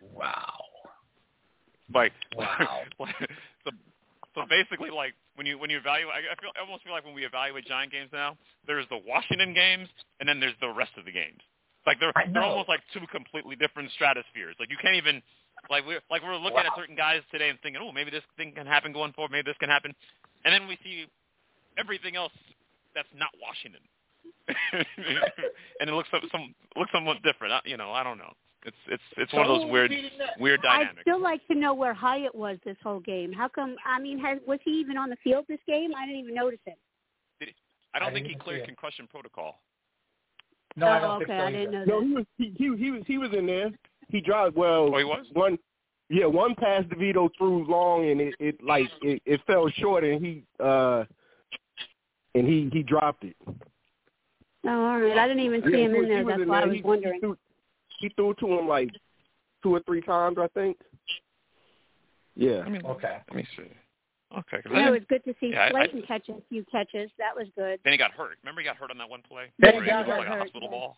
Wow. 0.01 0.53
Like 1.93 2.13
Wow. 2.37 2.83
so 3.65 3.71
so 4.35 4.43
basically 4.49 4.91
like 4.91 5.15
when 5.37 5.47
you 5.47 5.59
when 5.59 5.71
you 5.71 5.79
evaluate 5.79 6.13
I, 6.15 6.35
feel 6.41 6.51
I 6.57 6.61
almost 6.61 6.85
feel 6.85 6.93
like 6.93 7.05
when 7.05 7.15
we 7.15 7.25
evaluate 7.25 7.67
Giant 7.67 7.93
games 7.93 8.11
now, 8.13 8.37
there's 8.67 8.87
the 8.89 8.99
Washington 9.07 9.55
games 9.55 9.89
and 10.21 10.29
then 10.29 10.41
there's 10.41 10.57
the 10.61 10.69
rest 10.69 10.93
of 10.99 11.05
the 11.05 11.13
games. 11.13 11.41
Like 11.87 12.01
they're 12.01 12.13
they're 12.33 12.43
almost 12.43 12.69
like 12.69 12.81
two 12.93 13.07
completely 13.13 13.55
different 13.55 13.91
stratospheres. 13.95 14.57
Like 14.59 14.71
you 14.71 14.77
can't 14.83 14.97
even 14.97 15.23
like 15.71 15.87
we're 15.87 16.01
like 16.11 16.23
we're 16.23 16.37
looking 16.37 16.59
at 16.59 16.75
certain 16.77 16.97
guys 16.97 17.23
today 17.31 17.49
and 17.49 17.59
thinking, 17.63 17.81
oh 17.83 17.93
maybe 17.93 18.11
this 18.11 18.25
thing 18.37 18.53
can 18.53 18.67
happen 18.67 18.93
going 18.93 19.13
forward, 19.13 19.31
maybe 19.31 19.47
this 19.47 19.57
can 19.59 19.69
happen, 19.69 19.95
and 20.45 20.53
then 20.53 20.67
we 20.67 20.79
see 20.83 21.07
everything 21.79 22.17
else 22.17 22.33
that's 22.95 23.09
not 23.15 23.31
Washington, 23.41 23.83
and 25.81 25.91
it 25.91 25.93
looks 25.93 26.09
some, 26.11 26.23
some 26.33 26.55
looks 26.77 26.91
somewhat 26.93 27.23
different. 27.23 27.53
I, 27.53 27.61
you 27.65 27.77
know, 27.77 27.93
I 27.93 28.03
don't 28.03 28.19
know. 28.19 28.33
It's 28.67 28.77
it's 28.89 29.03
it's 29.17 29.33
one 29.33 29.43
of 29.43 29.49
those 29.49 29.63
So 29.63 29.69
weird 29.69 29.91
beating 29.91 30.11
that- 30.19 30.39
weird 30.41 30.61
I'd 30.67 30.89
still 31.03 31.21
like 31.23 31.47
to 31.47 31.55
know 31.55 31.73
where 31.73 31.95
Hyatt 31.95 32.35
was 32.35 32.59
this 32.65 32.77
whole 32.83 32.99
game. 33.01 33.33
How 33.33 33.47
come? 33.49 33.77
I 33.87 34.01
mean, 34.01 34.19
has, 34.19 34.39
was 34.47 34.59
he 34.65 34.73
even 34.73 34.97
on 34.99 35.09
the 35.09 35.17
field 35.23 35.45
this 35.49 35.61
game? 35.69 35.93
I 35.97 36.05
didn't 36.05 36.21
even 36.21 36.35
notice 36.35 36.59
him. 36.65 36.75
I 37.95 37.99
don't 38.01 38.09
I 38.11 38.13
think 38.13 38.27
he 38.27 38.35
cleared 38.35 38.67
concussion 38.67 39.07
protocol. 39.07 39.61
No, 40.77 40.87
I 40.89 40.99
oh, 40.99 41.01
don't 41.01 41.11
okay. 41.23 41.25
think 41.27 41.39
so 41.41 41.45
I 41.47 41.51
didn't 41.53 41.75
either. 41.75 41.87
know 41.87 42.01
No, 42.01 42.01
that. 42.01 42.07
he 42.07 42.13
was 42.15 42.27
he 42.37 42.55
he, 42.59 42.77
he 42.85 42.91
was 42.91 43.03
he 43.07 43.19
was 43.19 43.31
in 43.33 43.47
there. 43.47 43.71
He 44.11 44.21
dropped 44.21 44.57
well. 44.57 44.91
Oh, 44.93 44.99
he 44.99 45.05
was? 45.05 45.27
one. 45.33 45.59
Yeah, 46.09 46.27
one 46.27 46.55
pass 46.57 46.85
DeVito 46.85 47.31
threw 47.39 47.67
long 47.69 48.09
and 48.11 48.21
it, 48.21 48.35
it 48.39 48.63
like 48.63 48.89
it, 49.03 49.23
it 49.27 49.41
fell 49.47 49.69
short 49.79 50.05
and 50.05 50.25
he 50.25 50.45
uh 50.61 51.05
and 52.35 52.47
he 52.47 52.69
he 52.73 52.83
dropped 52.83 53.25
it. 53.25 53.37
Oh, 53.49 54.69
all 54.69 55.01
right. 55.01 55.17
I 55.17 55.27
didn't 55.29 55.43
even 55.45 55.63
see 55.63 55.71
Yeah, 55.71 55.85
him 55.87 55.93
he 55.95 55.99
in 56.01 56.09
there. 56.09 56.25
That's 56.25 56.43
in 56.43 56.49
why 56.49 56.63
I 56.63 56.67
was 56.67 56.77
He- 56.77 56.83
wondering. 56.83 57.15
He 57.15 57.21
threw, 57.21 57.37
he 57.99 58.09
threw 58.11 58.31
it 58.33 58.39
to 58.39 58.47
him 58.59 58.69
like 58.69 58.91
two 59.63 59.75
or 59.75 59.81
three 59.81 60.01
times, 60.03 60.37
I 60.41 60.49
think. 60.49 60.77
Yeah. 62.35 62.61
I 62.65 62.69
mean, 62.69 62.85
Okay. 62.85 63.19
let 63.29 63.37
me 63.37 63.47
see. 63.57 63.71
Okay. 64.37 64.61
No, 64.67 64.75
then, 64.75 64.89
it 64.89 64.91
was 64.91 65.05
good 65.09 65.25
to 65.25 65.35
see 65.41 65.51
Yeah, 65.53 65.67
I- 65.67 65.71
Slayton 65.71 66.03
catch 66.03 66.29
a 66.29 66.41
few 66.49 66.65
catches. 66.65 67.11
That 67.19 67.35
was 67.35 67.49
good. 67.57 67.81
then 67.85 67.93
he 67.93 67.97
got 67.99 68.11
hurt. 68.13 68.37
Remember, 68.43 68.61
he 68.61 68.65
got 68.67 68.77
hurt 68.77 68.91
on 68.91 68.99
that 68.99 69.09
one 69.09 69.23
play. 69.23 69.47
Then 69.59 69.73
he 69.75 69.79
Where 69.79 69.87
got 69.87 70.05
threw, 70.05 70.13
hurt. 70.15 70.19
like 70.19 70.27
a 70.27 70.31
hurt, 70.31 70.39
hospital 70.41 70.69
yeah. 70.71 70.77
ball. 70.79 70.97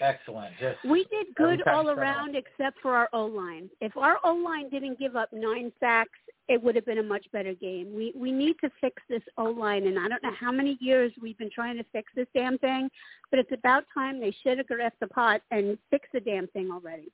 Excellent. 0.00 0.56
Just 0.58 0.82
We 0.84 1.04
did 1.04 1.26
good 1.36 1.62
all 1.68 1.84
you 1.84 1.90
around 1.90 2.34
except 2.34 2.80
for 2.80 2.96
our 2.96 3.08
O 3.12 3.26
line. 3.26 3.70
If 3.80 3.96
our 3.96 4.18
O 4.24 4.34
line 4.34 4.68
didn't 4.70 4.98
give 4.98 5.14
up 5.14 5.28
nine 5.32 5.70
sacks, 5.78 6.18
it 6.48 6.62
would 6.62 6.74
have 6.74 6.84
been 6.84 6.98
a 6.98 7.02
much 7.02 7.26
better 7.32 7.54
game. 7.54 7.94
We 7.94 8.12
we 8.16 8.32
need 8.32 8.56
to 8.62 8.70
fix 8.80 9.02
this 9.08 9.22
O 9.38 9.44
line, 9.44 9.86
and 9.86 9.98
I 9.98 10.08
don't 10.08 10.22
know 10.22 10.34
how 10.38 10.50
many 10.50 10.76
years 10.80 11.12
we've 11.20 11.38
been 11.38 11.50
trying 11.54 11.76
to 11.76 11.84
fix 11.92 12.12
this 12.14 12.26
damn 12.34 12.58
thing, 12.58 12.90
but 13.30 13.38
it's 13.38 13.52
about 13.52 13.84
time 13.94 14.20
they 14.20 14.34
should 14.42 14.58
have 14.58 14.66
grasped 14.66 15.00
the 15.00 15.06
pot 15.06 15.40
and 15.50 15.78
fix 15.90 16.08
the 16.12 16.20
damn 16.20 16.46
thing 16.48 16.70
already. 16.70 17.12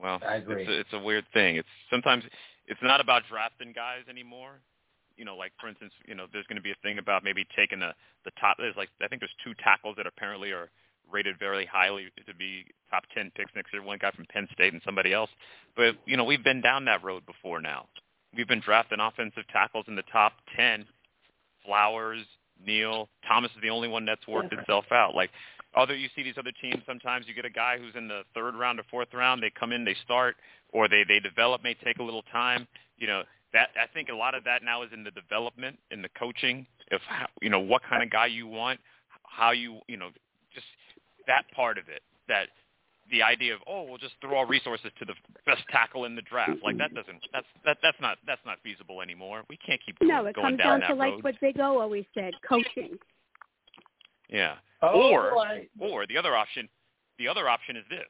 Well, 0.00 0.20
I 0.26 0.36
agree. 0.36 0.62
It's 0.62 0.70
a, 0.70 0.80
it's 0.80 0.92
a 0.92 0.98
weird 0.98 1.24
thing. 1.34 1.56
It's 1.56 1.68
sometimes 1.90 2.24
it's 2.66 2.80
not 2.82 3.00
about 3.00 3.22
drafting 3.28 3.72
guys 3.72 4.02
anymore. 4.08 4.60
You 5.16 5.24
know, 5.24 5.36
like 5.36 5.52
for 5.60 5.68
instance, 5.68 5.92
you 6.06 6.14
know, 6.14 6.26
there's 6.32 6.46
going 6.46 6.56
to 6.56 6.62
be 6.62 6.70
a 6.70 6.76
thing 6.82 6.98
about 6.98 7.24
maybe 7.24 7.46
taking 7.56 7.80
the 7.80 7.92
the 8.24 8.30
top. 8.40 8.56
There's 8.58 8.76
like 8.76 8.88
I 9.02 9.08
think 9.08 9.20
there's 9.20 9.34
two 9.44 9.52
tackles 9.62 9.96
that 9.96 10.06
apparently 10.06 10.50
are 10.52 10.70
rated 11.10 11.38
very 11.38 11.66
highly 11.66 12.08
to 12.26 12.34
be 12.34 12.64
top 12.90 13.04
ten 13.14 13.30
picks 13.34 13.52
next 13.54 13.72
year. 13.72 13.82
One 13.82 13.98
guy 14.00 14.10
from 14.10 14.26
Penn 14.26 14.48
State 14.52 14.72
and 14.72 14.82
somebody 14.84 15.12
else. 15.12 15.30
But 15.76 15.96
you 16.06 16.16
know, 16.16 16.24
we've 16.24 16.44
been 16.44 16.60
down 16.60 16.84
that 16.86 17.02
road 17.04 17.24
before 17.26 17.60
now. 17.60 17.86
We've 18.36 18.48
been 18.48 18.60
drafting 18.60 19.00
offensive 19.00 19.44
tackles 19.52 19.86
in 19.88 19.96
the 19.96 20.04
top 20.12 20.32
ten. 20.56 20.86
Flowers, 21.64 22.24
Neal, 22.64 23.08
Thomas 23.26 23.50
is 23.52 23.62
the 23.62 23.70
only 23.70 23.88
one 23.88 24.06
that's 24.06 24.26
worked 24.26 24.52
itself 24.52 24.86
out. 24.90 25.14
Like 25.14 25.30
other 25.74 25.94
you 25.94 26.08
see 26.16 26.22
these 26.22 26.38
other 26.38 26.52
teams 26.60 26.82
sometimes 26.86 27.26
you 27.28 27.34
get 27.34 27.44
a 27.44 27.50
guy 27.50 27.78
who's 27.78 27.94
in 27.94 28.08
the 28.08 28.22
third 28.34 28.54
round 28.54 28.80
or 28.80 28.84
fourth 28.90 29.12
round 29.12 29.42
they 29.42 29.50
come 29.50 29.72
in 29.72 29.84
they 29.84 29.96
start 30.04 30.36
or 30.72 30.88
they 30.88 31.04
they 31.06 31.20
develop 31.20 31.62
may 31.62 31.74
take 31.84 31.98
a 31.98 32.02
little 32.02 32.22
time 32.32 32.66
you 32.96 33.06
know 33.06 33.22
that 33.52 33.68
i 33.76 33.86
think 33.92 34.08
a 34.08 34.14
lot 34.14 34.34
of 34.34 34.44
that 34.44 34.62
now 34.62 34.82
is 34.82 34.90
in 34.92 35.04
the 35.04 35.10
development 35.10 35.78
in 35.90 36.02
the 36.02 36.08
coaching 36.18 36.66
of 36.92 37.00
how, 37.06 37.26
you 37.42 37.50
know 37.50 37.60
what 37.60 37.82
kind 37.88 38.02
of 38.02 38.10
guy 38.10 38.26
you 38.26 38.46
want 38.46 38.80
how 39.24 39.50
you 39.50 39.78
you 39.88 39.96
know 39.96 40.08
that 41.28 41.44
part 41.54 41.78
of 41.78 41.88
it 41.88 42.02
that 42.26 42.48
the 43.10 43.22
idea 43.22 43.54
of 43.54 43.60
oh 43.66 43.84
we'll 43.84 43.98
just 43.98 44.14
throw 44.20 44.38
our 44.38 44.46
resources 44.46 44.90
to 44.98 45.04
the 45.04 45.14
best 45.46 45.62
tackle 45.70 46.04
in 46.04 46.14
the 46.14 46.22
draft. 46.22 46.58
Like 46.62 46.78
that 46.78 46.94
doesn't 46.94 47.20
that's 47.32 47.46
that 47.64 47.78
that's 47.82 47.96
not 48.00 48.18
that's 48.26 48.40
not 48.44 48.58
feasible 48.62 49.00
anymore. 49.00 49.44
We 49.48 49.56
can't 49.56 49.80
keep 49.84 49.96
No, 50.02 50.26
it 50.26 50.34
going 50.34 50.46
comes 50.46 50.58
down 50.58 50.80
down 50.80 50.90
to 50.90 50.94
road 50.94 51.14
like 51.14 51.24
what 51.24 51.40
Big 51.40 51.58
O 51.60 51.80
always 51.80 52.04
said, 52.14 52.34
coaching. 52.46 52.98
yeah. 54.28 54.56
Oh, 54.82 55.12
or 55.12 55.30
boy. 55.32 55.68
or 55.80 56.06
the 56.06 56.16
other 56.16 56.36
option 56.36 56.68
the 57.18 57.28
other 57.28 57.48
option 57.48 57.76
is 57.76 57.84
this. 57.88 58.08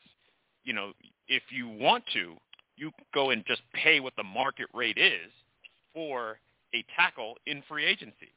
You 0.64 0.72
know 0.72 0.92
if 1.28 1.42
you 1.50 1.68
want 1.68 2.04
to 2.14 2.34
you 2.76 2.92
go 3.12 3.30
and 3.30 3.44
just 3.46 3.62
pay 3.74 4.00
what 4.00 4.14
the 4.16 4.22
market 4.22 4.66
rate 4.72 4.98
is 4.98 5.30
for 5.92 6.38
a 6.74 6.84
tackle 6.96 7.36
in 7.46 7.62
free 7.68 7.84
agency. 7.84 8.32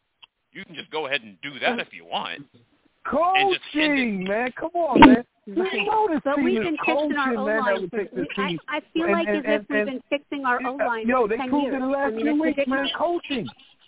You 0.52 0.66
can 0.66 0.76
just 0.76 0.92
go 0.92 1.08
ahead 1.08 1.22
and 1.22 1.38
do 1.42 1.60
that 1.60 1.78
mm. 1.78 1.82
if 1.82 1.94
you 1.94 2.06
want. 2.06 2.40
And 2.40 2.46
just 2.52 2.56
end 2.56 2.71
Coaching, 3.06 4.24
man. 4.26 4.52
Come 4.60 4.72
on, 4.76 5.00
man. 5.00 5.24
You 5.48 5.64
Right. 5.64 5.88
know 5.88 6.08
this 6.08 6.22
But 6.24 6.38
we've 6.44 6.60
is 6.62 6.66
been 6.66 6.78
fixing 6.86 7.18
our 7.18 7.34
coaching, 7.34 7.38
O 7.40 7.44
line 7.46 7.90
for. 7.90 8.02
I. 8.38 8.58
I 8.70 8.80
feel 8.94 9.04
And- 9.06 9.12
like 9.12 9.28
and- 9.28 9.38
as 9.48 9.62
if 9.62 9.70
we've 9.70 9.80
and- 9.80 9.90
been 9.90 10.02
fixing 10.08 10.46
our 10.46 10.60
O 10.64 10.76
uh, 10.80 10.86
line 10.86 11.08
Yo, 11.08 11.22
for 11.24 11.28
they 11.30 11.38
ten 11.38 11.50
proved 11.50 11.74
it 11.74 11.80
the 11.80 11.86
last 11.88 12.06
I 12.06 12.10
mean, 12.12 12.22
few 12.22 12.44
it's 12.46 12.58
weeks, 12.58 12.68
man. 12.70 12.88
Coaching. 12.96 13.48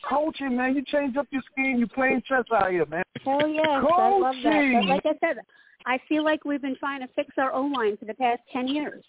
Coaching, 0.10 0.58
man. 0.58 0.76
You 0.76 0.82
change 0.86 1.16
up 1.16 1.28
your 1.30 1.44
scheme. 1.52 1.78
You 1.78 1.86
playing 1.88 2.24
chess 2.28 2.44
out 2.52 2.72
here, 2.72 2.88
man. 2.88 3.04
Hell 3.24 3.48
yes, 3.48 3.68
I 3.68 3.80
love 3.80 4.36
that. 4.36 4.52
Coaching. 4.52 4.74
But 4.82 4.90
like 4.90 5.06
I 5.06 5.14
said, 5.26 5.38
I 5.86 6.00
feel 6.10 6.24
like 6.26 6.44
we've 6.44 6.62
been 6.62 6.76
trying 6.78 7.02
to 7.02 7.08
fix 7.16 7.30
our 7.38 7.54
O 7.54 7.62
line 7.68 7.98
for 7.98 8.06
the 8.06 8.16
past 8.16 8.42
ten 8.52 8.68
years. 8.68 9.04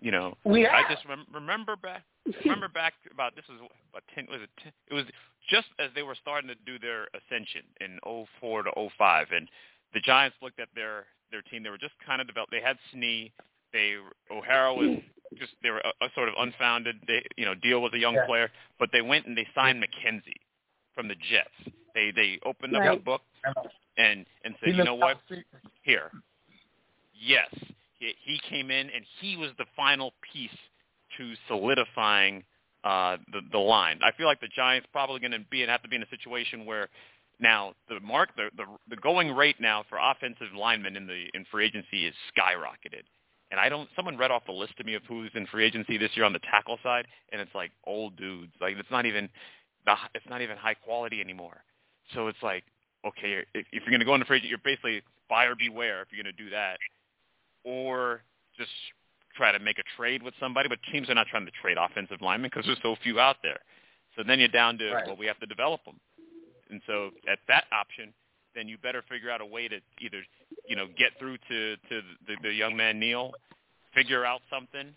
You 0.00 0.12
know, 0.12 0.34
We 0.44 0.64
I 0.64 0.82
just 0.88 1.04
rem- 1.06 1.26
remember 1.34 1.74
back 1.74 2.04
remember 2.44 2.68
back 2.68 2.94
about 3.12 3.34
this 3.36 3.44
was 3.48 3.58
about 3.90 4.02
ten 4.14 4.26
was 4.30 4.40
it 4.42 4.50
10, 4.62 4.72
it 4.90 4.94
was 4.94 5.04
just 5.50 5.68
as 5.78 5.90
they 5.94 6.02
were 6.02 6.16
starting 6.20 6.48
to 6.48 6.54
do 6.66 6.78
their 6.78 7.08
ascension 7.14 7.62
in 7.80 7.98
'04 8.40 8.64
to 8.64 8.70
'05 8.98 9.28
and 9.32 9.48
the 9.94 10.00
Giants 10.00 10.36
looked 10.42 10.60
at 10.60 10.68
their 10.74 11.06
their 11.30 11.42
team. 11.42 11.62
They 11.62 11.70
were 11.70 11.78
just 11.78 11.94
kind 12.04 12.20
of 12.20 12.26
developed 12.26 12.50
they 12.52 12.60
had 12.60 12.76
Snee 12.94 13.32
they 13.72 13.94
O'Hara 14.30 14.74
was 14.74 14.98
just 15.38 15.52
they 15.62 15.70
were 15.70 15.80
a, 15.80 16.06
a 16.06 16.08
sort 16.14 16.28
of 16.28 16.34
unfounded 16.38 16.96
they 17.06 17.22
you 17.36 17.44
know 17.44 17.54
deal 17.54 17.82
with 17.82 17.92
a 17.94 17.98
young 17.98 18.14
Yeah. 18.14 18.26
player 18.26 18.50
but 18.78 18.90
they 18.92 19.02
went 19.02 19.26
and 19.26 19.36
they 19.36 19.46
signed 19.54 19.82
McKenzie 19.82 20.40
from 20.94 21.08
the 21.08 21.16
Jets. 21.30 21.74
They 21.94 22.10
they 22.14 22.38
opened 22.44 22.74
up 22.76 22.82
the 22.82 23.04
book 23.04 23.22
and 23.96 24.24
and 24.44 24.54
said 24.60 24.74
you 24.76 24.84
know 24.84 24.94
what? 24.94 25.14
down 25.14 25.20
the 25.28 25.34
street. 25.34 25.46
here. 25.82 26.10
Yes, 27.20 27.48
he, 27.98 28.14
he 28.24 28.40
came 28.48 28.70
in 28.70 28.88
and 28.90 29.04
he 29.20 29.36
was 29.36 29.50
the 29.58 29.64
final 29.76 30.12
piece 30.32 30.50
to 31.18 31.34
solidifying 31.46 32.44
uh, 32.84 33.16
the 33.32 33.40
the 33.52 33.58
line. 33.58 34.00
I 34.02 34.16
feel 34.16 34.26
like 34.26 34.40
the 34.40 34.48
Giants 34.48 34.88
probably 34.92 35.20
going 35.20 35.32
to 35.32 35.40
be 35.50 35.62
and 35.62 35.70
have 35.70 35.82
to 35.82 35.88
be 35.88 35.96
in 35.96 36.02
a 36.02 36.08
situation 36.08 36.64
where 36.64 36.88
now 37.40 37.74
the 37.88 38.00
mark 38.00 38.30
the, 38.36 38.50
the 38.56 38.64
the 38.88 38.96
going 38.96 39.32
rate 39.32 39.56
now 39.60 39.84
for 39.88 39.98
offensive 39.98 40.54
linemen 40.56 40.96
in 40.96 41.06
the 41.06 41.26
in 41.34 41.44
free 41.50 41.66
agency 41.66 42.06
is 42.06 42.14
skyrocketed. 42.36 43.02
And 43.50 43.58
I 43.58 43.68
don't. 43.68 43.88
Someone 43.96 44.16
read 44.16 44.30
off 44.30 44.42
the 44.46 44.52
list 44.52 44.76
to 44.76 44.84
me 44.84 44.94
of 44.94 45.02
who's 45.08 45.30
in 45.34 45.46
free 45.46 45.64
agency 45.64 45.96
this 45.96 46.10
year 46.14 46.24
on 46.24 46.32
the 46.32 46.40
tackle 46.50 46.78
side, 46.82 47.06
and 47.32 47.40
it's 47.40 47.54
like 47.54 47.70
old 47.86 48.16
dudes. 48.16 48.52
Like 48.60 48.76
it's 48.78 48.90
not 48.90 49.06
even 49.06 49.28
it's 50.14 50.26
not 50.28 50.42
even 50.42 50.56
high 50.56 50.74
quality 50.74 51.20
anymore. 51.20 51.62
So 52.14 52.28
it's 52.28 52.42
like 52.42 52.64
okay, 53.06 53.44
if, 53.54 53.66
if 53.72 53.82
you're 53.82 53.90
going 53.90 54.00
to 54.00 54.06
go 54.06 54.14
into 54.14 54.26
free 54.26 54.38
agent, 54.38 54.50
you're 54.50 54.58
basically 54.64 55.02
buyer 55.30 55.54
beware 55.54 56.02
if 56.02 56.08
you're 56.10 56.22
going 56.22 56.34
to 56.34 56.42
do 56.44 56.50
that, 56.50 56.78
or 57.64 58.22
just 58.56 58.70
try 59.38 59.52
to 59.52 59.58
make 59.58 59.78
a 59.78 59.86
trade 59.96 60.22
with 60.22 60.34
somebody. 60.38 60.68
But 60.68 60.80
teams 60.92 61.08
are 61.08 61.14
not 61.14 61.28
trying 61.28 61.46
to 61.46 61.52
trade 61.62 61.78
offensive 61.80 62.20
linemen 62.20 62.50
because 62.52 62.66
there's 62.66 62.82
so 62.82 62.96
few 63.02 63.18
out 63.20 63.36
there. 63.42 63.60
So 64.16 64.22
then 64.26 64.38
you're 64.38 64.48
down 64.48 64.76
to 64.78 64.92
Right. 64.92 65.06
well, 65.06 65.16
we 65.16 65.26
have 65.26 65.38
to 65.40 65.46
develop 65.46 65.84
them. 65.84 65.98
And 66.70 66.82
so 66.86 67.10
at 67.26 67.38
that 67.48 67.64
option, 67.72 68.12
then 68.54 68.68
you 68.68 68.76
better 68.76 69.02
figure 69.08 69.30
out 69.30 69.40
a 69.40 69.46
way 69.46 69.68
to 69.68 69.80
either 70.00 70.20
you 70.68 70.76
know 70.76 70.86
get 70.98 71.10
through 71.18 71.38
to 71.48 71.76
to 71.88 72.02
the, 72.26 72.34
the 72.42 72.52
young 72.52 72.76
man 72.76 72.98
Neal, 72.98 73.32
figure 73.94 74.24
out 74.26 74.42
something. 74.50 74.94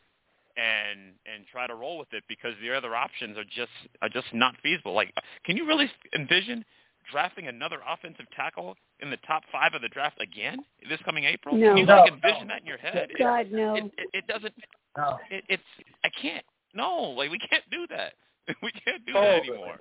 And 0.58 1.00
and 1.26 1.46
try 1.50 1.66
to 1.66 1.76
roll 1.76 1.98
with 1.98 2.12
it 2.12 2.26
because 2.28 2.54
the 2.62 2.76
other 2.76 2.94
options 2.94 3.38
are 3.38 3.46
just 3.46 3.72
are 4.02 4.10
just 4.10 4.28
not 4.34 4.54
feasible. 4.62 4.94
Like, 4.94 5.14
can 5.46 5.56
you 5.56 5.66
really 5.66 5.90
envision 6.14 6.66
drafting 7.12 7.48
another 7.48 7.78
offensive 7.88 8.26
tackle 8.36 8.76
in 9.00 9.10
the 9.10 9.18
top 9.28 9.44
five 9.52 9.74
of 9.74 9.82
the 9.82 9.88
draft 9.90 10.20
again 10.22 10.60
this 10.90 11.00
coming 11.06 11.24
April? 11.24 11.56
No. 11.56 11.70
Can 11.70 11.78
you 11.78 11.86
No, 11.86 11.98
like 12.02 12.12
envision 12.14 12.48
no. 12.48 12.54
that 12.54 12.62
in 12.62 12.68
your 12.68 12.78
head? 12.78 13.10
It- 13.12 13.18
God 13.20 13.52
no. 13.52 13.76
It, 13.76 13.86
it, 13.98 14.10
it 14.14 14.28
doesn't. 14.28 14.54
No. 14.98 15.18
It, 15.30 15.44
it's. 15.50 15.64
I 16.04 16.10
can't. 16.22 16.46
No, 16.74 16.96
like 17.18 17.32
we 17.32 17.40
can't 17.40 17.64
do 17.72 17.88
that. 17.90 18.14
We 18.62 18.72
can't 18.72 19.06
do 19.06 19.14
Oh, 19.16 19.22
that 19.22 19.40
anymore. 19.48 19.78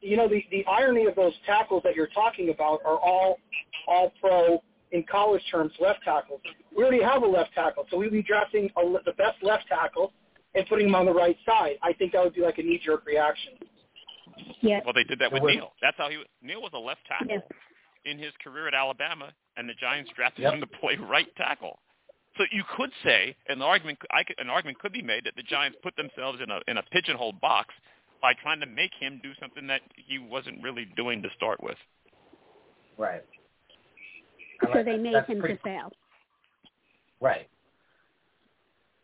you 0.00 0.16
know, 0.16 0.28
the, 0.28 0.42
the 0.50 0.64
irony 0.66 1.04
of 1.06 1.14
those 1.16 1.34
tackles 1.44 1.82
that 1.84 1.94
you're 1.94 2.06
talking 2.08 2.48
about 2.50 2.80
are 2.86 2.96
all 2.98 3.38
all 3.86 4.12
pro 4.20 4.62
in 4.92 5.04
college 5.10 5.42
terms 5.50 5.72
left 5.80 6.02
tackles. 6.04 6.40
We 6.76 6.82
already 6.82 7.02
have 7.02 7.22
a 7.22 7.26
left 7.26 7.52
tackle, 7.54 7.86
so 7.90 7.96
we'd 7.98 8.12
be 8.12 8.22
drafting 8.22 8.70
a, 8.76 8.82
the 9.04 9.12
best 9.12 9.36
left 9.42 9.66
tackle 9.68 10.12
and 10.54 10.66
putting 10.68 10.88
him 10.88 10.94
on 10.94 11.04
the 11.06 11.12
right 11.12 11.36
side. 11.46 11.76
I 11.82 11.92
think 11.92 12.12
that 12.12 12.24
would 12.24 12.34
be 12.34 12.40
like 12.42 12.58
a 12.58 12.62
knee 12.62 12.80
jerk 12.84 13.04
reaction. 13.06 13.52
Yes. 14.60 14.82
Well, 14.84 14.94
they 14.94 15.04
did 15.04 15.18
that 15.20 15.32
with 15.32 15.42
Neal. 15.42 15.72
That's 15.82 15.96
how 15.96 16.08
he. 16.10 16.16
was 16.18 16.26
Neal 16.42 16.60
was 16.62 16.72
a 16.74 16.78
left 16.78 17.00
tackle 17.06 17.28
Yes. 17.28 17.42
in 18.04 18.18
his 18.18 18.32
career 18.42 18.68
at 18.68 18.74
Alabama, 18.74 19.32
and 19.56 19.68
the 19.68 19.74
Giants 19.74 20.10
drafted 20.16 20.42
Yep. 20.44 20.54
him 20.54 20.60
to 20.60 20.66
play 20.66 20.96
right 20.96 21.28
tackle. 21.36 21.78
So 22.36 22.44
you 22.52 22.62
could 22.76 22.90
say, 23.02 23.36
and 23.48 23.60
the 23.60 23.64
argument, 23.64 23.98
I 24.12 24.22
could, 24.24 24.38
an 24.38 24.48
argument 24.50 24.78
could 24.78 24.92
be 24.92 25.02
made 25.02 25.24
that 25.24 25.34
the 25.36 25.42
Giants 25.42 25.76
put 25.82 25.96
themselves 25.96 26.40
in 26.40 26.50
a 26.50 26.60
in 26.68 26.78
a 26.78 26.82
pigeonhole 26.84 27.32
box 27.32 27.74
by 28.22 28.32
trying 28.34 28.60
to 28.60 28.66
make 28.66 28.92
him 28.98 29.18
do 29.22 29.32
something 29.40 29.66
that 29.66 29.80
he 29.96 30.18
wasn't 30.18 30.62
really 30.62 30.84
doing 30.96 31.22
to 31.22 31.28
start 31.36 31.62
with. 31.62 31.76
Right. 32.98 33.22
I 34.62 34.66
So 34.72 34.82
they 34.82 34.92
that. 34.92 35.00
made 35.00 35.14
That's 35.14 35.28
him 35.28 35.40
pretty- 35.40 35.56
to 35.56 35.62
fail. 35.62 35.92
Right. 37.20 37.48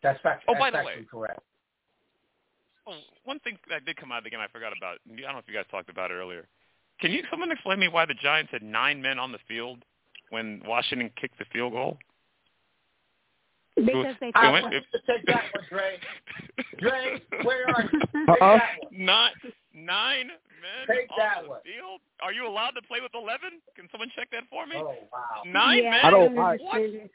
That's 0.02 0.20
fact. 0.20 0.44
Oh, 0.48 0.52
that's 0.54 0.60
by 0.60 0.70
the 0.70 0.84
way. 0.84 1.04
correct. 1.10 1.40
Oh, 2.86 2.94
one 3.24 3.38
thing 3.40 3.58
that 3.68 3.84
did 3.84 3.96
come 3.96 4.12
out 4.12 4.18
of 4.18 4.24
the 4.24 4.30
game 4.30 4.40
I 4.40 4.46
forgot 4.48 4.72
about. 4.76 4.98
I 5.10 5.20
don't 5.20 5.32
know 5.32 5.38
if 5.38 5.48
you 5.48 5.54
guys 5.54 5.64
talked 5.70 5.90
about 5.90 6.10
it 6.10 6.14
earlier. 6.14 6.46
Can 7.00 7.10
you 7.10 7.22
someone 7.30 7.50
explain 7.50 7.78
me 7.80 7.88
why 7.88 8.06
the 8.06 8.14
Giants 8.14 8.52
had 8.52 8.62
nine 8.62 9.02
men 9.02 9.18
on 9.18 9.32
the 9.32 9.38
field 9.48 9.78
when 10.30 10.62
Washington 10.66 11.10
kicked 11.20 11.38
the 11.38 11.44
field 11.52 11.72
goal? 11.72 11.98
Because 13.76 14.16
they 14.20 14.28
It 14.28 14.36
I 14.36 14.50
went- 14.50 14.72
it- 14.72 14.84
you 14.92 14.98
to 15.00 15.06
take 15.06 15.26
that 15.26 15.44
one, 15.54 15.64
Dre. 15.68 15.98
Dre, 16.78 17.20
where 17.44 17.68
are 17.68 17.82
you? 17.92 18.00
Take 18.00 18.28
Uh-uh. 18.40 18.56
that 18.58 18.78
one. 18.80 19.04
Not 19.04 19.32
nine 19.74 20.28
men 20.28 20.86
Take 20.88 21.10
on 21.10 21.18
that 21.18 21.42
the 21.42 21.48
one. 21.50 21.60
field. 21.62 22.00
Are 22.22 22.32
you 22.32 22.46
allowed 22.46 22.70
to 22.70 22.82
play 22.82 23.00
with 23.02 23.12
eleven? 23.14 23.60
Can 23.74 23.88
someone 23.90 24.08
check 24.16 24.30
that 24.30 24.44
for 24.48 24.66
me? 24.66 24.76
Oh 24.76 24.96
wow. 25.12 25.42
Nine 25.44 25.82
yeah, 25.84 25.90
men. 25.90 26.00
I 26.04 26.10
don't- 26.10 26.38
I 26.38 26.42
I- 26.42 26.50
understand 26.52 26.94
it. 26.94 27.10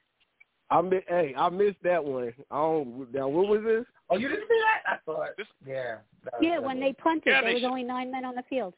I 0.72 0.82
mi- 0.82 1.02
hey, 1.08 1.34
I 1.38 1.50
missed 1.50 1.84
that 1.84 2.04
one. 2.04 2.34
I 2.50 2.56
don't. 2.56 3.14
Now, 3.14 3.28
what 3.28 3.48
was 3.48 3.62
this? 3.64 3.86
Oh, 4.10 4.18
you 4.18 4.30
didn't 4.30 4.48
see 4.48 4.62
that? 4.86 4.94
I 4.94 4.98
thought. 5.06 5.30
This- 5.38 5.48
Yeah. 5.68 5.98
Yeah, 6.42 6.60
when 6.60 6.80
they 6.80 6.94
punted, 6.94 7.24
Yeah, 7.28 7.42
there 7.42 7.50
they 7.50 7.54
was 7.56 7.62
should- 7.62 7.70
only 7.70 7.84
nine 7.84 8.10
men 8.12 8.26
on 8.26 8.36
the 8.36 8.44
field. 8.44 8.74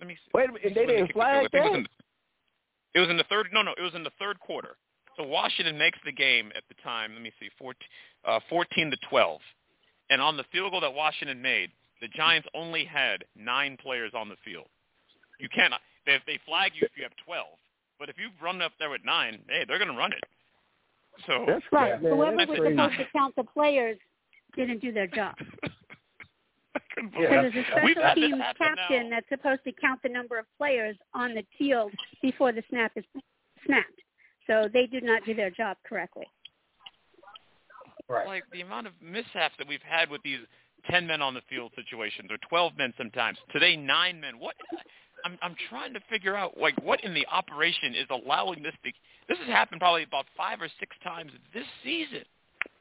Let 0.00 0.08
me 0.08 0.14
see. 0.16 0.30
Wait 0.34 0.48
a 0.50 0.52
minute. 0.52 0.74
They 0.74 0.86
didn't 0.86 1.06
kicked 1.06 1.14
the 1.14 1.14
field 1.14 1.14
goal. 1.14 1.22
flag 1.22 1.36
I 1.46 1.48
think 1.48 1.64
it 1.66 1.78
was 1.78 1.86
the- 1.86 2.04
It 2.94 3.00
was 3.00 3.08
in 3.10 3.16
the 3.16 3.24
third. 3.24 3.52
No, 3.52 3.62
no, 3.62 3.72
it 3.72 3.80
was 3.82 3.94
in 3.94 4.04
the 4.04 4.10
third 4.18 4.38
quarter. 4.40 4.76
So 5.16 5.22
Washington 5.24 5.78
makes 5.78 5.98
the 6.04 6.12
game 6.12 6.52
at 6.54 6.66
the 6.68 6.74
time. 6.74 7.12
Let 7.14 7.22
me 7.22 7.32
see, 7.40 7.48
14, 7.58 7.88
uh, 8.24 8.40
14 8.48 8.90
to 8.90 8.96
12. 8.98 9.40
And 10.10 10.20
on 10.20 10.36
the 10.36 10.44
field 10.44 10.72
goal 10.72 10.80
that 10.82 10.92
Washington 10.92 11.40
made, 11.40 11.72
the 12.00 12.08
Giants 12.08 12.46
only 12.54 12.84
had 12.84 13.24
nine 13.34 13.76
players 13.78 14.12
on 14.14 14.28
the 14.28 14.36
field. 14.44 14.68
You 15.38 15.48
cannot. 15.48 15.80
They, 16.04 16.18
they 16.26 16.36
flag 16.38 16.72
you 16.76 16.82
if 16.86 16.96
you 16.96 17.02
have 17.02 17.16
12. 17.16 17.58
But 17.98 18.10
if 18.10 18.18
you 18.18 18.30
run 18.42 18.60
up 18.60 18.72
there 18.78 18.90
with 18.90 19.04
nine, 19.04 19.42
hey, 19.48 19.64
they're 19.64 19.78
going 19.78 19.90
to 19.90 19.96
run 19.96 20.12
it. 20.12 20.22
So 21.26 21.44
That's 21.46 21.64
Right. 21.72 21.92
right, 21.92 22.02
man. 22.02 22.12
Whoever 22.12 22.36
That's 22.36 22.50
was 22.50 22.58
crazy. 22.58 22.76
supposed 22.76 22.96
to 22.98 23.04
count 23.12 23.36
the 23.36 23.44
players 23.44 23.98
didn't 24.56 24.80
do 24.80 24.92
their 24.92 25.06
job. 25.06 25.34
I 26.76 26.80
Yeah, 26.96 27.10
believe 27.10 27.12
Because 27.12 27.52
there's 27.52 27.66
a 27.66 27.70
special 27.70 28.02
had 28.02 28.14
teams 28.14 28.42
captain 28.58 29.08
now. 29.10 29.16
that's 29.16 29.28
supposed 29.28 29.64
to 29.64 29.72
count 29.72 30.00
the 30.02 30.08
number 30.08 30.38
of 30.38 30.46
players 30.58 30.96
on 31.14 31.34
the 31.34 31.44
field 31.58 31.92
before 32.22 32.52
the 32.52 32.62
snap 32.70 32.92
is 32.96 33.04
snapped. 33.66 34.00
So 34.46 34.68
they 34.72 34.86
did 34.86 35.02
not 35.02 35.24
do 35.24 35.34
their 35.34 35.50
job 35.50 35.76
correctly. 35.86 36.26
Right. 38.08 38.26
like 38.26 38.44
the 38.52 38.60
amount 38.60 38.86
of 38.86 38.92
mishaps 39.02 39.56
that 39.58 39.66
we've 39.66 39.82
had 39.82 40.08
with 40.10 40.22
these 40.22 40.38
ten 40.88 41.06
men 41.08 41.20
on 41.20 41.34
the 41.34 41.40
field 41.48 41.72
situations 41.74 42.30
or 42.30 42.38
twelve 42.48 42.76
men 42.78 42.94
sometimes. 42.96 43.36
Today 43.52 43.74
nine 43.76 44.20
men. 44.20 44.38
What 44.38 44.54
I'm 45.26 45.38
I'm 45.42 45.56
trying 45.68 45.92
to 45.94 46.00
figure 46.08 46.36
out 46.36 46.56
like 46.56 46.74
what 46.84 47.02
in 47.02 47.12
the 47.12 47.26
operation 47.26 47.94
is 47.96 48.06
allowing 48.10 48.62
this 48.62 48.74
to 48.84 48.92
this 49.28 49.38
has 49.38 49.48
happened 49.48 49.80
probably 49.80 50.04
about 50.04 50.26
five 50.36 50.62
or 50.62 50.68
six 50.78 50.94
times 51.02 51.32
this 51.52 51.66
season. 51.82 52.22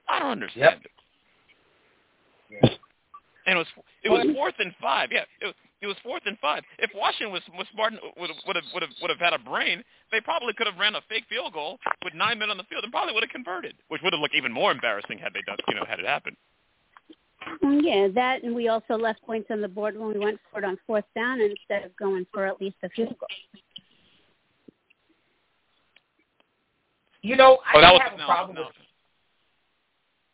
I 0.07 0.19
don't 0.19 0.29
understand 0.31 0.81
it. 0.85 0.91
Yeah. 2.51 2.69
And 3.47 3.55
it 3.55 3.57
was 3.57 3.67
it 4.03 4.09
was 4.09 4.25
fourth 4.35 4.53
and 4.59 4.73
five. 4.79 5.09
Yeah, 5.11 5.25
it, 5.41 5.45
was- 5.45 5.55
it 5.81 5.87
was 5.87 5.97
fourth 6.03 6.21
and 6.25 6.37
five. 6.39 6.63
If 6.77 6.91
Washington 6.95 7.33
was 7.33 7.41
was 7.57 7.65
smart 7.73 7.93
and 7.93 8.01
would 8.17 8.29
have 8.29 8.37
would 8.45 8.55
have 8.55 8.65
would 8.73 8.83
have 8.83 8.91
would 9.01 9.09
have 9.09 9.19
had 9.19 9.33
a 9.33 9.39
brain, 9.39 9.83
they 10.11 10.21
probably 10.21 10.53
could 10.53 10.67
have 10.67 10.77
ran 10.77 10.93
a 10.95 11.01
fake 11.09 11.25
field 11.27 11.53
goal 11.53 11.79
with 12.03 12.13
nine 12.13 12.37
men 12.37 12.49
on 12.51 12.57
the 12.57 12.63
field 12.65 12.83
and 12.83 12.93
probably 12.93 13.13
would 13.13 13.23
have 13.23 13.33
converted, 13.33 13.73
which 13.89 14.01
would 14.03 14.13
have 14.13 14.21
looked 14.21 14.35
even 14.35 14.51
more 14.53 14.71
embarrassing 14.71 15.17
had 15.17 15.33
they 15.33 15.41
done 15.47 15.57
you 15.67 15.75
know 15.75 15.85
had 15.89 15.99
it 15.99 16.05
happened. 16.05 16.37
Mm, 17.63 17.79
Yeah, 17.83 18.07
that 18.15 18.43
and 18.43 18.55
we 18.55 18.67
also 18.69 18.95
left 18.95 19.21
points 19.23 19.47
on 19.51 19.61
the 19.61 19.67
board 19.67 19.97
when 19.97 20.13
we 20.13 20.19
went 20.19 20.39
for 20.51 20.59
it 20.59 20.65
on 20.65 20.77
fourth 20.87 21.05
down 21.15 21.39
instead 21.41 21.83
of 21.85 21.95
going 21.97 22.25
for 22.33 22.45
at 22.45 22.59
least 22.61 22.77
a 22.83 22.89
field 22.89 23.15
goal. 23.19 23.27
You 27.21 27.35
know, 27.35 27.59
I 27.65 27.77
Oh, 27.77 27.81
that 27.81 27.93
was 27.93 28.01
have 28.03 28.13
a 28.13 28.17
no, 28.17 28.25
problem 28.25 28.55
no. 28.55 28.61
with 28.67 28.75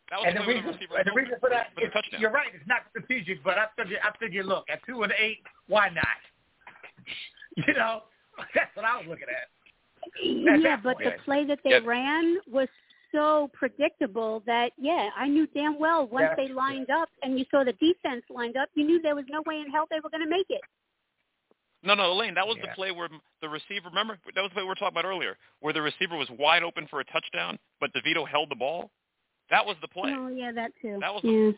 That 0.10 0.18
was 0.20 0.26
and 0.28 0.38
the 0.38 0.42
the 0.42 0.48
reason, 0.48 0.66
the 0.90 0.96
and 0.98 1.06
the 1.08 1.12
reason 1.14 1.36
for 1.40 1.50
that, 1.50 1.74
for 1.74 1.86
is- 1.86 1.94
touchdown. 1.94 2.20
you're 2.20 2.32
right. 2.32 2.54
It's 2.54 2.68
not 2.68 2.82
strategic, 2.90 3.44
but 3.44 3.58
I 3.58 3.68
figure, 3.78 3.98
I 4.04 4.12
figure, 4.18 4.44
look, 4.44 4.66
at 4.70 4.84
two 4.86 5.04
and 5.04 5.14
eight, 5.18 5.40
why 5.68 5.90
not? 5.90 6.06
You 7.68 7.74
know, 7.74 8.04
that's 8.56 8.74
what 8.78 8.86
I 8.86 8.96
was 8.98 9.06
looking 9.10 9.28
at. 9.28 9.50
At 10.54 10.62
yeah, 10.62 10.76
that 10.78 10.84
but 10.84 10.98
the 11.00 11.12
play 11.26 11.46
that 11.46 11.60
they 11.66 11.72
Yeah. 11.72 11.80
ran 11.86 12.38
was 12.50 12.70
so 13.12 13.50
predictable 13.54 14.44
that 14.46 14.72
yeah, 14.78 15.10
I 15.16 15.28
knew 15.28 15.48
damn 15.48 15.80
well 15.80 16.08
once 16.08 16.28
That's 16.30 16.38
they 16.38 16.48
true. 16.48 16.56
lined 16.56 16.90
up 16.90 17.10
and 17.24 17.38
you 17.38 17.46
saw 17.52 17.64
the 17.64 17.74
defense 17.74 18.24
lined 18.30 18.58
up, 18.58 18.70
you 18.74 18.86
knew 18.86 19.02
there 19.02 19.16
was 19.16 19.26
no 19.30 19.42
way 19.46 19.60
in 19.60 19.70
hell 19.72 19.86
they 19.90 20.00
were 20.04 20.10
going 20.10 20.24
to 20.24 20.30
make 20.30 20.48
it. 20.50 20.62
No, 21.84 21.96
no, 21.96 22.12
Elaine, 22.12 22.36
that 22.36 22.48
was 22.48 22.58
Yeah. 22.58 22.68
the 22.68 22.76
play 22.76 22.92
where 22.92 23.10
the 23.42 23.50
receiver. 23.50 23.90
Remember, 23.90 24.18
that 24.36 24.42
was 24.42 24.52
the 24.52 24.54
play 24.54 24.64
we 24.64 24.70
were 24.70 24.76
talking 24.76 25.00
about 25.00 25.06
earlier, 25.06 25.38
where 25.62 25.74
the 25.74 25.82
receiver 25.82 26.16
was 26.16 26.30
wide 26.32 26.64
open 26.64 26.88
for 26.88 27.00
a 27.00 27.06
touchdown, 27.06 27.58
but 27.80 27.92
DeVito 27.94 28.28
held 28.28 28.50
the 28.50 28.56
ball. 28.56 28.92
That 29.50 29.66
was 29.66 29.76
the 29.82 29.88
play. 29.88 30.14
Oh 30.16 30.28
yeah, 30.28 30.52
that 30.52 30.72
too. 30.82 30.98
That 31.02 31.14
was 31.14 31.24
yeah. 31.24 31.52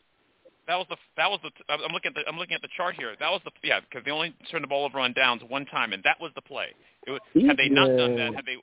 that 0.68 0.78
was 0.78 0.88
the 0.89 0.97
that 1.18 1.30
was 1.30 1.39
the 1.43 1.51
I'm 1.68 1.91
looking 1.91 2.10
at 2.10 2.16
the 2.16 2.28
I'm 2.28 2.38
looking 2.38 2.56
at 2.56 2.62
the 2.62 2.70
chart 2.76 2.95
here. 2.95 3.16
That 3.20 3.32
was 3.32 3.41
the 3.43 3.51
yeah 3.64 3.82
because 3.82 4.06
they 4.06 4.12
only 4.12 4.34
turned 4.49 4.64
the 4.64 4.68
ball 4.68 4.86
over 4.86 4.99
on 4.99 5.14
downs 5.14 5.41
one 5.47 5.66
time, 5.66 5.91
and 5.91 6.01
that 6.04 6.20
was 6.22 6.32
the 6.36 6.41
play. 6.41 6.68
It 7.06 7.12
was, 7.12 7.22
had 7.45 7.58
they 7.58 7.68
not 7.68 7.95
done 7.97 8.16
that, 8.16 8.34
had 8.34 8.45
they 8.45 8.56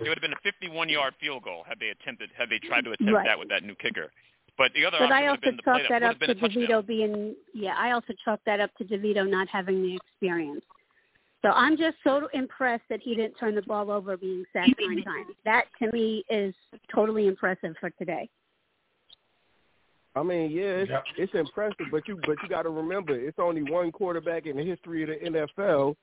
it 0.00 0.08
would 0.08 0.18
have 0.18 0.22
been 0.22 0.32
a 0.32 0.40
51 0.42 0.88
yard 0.88 1.14
field 1.20 1.42
goal 1.44 1.64
had 1.68 1.78
they 1.80 1.88
attempted 1.88 2.30
had 2.36 2.48
they 2.50 2.58
tried 2.58 2.84
to 2.84 2.92
attempt 2.92 3.12
Right. 3.12 3.26
that 3.26 3.38
with 3.38 3.48
that 3.48 3.62
new 3.64 3.74
kicker. 3.76 4.10
But 4.56 4.72
the 4.74 4.84
other 4.84 4.98
But 4.98 5.12
option 5.12 5.16
I 5.16 5.20
would 5.20 5.24
have 5.26 5.30
also 5.30 5.40
been 5.46 5.56
the 5.56 5.62
chalk 5.62 5.74
play 5.76 5.82
that 5.82 5.88
that 5.88 6.02
would 6.02 6.02
up 6.02 6.28
have 6.28 6.40
been 6.40 6.50
to 6.50 6.64
a. 6.64 6.66
DeVito 6.82 6.86
being 6.86 7.34
yeah. 7.54 7.74
I 7.76 7.92
also 7.92 8.12
chalk 8.24 8.40
that 8.46 8.60
up 8.60 8.74
to 8.78 8.84
DeVito 8.84 9.28
not 9.28 9.48
having 9.48 9.82
the 9.82 9.94
experience. 9.96 10.64
So 11.42 11.50
I'm 11.50 11.76
just 11.76 11.96
so 12.02 12.28
impressed 12.34 12.82
that 12.90 13.00
he 13.00 13.14
didn't 13.14 13.34
turn 13.34 13.54
the 13.54 13.62
ball 13.62 13.92
over 13.92 14.16
being 14.16 14.44
sacked 14.52 14.74
nine 14.80 15.02
times. 15.04 15.34
That 15.44 15.66
to 15.80 15.90
me 15.92 16.24
is 16.28 16.52
totally 16.92 17.28
impressive 17.28 17.76
for 17.78 17.90
today. 17.90 18.28
I 20.16 20.22
mean, 20.24 20.50
yeah, 20.50 20.62
it's, 20.82 20.90
Yep. 20.90 21.04
it's 21.16 21.34
impressive, 21.34 21.86
but 21.92 22.08
you 22.08 22.18
but 22.26 22.36
you 22.42 22.48
got 22.48 22.62
to 22.62 22.70
remember, 22.70 23.14
it's 23.14 23.38
only 23.38 23.62
one 23.62 23.92
quarterback 23.92 24.46
in 24.46 24.56
the 24.56 24.64
history 24.64 25.04
of 25.04 25.08
the 25.10 25.38
NFL 25.38 25.94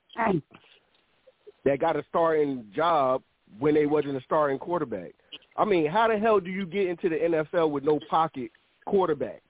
that 1.66 1.80
got 1.80 1.98
a 1.98 2.06
starting 2.10 2.66
job 2.74 3.22
when 3.60 3.74
they 3.74 3.86
wasn't 3.86 4.18
a 4.18 4.22
starting 4.22 4.60
quarterback. 4.60 5.14
I 5.58 5.66
mean, 5.66 5.88
how 5.88 6.08
the 6.08 6.18
hell 6.18 6.40
do 6.40 6.50
you 6.50 6.66
get 6.66 6.88
into 6.88 7.10
the 7.10 7.16
NFL 7.16 7.72
with 7.72 7.84
no 7.84 8.00
pocket 8.10 8.52
quarterback? 8.86 9.42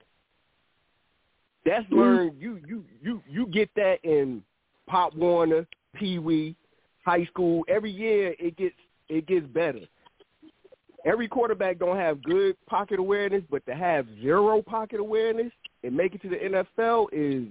That's 1.64 1.84
Mm-hmm. 1.86 1.96
learned. 1.96 2.40
You 2.40 2.60
you 2.66 2.84
you 3.02 3.22
you 3.28 3.46
get 3.46 3.68
that 3.74 3.98
in 4.04 4.42
Pop 4.86 5.14
Warner, 5.14 5.66
Pee 5.94 6.18
Wee, 6.18 6.54
high 7.04 7.24
school. 7.26 7.64
Every 7.68 7.90
year 7.90 8.34
it 8.38 8.56
gets 8.56 8.76
it 9.08 9.26
gets 9.26 9.46
better. 9.46 9.80
Every 11.04 11.28
quarterback 11.28 11.78
don't 11.78 11.96
have 11.96 12.22
good 12.22 12.56
pocket 12.66 12.98
awareness, 12.98 13.42
but 13.50 13.64
to 13.66 13.74
have 13.74 14.06
zero 14.20 14.62
pocket 14.62 14.98
awareness 14.98 15.52
and 15.84 15.96
make 15.96 16.14
it 16.14 16.22
to 16.22 16.28
the 16.28 16.36
NFL 16.36 17.06
is 17.12 17.46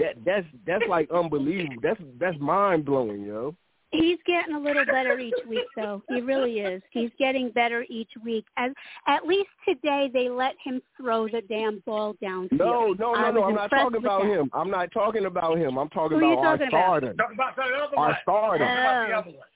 that 0.00 0.16
that's 0.24 0.46
that's 0.66 0.84
like 0.88 1.10
unbelievable. 1.10 1.76
That's 1.82 2.00
that's 2.18 2.38
mind 2.38 2.84
blowing, 2.84 3.22
yo. 3.22 3.54
He's 4.00 4.18
getting 4.26 4.54
a 4.54 4.58
little 4.58 4.84
better 4.84 5.18
each 5.18 5.34
week, 5.48 5.66
though. 5.76 6.02
He 6.08 6.20
really 6.20 6.58
is. 6.60 6.82
He's 6.90 7.10
getting 7.18 7.50
better 7.50 7.84
each 7.88 8.10
week. 8.24 8.44
As 8.56 8.72
at 9.06 9.24
least 9.26 9.48
today, 9.68 10.10
they 10.12 10.28
let 10.28 10.54
him 10.64 10.80
throw 10.96 11.28
the 11.28 11.42
damn 11.48 11.80
ball 11.86 12.14
downfield. 12.22 12.52
No, 12.52 12.92
no, 12.98 13.14
no, 13.14 13.30
no. 13.30 13.44
I'm 13.44 13.54
not 13.54 13.68
talking 13.70 13.96
about 13.98 14.22
that. 14.22 14.28
him. 14.30 14.50
I'm 14.52 14.70
not 14.70 14.90
talking 14.92 15.26
about 15.26 15.58
him. 15.58 15.78
I'm 15.78 15.88
talking 15.90 16.18
Who 16.18 16.24
are 16.24 16.28
you 16.28 16.38
about 16.38 16.44
our 16.46 16.56
talking 16.58 16.68
about? 16.68 16.80
starter. 17.00 17.14
Talk 17.14 17.32
about 17.34 17.56
the 17.56 17.62
other 17.62 17.96
Our 17.96 18.06
one. 18.08 18.16
starter. 18.22 18.64
Talk 18.64 18.78
about 18.78 19.08
the 19.08 19.14
Oh. 19.14 19.18
other 19.18 19.30
one. 19.30 19.46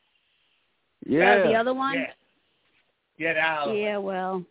Yeah. 1.06 1.32
Uh, 1.32 1.46
the 1.48 1.54
other 1.54 1.74
one. 1.74 1.94
Yeah. 1.98 2.06
Yeah, 3.18 3.32
the 3.34 3.40
other 3.40 3.70
one. 3.72 3.76
Yeah, 3.78 3.96
well, 3.98 4.44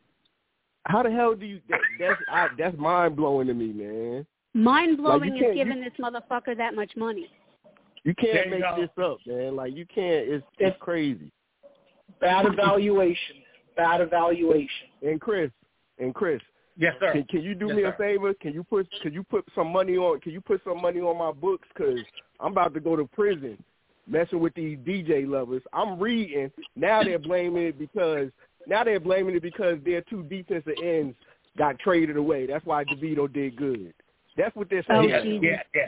How 0.85 1.03
the 1.03 1.11
hell 1.11 1.35
do 1.35 1.45
you? 1.45 1.61
That, 1.69 1.79
that's 1.99 2.21
I, 2.31 2.47
that's 2.57 2.77
mind 2.77 3.15
blowing 3.15 3.47
to 3.47 3.53
me, 3.53 3.67
man. 3.73 4.25
mind 4.53 4.97
blowing 4.97 5.29
Like, 5.31 5.33
is 5.33 5.39
can't- 5.41 5.55
giving 5.55 5.81
this 5.81 5.93
motherfucker 5.99 6.55
that 6.57 6.75
much 6.75 6.91
money. 6.97 7.29
You 8.07 8.15
can't 8.15 8.45
you 8.45 8.51
make 8.51 8.61
go. 8.61 8.75
this 8.79 9.03
up, 9.03 9.17
man. 9.27 9.57
Like 9.57 9.75
you 9.75 9.85
can't. 9.85 10.29
It's 10.29 10.45
it's 10.59 10.77
crazy. 10.79 11.29
Bad 12.21 12.45
evaluation. 12.45 13.35
Bad 13.75 13.99
evaluation. 13.99 14.87
And 15.01 15.19
Chris, 15.19 15.51
and 15.99 16.15
Chris, 16.15 16.41
Yes, 16.77 16.93
sir. 17.01 17.11
Can, 17.11 17.23
can 17.25 17.41
you 17.41 17.53
do 17.53 17.67
Yes, 17.67 17.75
me 17.75 17.81
sir. 17.83 17.89
a 17.89 17.97
favor? 17.97 18.33
Can 18.35 18.53
you 18.53 18.63
put 18.63 18.87
can 19.01 19.13
you 19.13 19.23
put 19.23 19.43
some 19.53 19.73
money 19.73 19.97
on 19.97 20.21
can 20.21 20.31
you 20.31 20.39
put 20.39 20.61
some 20.63 20.81
money 20.81 21.01
on 21.01 21.17
my 21.17 21.33
books? 21.33 21.67
Cause 21.77 21.99
I'm 22.39 22.53
about 22.53 22.73
to 22.75 22.79
go 22.79 22.95
to 22.95 23.03
prison, 23.05 23.57
messing 24.07 24.39
with 24.39 24.53
these 24.53 24.77
DJ 24.79 25.27
lovers. 25.27 25.63
I'm 25.73 25.99
reading 25.99 26.49
now. 26.77 27.03
They're 27.03 27.19
blaming 27.19 27.63
it 27.63 27.77
because 27.77 28.29
now 28.67 28.85
they're 28.85 29.01
blaming 29.01 29.35
it 29.35 29.41
because 29.41 29.79
their 29.83 29.99
two 30.03 30.23
defensive 30.23 30.75
ends 30.81 31.13
got 31.57 31.77
traded 31.79 32.15
away. 32.15 32.45
That's 32.45 32.65
why 32.65 32.85
DeVito 32.85 33.33
did 33.33 33.57
good. 33.57 33.93
That's 34.37 34.55
what 34.55 34.69
they're 34.69 34.85
Oh, 34.89 35.01
saying. 35.05 35.43
yeah, 35.43 35.49
yeah, 35.51 35.61
yeah. 35.75 35.87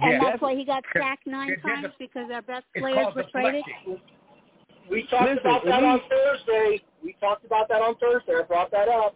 And 0.00 0.12
Yeah. 0.12 0.18
that's 0.20 0.40
why 0.40 0.54
he 0.54 0.64
got 0.64 0.84
sacked 0.92 1.26
nine 1.26 1.48
They're- 1.48 1.60
they're 1.62 1.74
times 1.82 1.94
because 1.98 2.30
our 2.30 2.42
best 2.42 2.66
players 2.74 3.14
were 3.14 3.24
traded. 3.24 3.64
We 4.88 5.04
talked 5.04 5.24
Listen, 5.24 5.38
about 5.38 5.64
that 5.64 5.82
and 5.82 5.86
on 5.86 6.00
Thursday. 6.08 6.80
We 7.02 7.12
talked 7.14 7.44
about 7.44 7.68
that 7.68 7.82
on 7.82 7.96
Thursday. 7.96 8.34
I 8.34 8.42
brought 8.42 8.70
that 8.70 8.88
up. 8.88 9.14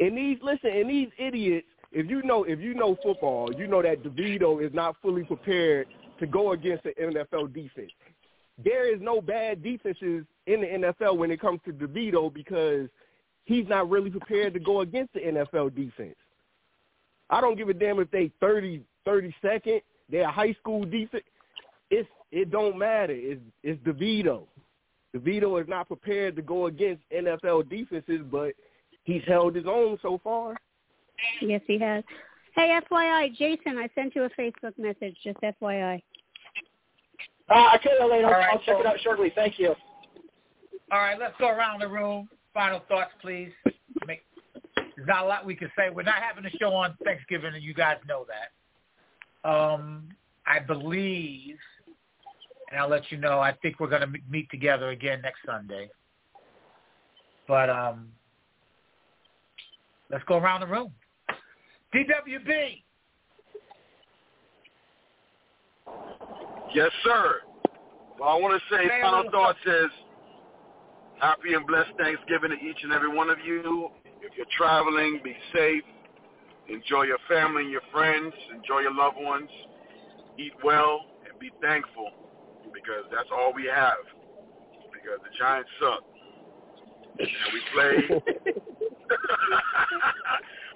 And 0.00 0.16
these 0.16 0.40
listen, 0.42 0.70
and 0.70 0.90
these 0.90 1.10
idiots, 1.16 1.68
if 1.92 2.10
you 2.10 2.22
know 2.22 2.44
if 2.44 2.60
you 2.60 2.74
know 2.74 2.96
football, 2.96 3.52
you 3.54 3.66
know 3.66 3.80
that 3.80 4.02
DeVito 4.02 4.62
is 4.62 4.72
not 4.74 4.96
fully 5.00 5.24
prepared 5.24 5.88
to 6.18 6.26
go 6.26 6.52
against 6.52 6.84
the 6.84 6.92
NFL 7.00 7.46
defense. 7.46 7.92
There 8.58 8.92
is 8.92 9.00
no 9.00 9.20
bad 9.20 9.62
defenses 9.62 10.26
in 10.46 10.60
the 10.60 10.66
NFL 10.66 11.16
when 11.16 11.30
it 11.30 11.40
comes 11.40 11.60
to 11.64 11.72
DeVito 11.72 12.32
because 12.32 12.88
he's 13.44 13.68
not 13.68 13.88
really 13.88 14.10
prepared 14.10 14.52
to 14.54 14.60
go 14.60 14.80
against 14.80 15.12
the 15.14 15.20
NFL 15.20 15.74
defense. 15.74 16.16
I 17.30 17.40
don't 17.40 17.56
give 17.56 17.68
a 17.68 17.74
damn 17.74 17.98
if 17.98 18.10
they 18.10 18.30
30, 18.40 18.82
32nd, 19.06 19.82
they're 20.10 20.22
a 20.28 20.32
high 20.32 20.54
school 20.60 20.84
defense. 20.84 21.24
It's 21.90 22.08
it 22.32 22.50
don't 22.50 22.78
matter. 22.78 23.14
It's 23.14 23.40
it's 23.62 23.82
DeVito. 23.84 24.44
DeVito 25.16 25.60
is 25.62 25.68
not 25.68 25.86
prepared 25.86 26.36
to 26.36 26.42
go 26.42 26.66
against 26.66 27.02
NFL 27.14 27.70
defenses, 27.70 28.20
but 28.30 28.52
he's 29.04 29.22
held 29.26 29.54
his 29.54 29.64
own 29.66 29.98
so 30.02 30.20
far. 30.22 30.56
Yes, 31.40 31.62
he 31.66 31.78
has. 31.78 32.04
Hey, 32.54 32.78
FYI, 32.90 33.34
Jason, 33.36 33.78
I 33.78 33.88
sent 33.94 34.14
you 34.14 34.24
a 34.24 34.30
Facebook 34.30 34.78
message. 34.78 35.16
Just 35.22 35.38
FYI. 35.40 36.02
Uh, 37.48 37.54
I'll 37.54 37.78
tell 37.78 37.92
you 37.98 38.10
later. 38.10 38.26
All 38.26 38.32
right, 38.32 38.48
I'll 38.52 38.58
check 38.58 38.76
so- 38.76 38.80
it 38.80 38.86
out 38.86 39.00
shortly. 39.00 39.32
Thank 39.34 39.58
you. 39.58 39.74
All 40.90 40.98
right, 40.98 41.18
let's 41.18 41.34
go 41.38 41.48
around 41.48 41.80
the 41.80 41.88
room. 41.88 42.28
Final 42.54 42.80
thoughts, 42.88 43.10
please. 43.20 43.50
Make, 44.06 44.22
there's 44.96 45.08
not 45.08 45.24
a 45.24 45.26
lot 45.26 45.44
we 45.44 45.54
can 45.54 45.70
say. 45.76 45.90
We're 45.90 46.02
not 46.02 46.22
having 46.22 46.44
a 46.44 46.50
show 46.58 46.72
on 46.72 46.96
Thanksgiving, 47.04 47.54
and 47.54 47.62
you 47.62 47.74
guys 47.74 47.96
know 48.08 48.24
that. 48.28 48.52
Um, 49.44 50.08
I 50.46 50.58
believe, 50.60 51.56
and 52.70 52.80
I'll 52.80 52.88
let 52.88 53.10
you 53.10 53.18
know. 53.18 53.40
I 53.40 53.52
think 53.62 53.80
we're 53.80 53.88
going 53.88 54.02
to 54.02 54.12
meet 54.28 54.50
together 54.50 54.90
again 54.90 55.20
next 55.22 55.40
Sunday. 55.46 55.88
But 57.48 57.70
um, 57.70 58.08
let's 60.10 60.24
go 60.24 60.38
around 60.38 60.60
the 60.60 60.66
room. 60.66 60.92
DWB. 61.94 62.82
Yes, 66.74 66.90
sir. 67.04 67.40
Well, 68.18 68.28
I 68.28 68.34
want 68.36 68.60
to 68.60 68.74
say 68.74 68.88
final 69.00 69.30
thoughts 69.30 69.58
is 69.66 69.90
happy 71.20 71.54
and 71.54 71.66
blessed 71.66 71.90
Thanksgiving 71.98 72.50
to 72.50 72.56
each 72.56 72.82
and 72.82 72.92
every 72.92 73.14
one 73.14 73.30
of 73.30 73.38
you. 73.44 73.90
If 74.22 74.32
you're 74.36 74.46
traveling, 74.56 75.20
be 75.22 75.36
safe. 75.54 75.82
Enjoy 76.68 77.02
your 77.02 77.18
family 77.28 77.62
and 77.62 77.70
your 77.70 77.86
friends. 77.92 78.34
Enjoy 78.54 78.80
your 78.80 78.94
loved 78.94 79.18
ones. 79.18 79.50
Eat 80.38 80.52
well 80.64 81.00
and 81.28 81.38
be 81.38 81.50
thankful 81.62 82.10
because 82.74 83.04
that's 83.12 83.28
all 83.32 83.52
we 83.54 83.64
have. 83.66 84.02
Because 84.92 85.20
the 85.22 85.30
Giants 85.38 85.70
suck. 85.80 86.02
And 87.18 87.28
we 87.52 87.60
play. 87.72 88.54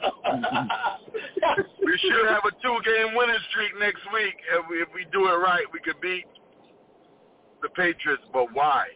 we 1.84 1.99
should 1.99 2.26
have 2.28 2.45
a 2.45 2.53
two-game 2.62 3.14
winning 3.14 3.36
streak 3.51 3.72
next 3.78 4.03
week. 4.12 4.36
If 4.55 4.66
we, 4.70 4.76
if 4.76 4.88
we 4.95 5.07
do 5.12 5.26
it 5.26 5.36
right, 5.36 5.64
we 5.72 5.80
could 5.80 6.01
beat 6.01 6.24
the 7.62 7.68
Patriots. 7.70 8.22
But 8.32 8.55
why? 8.55 8.86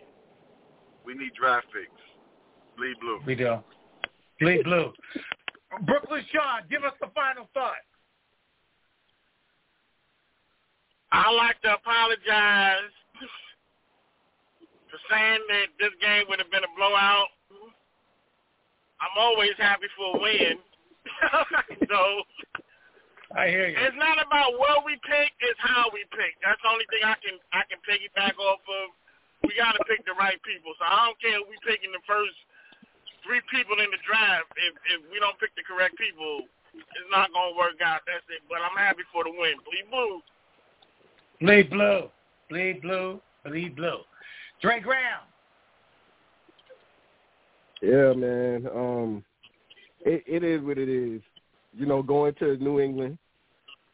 We 1.04 1.14
need 1.14 1.32
draft 1.38 1.66
picks. 1.72 1.90
Bleed 2.76 2.96
blue. 3.00 3.20
We 3.26 3.34
do. 3.34 3.56
Bleed 4.40 4.64
blue. 4.64 4.92
Brooklyn 5.82 6.24
Sean, 6.30 6.62
give 6.70 6.84
us 6.84 6.94
the 7.00 7.08
final 7.14 7.48
thought. 7.54 7.82
I'd 11.12 11.34
like 11.34 11.60
to 11.62 11.74
apologize 11.74 12.90
for 14.90 14.98
saying 15.10 15.42
that 15.46 15.66
this 15.78 15.94
game 16.02 16.26
would 16.30 16.38
have 16.38 16.50
been 16.50 16.66
a 16.66 16.74
blowout. 16.74 17.30
I'm 18.98 19.14
always 19.18 19.54
happy 19.58 19.86
for 19.98 20.16
a 20.16 20.18
win. 20.18 20.58
so 21.90 22.00
I 23.34 23.46
hear 23.50 23.70
you. 23.70 23.78
it's 23.78 23.98
not 23.98 24.18
about 24.18 24.58
what 24.58 24.82
we 24.82 24.98
pick, 25.06 25.30
it's 25.38 25.60
how 25.62 25.90
we 25.94 26.02
pick. 26.14 26.34
That's 26.42 26.58
the 26.62 26.70
only 26.70 26.86
thing 26.90 27.02
I 27.06 27.14
can 27.22 27.36
I 27.54 27.62
can 27.70 27.78
piggyback 27.86 28.34
off 28.38 28.62
of. 28.66 28.94
We 29.46 29.54
got 29.54 29.76
to 29.76 29.82
pick 29.84 30.02
the 30.08 30.16
right 30.16 30.40
people. 30.42 30.72
So 30.80 30.88
I 30.88 31.06
don't 31.06 31.20
care 31.20 31.36
if 31.36 31.46
we 31.46 31.54
picking 31.62 31.92
the 31.92 32.02
first 32.08 32.34
three 33.24 33.40
people 33.50 33.80
in 33.80 33.90
the 33.90 34.00
draft. 34.06 34.46
If 34.56 34.74
if 34.92 35.00
we 35.10 35.18
don't 35.18 35.38
pick 35.40 35.56
the 35.56 35.64
correct 35.66 35.96
people, 35.98 36.46
it's 36.74 37.10
not 37.10 37.32
gonna 37.32 37.56
work 37.56 37.80
out. 37.84 38.04
That's 38.06 38.24
it. 38.30 38.44
But 38.48 38.60
I'm 38.62 38.76
happy 38.76 39.02
for 39.12 39.24
the 39.24 39.32
win. 39.32 39.56
Bleed 39.64 39.88
blue. 39.90 40.20
Bleed 41.40 41.70
blue. 41.70 42.10
Bleed 42.48 42.82
blue. 42.82 43.20
Bleed 43.44 43.76
blue. 43.76 44.00
Dre 44.60 44.80
Graham. 44.80 45.24
Yeah, 47.82 48.12
man. 48.14 48.68
Um, 48.74 49.24
it, 50.00 50.22
it 50.26 50.44
is 50.44 50.62
what 50.62 50.78
it 50.78 50.88
is. 50.88 51.20
You 51.76 51.86
know, 51.86 52.02
going 52.02 52.34
to 52.34 52.56
New 52.56 52.80
England 52.80 53.18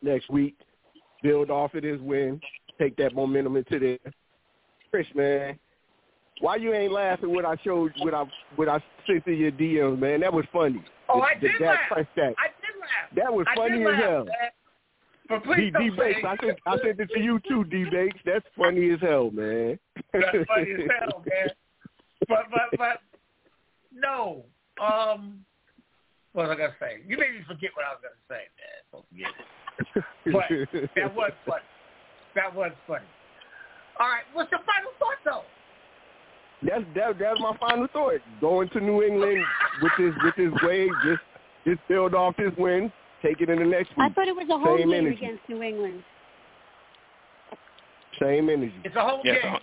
next 0.03 0.31
week, 0.31 0.57
build 1.23 1.51
off 1.51 1.75
of 1.75 1.83
this 1.83 2.01
win, 2.01 2.41
take 2.79 2.97
that 2.97 3.15
momentum 3.15 3.57
into 3.57 3.79
there. 3.79 4.13
Chris, 4.91 5.07
man, 5.15 5.59
why 6.41 6.57
you 6.57 6.73
ain't 6.75 6.93
laughing 6.93 7.35
when 7.35 7.47
I 7.47 7.57
showed 7.63 7.93
what 7.99 8.15
I 8.15 8.25
what 8.57 8.69
I 8.69 8.83
sent 9.07 9.25
to 9.27 9.33
your 9.33 9.53
DMs, 9.53 9.99
man? 9.99 10.21
That 10.21 10.33
was 10.33 10.45
funny. 10.53 10.83
Oh, 11.09 11.21
The- 11.21 11.27
I 11.27 11.35
did 11.35 11.61
laugh. 11.61 11.79
Prescott. 11.89 12.35
I 12.39 12.49
did 12.61 12.75
laugh. 12.81 13.11
That 13.17 13.33
was 13.33 13.47
I 13.51 13.55
funny 13.57 13.81
as 13.83 13.87
laugh, 13.87 14.03
hell. 14.03 14.25
man. 14.25 14.35
But 15.29 15.45
please 15.45 15.73
D, 15.79 15.91
D 15.91 15.97
Bakes, 15.97 16.19
I 16.27 16.37
sent 16.45 16.59
I 16.67 16.77
sent 16.79 16.99
it 17.01 17.09
to 17.15 17.21
you 17.21 17.41
too, 17.49 17.63
D 17.65 17.85
Bakes. 17.91 18.19
That's 18.27 18.45
funny 18.59 18.91
as 18.91 19.01
hell, 19.01 19.31
man. 19.31 19.79
That's 20.13 20.27
funny 20.49 20.73
as 20.73 20.91
hell, 20.99 21.23
man. 21.29 21.49
But 22.29 22.47
but 22.51 22.79
but 22.79 22.99
no. 23.95 24.45
Um 24.83 25.45
what 26.33 26.49
was 26.49 26.57
I 26.57 26.59
gonna 26.61 26.75
say? 26.81 26.99
You 27.07 27.17
made 27.19 27.33
me 27.35 27.43
forget 27.47 27.71
what 27.75 27.85
I 27.87 27.91
was 27.95 28.03
gonna 28.03 28.25
say, 28.29 28.47
man. 28.59 28.77
Don't 28.93 29.07
forget 29.09 29.31
it. 29.39 29.47
But 30.33 30.91
that 30.97 31.15
was 31.15 31.33
funny. 31.47 31.63
That 32.35 32.55
was 32.55 32.73
funny. 32.87 33.07
All 33.99 34.09
right, 34.09 34.23
what's 34.33 34.51
your 34.51 34.61
final 34.61 34.91
thought 34.99 35.19
though? 35.25 35.43
That's 36.63 36.85
that 36.95 37.19
that's 37.19 37.41
my 37.41 37.57
final 37.59 37.87
thought. 37.93 38.21
Going 38.41 38.69
to 38.71 38.81
New 38.81 39.03
England 39.03 39.43
with 39.83 39.93
his 39.97 40.13
with 40.23 40.35
his 40.35 40.53
way, 40.63 40.89
just 41.05 41.21
just 41.67 41.81
build 41.89 42.15
off 42.15 42.37
his 42.37 42.53
win, 42.59 42.93
take 43.23 43.41
it 43.41 43.49
in 43.49 43.59
the 43.59 43.65
next 43.65 43.93
I 43.99 44.09
thought 44.11 44.29
it 44.29 44.37
was 44.37 44.47
a 44.51 44.59
home 44.59 44.79
Same 44.79 44.91
game 44.91 45.07
energy. 45.07 45.17
against 45.25 45.49
New 45.49 45.63
England. 45.63 46.03
Same 48.21 48.49
energy. 48.51 48.75
It's 48.85 48.97
a 48.97 49.01
home 49.01 49.21
Yeah, 49.25 49.33
it's 49.33 49.41
a 49.41 49.43
game. 49.47 49.53
home, 49.53 49.61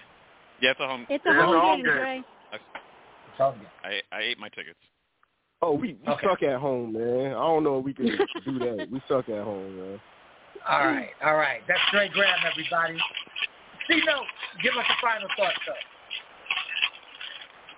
yeah, 0.62 0.72
it's 0.72 0.80
a 0.80 0.88
home. 0.88 1.06
It's 1.10 1.26
a 1.26 1.30
It's 1.30 1.40
a 1.40 1.46
home 1.46 1.60
home 1.62 1.78
game, 1.78 1.86
game. 1.86 1.96
Dre. 1.96 2.24
It's 2.54 2.64
a 3.40 3.44
home 3.44 3.60
game. 3.60 3.68
I 3.84 4.02
I 4.16 4.22
ate 4.22 4.40
my 4.40 4.50
tickets. 4.50 4.80
Oh, 5.62 5.74
we, 5.74 5.98
we 6.06 6.14
Okay. 6.14 6.28
suck 6.28 6.44
at 6.44 6.60
home, 6.60 6.94
man. 6.94 7.32
I 7.34 7.40
don't 7.42 7.64
know 7.64 7.80
if 7.80 7.86
we 7.86 7.94
can 7.94 8.06
do 8.06 8.60
that. 8.60 8.88
We 8.92 9.02
suck 9.08 9.28
at 9.30 9.44
home, 9.44 9.76
man. 9.78 10.00
All 10.68 10.86
right, 10.86 11.10
all 11.24 11.36
right. 11.36 11.62
That's 11.68 11.80
Dre 11.92 12.10
Graham, 12.10 12.38
everybody. 12.52 12.98
C 13.88 14.02
note, 14.06 14.26
give 14.64 14.74
us 14.78 14.86
a 14.90 15.02
final 15.02 15.28
thought, 15.38 15.54
though. 15.66 15.74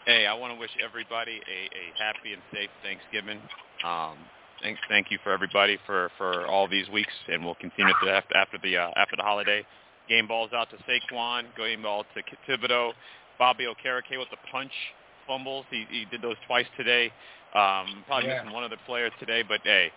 Hey, 0.10 0.26
I 0.26 0.34
want 0.34 0.52
to 0.52 0.60
wish 0.60 0.72
everybody 0.84 1.34
a, 1.34 1.60
a 1.70 2.04
happy 2.04 2.34
and 2.34 2.42
safe 2.52 2.72
Thanksgiving. 2.82 3.38
Um, 3.86 4.18
thank, 4.60 4.80
thank 4.90 5.12
you 5.12 5.20
for 5.24 5.32
everybody 5.32 5.78
for, 5.86 6.10
for 6.18 6.48
all 6.48 6.68
these 6.68 6.90
weeks, 6.90 7.14
and 7.28 7.46
we'll 7.46 7.54
continue 7.62 7.94
to 8.04 8.10
after, 8.10 8.36
after 8.36 8.58
the 8.64 8.76
uh, 8.76 8.90
after 8.96 9.16
the 9.16 9.22
holiday. 9.22 9.64
Game 10.10 10.26
balls 10.28 10.50
out 10.52 10.68
to 10.72 10.78
Saquon, 10.78 11.44
game 11.56 11.84
ball 11.84 12.06
to 12.16 12.24
K- 12.24 12.38
Thibodeaux, 12.50 12.94
Bobby 13.38 13.66
Okereke 13.66 14.18
with 14.18 14.32
the 14.32 14.38
punch 14.52 14.72
fumbles. 15.28 15.64
He, 15.70 15.86
he 15.92 16.06
did 16.10 16.24
those 16.24 16.38
twice 16.48 16.66
today. 16.76 17.12
Um, 17.54 18.04
probably 18.08 18.30
Yeah. 18.30 18.42
missing 18.42 18.52
one 18.52 18.64
other 18.64 18.78
player 18.88 19.12
today, 19.20 19.44
but 19.48 19.60
hey, 19.64 19.92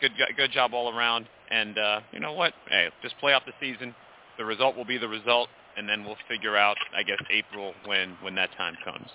good 0.00 0.12
good 0.36 0.52
job 0.52 0.74
all 0.74 0.96
around. 0.96 1.26
And 1.50 1.76
uh, 1.76 2.00
you 2.12 2.20
know 2.20 2.34
what? 2.34 2.54
Hey, 2.68 2.88
just 3.02 3.18
play 3.18 3.32
out 3.32 3.42
the 3.44 3.52
season. 3.58 3.96
The 4.38 4.44
result 4.44 4.76
will 4.76 4.84
be 4.84 4.96
the 4.96 5.08
result, 5.08 5.48
and 5.76 5.88
then 5.88 6.04
we'll 6.04 6.18
figure 6.28 6.56
out, 6.56 6.76
I 6.96 7.02
guess, 7.02 7.18
April 7.32 7.74
when 7.84 8.16
when 8.22 8.36
that 8.36 8.50
time 8.56 8.76
comes. 8.84 9.10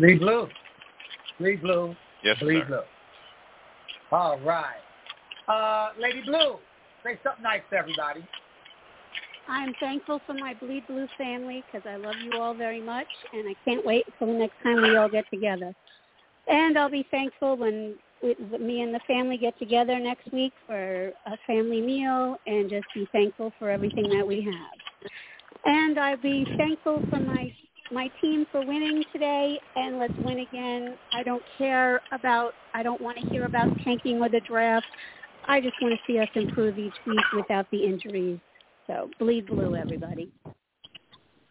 Bleed 0.00 0.20
blue. 0.20 0.48
Bleed 1.38 1.60
blue. 1.60 1.94
Yes, 2.24 2.38
Bleed 2.40 2.60
sir. 2.60 2.66
blue. 2.66 4.18
All 4.18 4.40
right. 4.40 4.80
Uh, 5.46 5.90
Lady 6.00 6.22
Blue, 6.22 6.56
say 7.04 7.18
something 7.22 7.42
nice 7.42 7.60
to 7.70 7.76
everybody. 7.76 8.24
I'm 9.46 9.74
thankful 9.78 10.20
for 10.26 10.32
my 10.32 10.54
Bleed 10.54 10.86
Blue 10.86 11.06
family 11.18 11.62
because 11.66 11.86
I 11.86 11.96
love 11.96 12.14
you 12.24 12.40
all 12.40 12.54
very 12.54 12.80
much, 12.80 13.06
and 13.34 13.46
I 13.46 13.54
can't 13.64 13.84
wait 13.84 14.06
until 14.06 14.32
the 14.32 14.40
next 14.40 14.54
time 14.62 14.80
we 14.80 14.96
all 14.96 15.08
get 15.08 15.24
together. 15.30 15.74
And 16.48 16.78
I'll 16.78 16.90
be 16.90 17.06
thankful 17.10 17.58
when 17.58 17.94
we, 18.22 18.36
me 18.58 18.80
and 18.80 18.94
the 18.94 19.00
family 19.06 19.36
get 19.36 19.58
together 19.58 19.98
next 19.98 20.32
week 20.32 20.52
for 20.66 21.08
a 21.26 21.36
family 21.46 21.82
meal 21.82 22.36
and 22.46 22.70
just 22.70 22.86
be 22.94 23.06
thankful 23.12 23.52
for 23.58 23.68
everything 23.68 24.08
that 24.16 24.26
we 24.26 24.40
have. 24.42 25.10
And 25.66 25.98
I'll 25.98 26.16
be 26.16 26.46
thankful 26.56 27.02
for 27.10 27.20
my 27.20 27.52
my 27.92 28.10
team 28.20 28.46
for 28.52 28.64
winning 28.64 29.02
today 29.12 29.58
and 29.76 29.98
let's 29.98 30.14
win 30.24 30.40
again. 30.40 30.96
I 31.12 31.22
don't 31.22 31.42
care 31.58 32.00
about 32.12 32.52
I 32.74 32.82
don't 32.82 33.00
want 33.00 33.18
to 33.18 33.28
hear 33.28 33.44
about 33.44 33.68
tanking 33.84 34.20
or 34.20 34.28
the 34.28 34.40
draft. 34.40 34.86
I 35.46 35.60
just 35.60 35.74
want 35.80 35.94
to 35.94 36.00
see 36.06 36.18
us 36.18 36.28
improve 36.34 36.78
each 36.78 36.94
week 37.06 37.18
without 37.34 37.66
the 37.70 37.84
injuries. 37.84 38.38
So 38.86 39.10
bleed 39.18 39.46
blue, 39.46 39.74
everybody. 39.74 40.30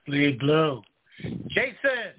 Bleed 0.06 0.40
blue. 0.40 0.82
Jason. 1.50 2.14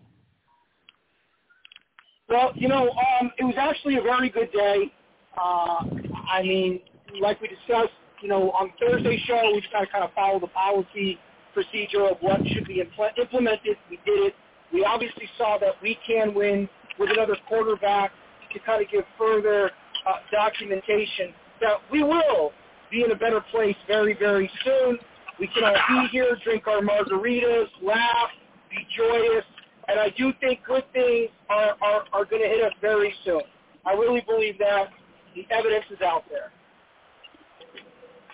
Well, 2.29 2.53
you 2.55 2.69
know, 2.69 2.91
um, 2.91 3.33
it 3.39 3.45
was 3.45 3.55
actually 3.59 3.97
a 3.97 4.03
very 4.03 4.29
good 4.29 4.53
day. 4.53 4.93
Uh, 5.37 5.85
I 6.31 6.43
mean, 6.43 6.81
like 7.21 7.41
we 7.41 7.49
discussed, 7.49 7.93
you 8.23 8.29
know, 8.29 8.51
on 8.53 8.73
Thursday 8.79 9.21
show, 9.27 9.51
we 9.53 9.61
just 9.61 9.73
got 9.73 9.81
to 9.81 9.87
kind 9.87 10.05
of 10.05 10.13
follow 10.13 10.39
the 10.39 10.47
policy 10.49 11.19
procedure 11.53 12.07
of 12.09 12.17
what 12.21 12.41
should 12.55 12.67
be 12.67 12.83
impl- 12.83 13.17
implemented. 13.19 13.77
We 13.91 13.97
did 14.05 14.27
it. 14.29 14.35
We 14.73 14.85
obviously 14.85 15.29
saw 15.37 15.59
that 15.59 15.75
we 15.83 15.99
can 16.07 16.35
win 16.35 16.69
with 16.99 17.11
another 17.11 17.37
quarterback 17.49 18.13
to 18.53 18.59
kind 18.61 18.83
of 18.85 18.91
give 18.91 19.05
further 19.19 19.71
uh, 20.07 20.13
documentation 20.31 21.33
that 21.61 21.79
we 21.91 22.03
will 22.03 22.53
be 22.91 23.05
in 23.05 23.11
a 23.11 23.17
better 23.17 23.41
place 23.51 23.77
very, 23.87 24.17
very 24.19 24.51
soon. 24.65 24.99
We 25.39 25.49
can 25.49 25.65
all 25.65 26.03
be 26.03 26.09
here, 26.09 26.37
drink 26.45 26.67
our 26.67 26.81
margaritas, 26.81 27.67
laugh, 27.83 28.31
be 28.71 28.87
joyous, 28.97 29.45
and 29.89 29.99
I 29.99 30.11
do 30.11 30.33
think 30.41 30.61
good 30.67 30.85
things 30.93 31.31
are, 31.49 31.77
are, 31.83 32.05
are 32.13 32.25
going 32.25 32.43
to 32.43 32.49
hit 32.49 32.63
us 32.63 32.73
very 32.81 33.13
soon. 33.25 33.41
I 33.87 33.93
really 33.93 34.23
believe 34.27 34.59
that. 34.59 34.89
The 35.35 35.47
evidence 35.51 35.85
is 35.91 36.01
out 36.01 36.25
there. 36.29 36.51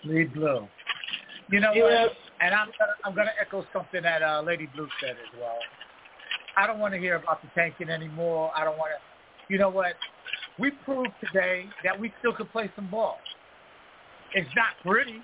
Bleed 0.02 0.32
blue. 0.32 0.66
You 1.50 1.60
know 1.60 1.72
Yes. 1.74 2.08
what? 2.08 2.25
And 2.40 2.54
I'm 2.54 2.68
gonna, 2.78 2.92
I'm 3.04 3.14
going 3.14 3.26
to 3.26 3.32
echo 3.40 3.64
something 3.72 4.02
that 4.02 4.22
uh, 4.22 4.42
Lady 4.44 4.68
Blue 4.74 4.88
said 5.00 5.10
as 5.12 5.40
well. 5.40 5.58
I 6.56 6.66
don't 6.66 6.78
want 6.78 6.94
to 6.94 7.00
hear 7.00 7.16
about 7.16 7.42
the 7.42 7.48
tanking 7.54 7.88
anymore. 7.88 8.50
I 8.56 8.64
don't 8.64 8.78
want 8.78 8.90
to. 8.92 9.52
You 9.52 9.58
know 9.58 9.70
what? 9.70 9.94
We 10.58 10.70
proved 10.84 11.10
today 11.24 11.66
that 11.84 11.98
we 11.98 12.12
still 12.18 12.32
could 12.32 12.50
play 12.50 12.70
some 12.76 12.90
ball. 12.90 13.18
It's 14.34 14.48
not 14.56 14.74
pretty. 14.82 15.20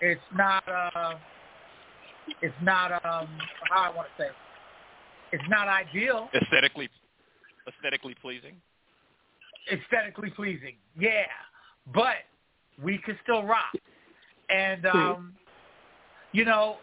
It's 0.00 0.20
not. 0.34 0.64
Uh, 0.68 1.14
it's 2.40 2.54
not. 2.62 2.92
Um, 2.92 3.28
how 3.70 3.90
I 3.90 3.92
want 3.94 4.08
to 4.16 4.22
say. 4.22 4.28
it. 4.28 4.34
It's 5.32 5.44
not 5.48 5.66
ideal. 5.68 6.28
Aesthetically, 6.34 6.88
aesthetically 7.68 8.14
pleasing. 8.20 8.54
aesthetically 9.72 10.30
pleasing. 10.30 10.74
Yeah, 10.98 11.26
but 11.92 12.16
we 12.82 12.98
can 12.98 13.18
still 13.22 13.42
rock. 13.42 13.74
And 14.48 14.86
um, 14.86 15.32
you 16.34 16.44
know, 16.44 16.76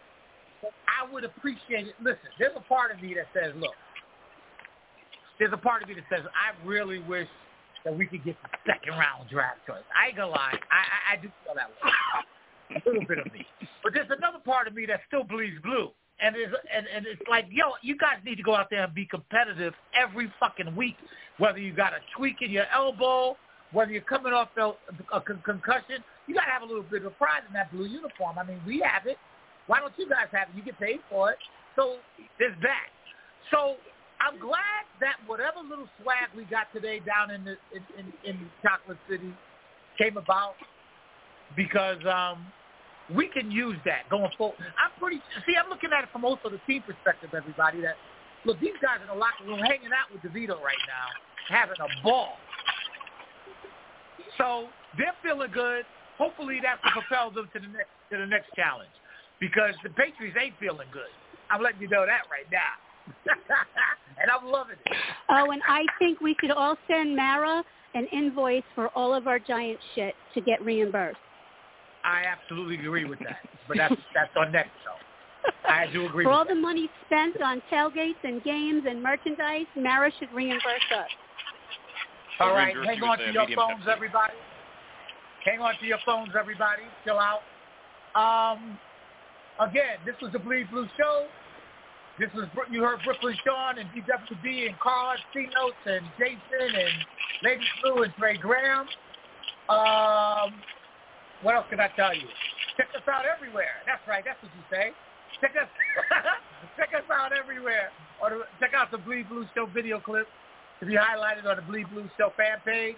I 0.64 1.12
would 1.12 1.24
appreciate 1.24 1.86
it. 1.86 1.94
Listen, 2.02 2.32
there's 2.38 2.56
a 2.56 2.60
part 2.60 2.90
of 2.90 3.00
me 3.02 3.14
that 3.14 3.26
says, 3.34 3.52
look, 3.56 3.74
there's 5.38 5.52
a 5.52 5.58
part 5.58 5.82
of 5.82 5.88
me 5.88 5.94
that 5.94 6.04
says 6.10 6.26
I 6.32 6.66
really 6.66 7.00
wish 7.00 7.28
that 7.84 7.96
we 7.96 8.06
could 8.06 8.24
get 8.24 8.36
the 8.42 8.48
second 8.66 8.98
round 8.98 9.28
draft 9.28 9.58
choice. 9.66 9.84
I 9.94 10.08
ain't 10.08 10.16
gonna 10.16 10.30
lie, 10.30 10.54
I 10.70 11.14
I, 11.14 11.14
I 11.14 11.16
do 11.22 11.28
feel 11.44 11.54
that 11.54 11.68
way. 11.68 11.92
A 12.74 12.80
little 12.88 13.04
bit 13.06 13.18
of 13.18 13.30
me, 13.32 13.44
but 13.84 13.92
there's 13.92 14.08
another 14.16 14.38
part 14.38 14.66
of 14.66 14.74
me 14.74 14.86
that 14.86 15.00
still 15.06 15.24
bleeds 15.24 15.60
blue. 15.62 15.90
And 16.20 16.36
it's, 16.36 16.54
and, 16.72 16.86
and 16.94 17.04
it's 17.04 17.20
like, 17.28 17.46
yo, 17.50 17.72
you 17.82 17.96
guys 17.98 18.22
need 18.24 18.36
to 18.36 18.42
go 18.42 18.54
out 18.54 18.68
there 18.70 18.84
and 18.84 18.94
be 18.94 19.04
competitive 19.04 19.74
every 19.92 20.32
fucking 20.38 20.76
week, 20.76 20.94
whether 21.38 21.58
you 21.58 21.74
got 21.74 21.92
a 21.92 21.98
tweak 22.16 22.36
in 22.40 22.50
your 22.50 22.66
elbow, 22.72 23.36
whether 23.72 23.90
you're 23.90 24.02
coming 24.02 24.32
off 24.32 24.48
a, 24.56 24.72
a 25.12 25.20
con- 25.20 25.42
concussion. 25.44 26.04
You 26.28 26.34
got 26.34 26.44
to 26.44 26.50
have 26.50 26.62
a 26.62 26.66
little 26.66 26.84
bit 26.84 27.04
of 27.04 27.18
pride 27.18 27.42
in 27.48 27.52
that 27.54 27.72
blue 27.72 27.86
uniform. 27.86 28.38
I 28.38 28.44
mean, 28.44 28.60
we 28.64 28.80
have 28.86 29.06
it. 29.06 29.16
Why 29.66 29.80
don't 29.80 29.92
you 29.96 30.08
guys 30.08 30.26
have 30.32 30.48
it? 30.48 30.56
You 30.56 30.62
get 30.62 30.78
paid 30.78 31.00
for 31.08 31.32
it. 31.32 31.38
So 31.76 31.96
there's 32.38 32.56
that. 32.62 32.90
So 33.50 33.76
I'm 34.20 34.38
glad 34.38 34.86
that 35.00 35.16
whatever 35.26 35.60
little 35.62 35.88
swag 36.02 36.30
we 36.36 36.44
got 36.44 36.72
today 36.72 37.00
down 37.00 37.30
in 37.30 37.44
the 37.44 37.56
in, 37.74 37.82
in, 37.98 38.06
in 38.24 38.50
Chocolate 38.62 38.98
City 39.08 39.32
came 39.98 40.16
about 40.16 40.54
because 41.56 41.98
um, 42.06 42.46
we 43.14 43.28
can 43.28 43.50
use 43.50 43.76
that 43.84 44.08
going 44.10 44.30
forward. 44.38 44.58
I'm 44.78 44.92
pretty 45.00 45.20
see. 45.46 45.54
I'm 45.58 45.68
looking 45.70 45.90
at 45.96 46.04
it 46.04 46.10
from 46.12 46.24
also 46.24 46.50
the 46.50 46.60
team 46.66 46.82
perspective. 46.82 47.30
Everybody 47.34 47.80
that 47.82 47.96
look, 48.44 48.58
these 48.60 48.78
guys 48.82 49.02
in 49.02 49.08
the 49.08 49.18
locker 49.18 49.44
room 49.44 49.58
hanging 49.58 49.90
out 49.90 50.10
with 50.12 50.22
DeVito 50.22 50.60
right 50.60 50.82
now, 50.86 51.06
having 51.48 51.78
a 51.82 51.90
ball. 52.02 52.38
So 54.38 54.68
they're 54.96 55.16
feeling 55.22 55.50
good. 55.52 55.84
Hopefully 56.16 56.60
that 56.62 56.78
will 56.82 57.02
propel 57.02 57.30
them 57.30 57.48
to 57.52 57.58
the 57.58 57.66
next 57.66 57.92
to 58.10 58.18
the 58.18 58.26
next 58.26 58.54
challenge 58.54 58.92
because 59.42 59.74
the 59.82 59.90
Patriots 59.90 60.38
ain't 60.40 60.54
feeling 60.60 60.86
good. 60.92 61.10
I'm 61.50 61.60
letting 61.60 61.80
you 61.82 61.88
know 61.88 62.06
that 62.06 62.22
right 62.30 62.46
now. 62.52 62.78
and 64.22 64.30
I'm 64.30 64.48
loving 64.48 64.76
it. 64.86 64.96
Oh, 65.28 65.50
and 65.50 65.60
I 65.68 65.84
think 65.98 66.20
we 66.20 66.36
should 66.40 66.52
all 66.52 66.76
send 66.88 67.16
Mara 67.16 67.64
an 67.94 68.06
invoice 68.12 68.62
for 68.76 68.86
all 68.90 69.12
of 69.12 69.26
our 69.26 69.40
giant 69.40 69.80
shit 69.96 70.14
to 70.34 70.40
get 70.40 70.64
reimbursed. 70.64 71.18
I 72.04 72.22
absolutely 72.24 72.76
agree 72.76 73.04
with 73.04 73.18
that. 73.18 73.38
But 73.66 73.78
that's 73.78 73.94
that's 74.14 74.30
on 74.36 74.52
next 74.52 74.70
show. 74.84 75.50
I 75.68 75.88
do 75.92 76.06
agree 76.06 76.24
For 76.24 76.30
all 76.30 76.44
that. 76.44 76.54
the 76.54 76.60
money 76.60 76.88
spent 77.06 77.42
on 77.42 77.60
tailgates 77.70 78.22
and 78.22 78.42
games 78.44 78.84
and 78.88 79.02
merchandise, 79.02 79.66
Mara 79.76 80.12
should 80.20 80.32
reimburse 80.32 80.62
us. 80.96 81.08
All 82.38 82.50
Or 82.50 82.54
right, 82.54 82.74
reimburse 82.76 82.94
hang 82.94 83.02
on 83.02 83.18
to 83.18 83.32
your 83.32 83.56
phones, 83.56 83.84
everybody. 83.92 84.34
Hang 85.44 85.60
on 85.60 85.74
to 85.80 85.86
your 85.86 85.98
phones, 86.06 86.30
everybody. 86.38 86.82
Chill 87.04 87.18
out. 87.18 87.42
Um, 88.14 88.78
again, 89.60 89.98
this 90.04 90.14
was 90.22 90.32
the 90.32 90.38
Bleed 90.38 90.70
Blue 90.70 90.86
Show. 90.96 91.26
This 92.18 92.28
was 92.34 92.46
you 92.70 92.82
heard 92.82 93.00
Brooklyn 93.04 93.34
Sean 93.44 93.78
and 93.78 93.88
DWB 93.90 94.68
and 94.68 94.78
Carl 94.78 95.16
Notes 95.34 95.82
and 95.86 96.04
Jason 96.18 96.68
and 96.76 96.94
Lady 97.42 97.64
Blue 97.82 98.02
and 98.02 98.12
Trey 98.14 98.36
Graham. 98.36 98.86
Um, 99.68 100.52
what 101.42 101.54
else 101.54 101.66
can 101.70 101.80
I 101.80 101.88
tell 101.96 102.14
you? 102.14 102.28
Check 102.76 102.88
us 102.94 103.02
out 103.08 103.24
everywhere. 103.24 103.80
That's 103.86 104.02
right. 104.06 104.22
That's 104.24 104.40
what 104.42 104.52
you 104.52 104.64
say. 104.70 104.92
Check 105.40 105.56
us, 105.56 105.68
check 106.76 106.90
us 106.94 107.08
out 107.10 107.32
everywhere. 107.32 107.90
Or 108.20 108.44
check 108.60 108.70
out 108.76 108.90
the 108.90 108.98
Bleed 108.98 109.28
Blue 109.28 109.46
Show 109.54 109.66
video 109.66 109.98
clip 109.98 110.28
to 110.80 110.86
be 110.86 110.94
highlighted 110.94 111.48
on 111.48 111.56
the 111.56 111.62
Bleed 111.62 111.88
Blue 111.90 112.08
Show 112.18 112.32
fan 112.36 112.58
page. 112.64 112.96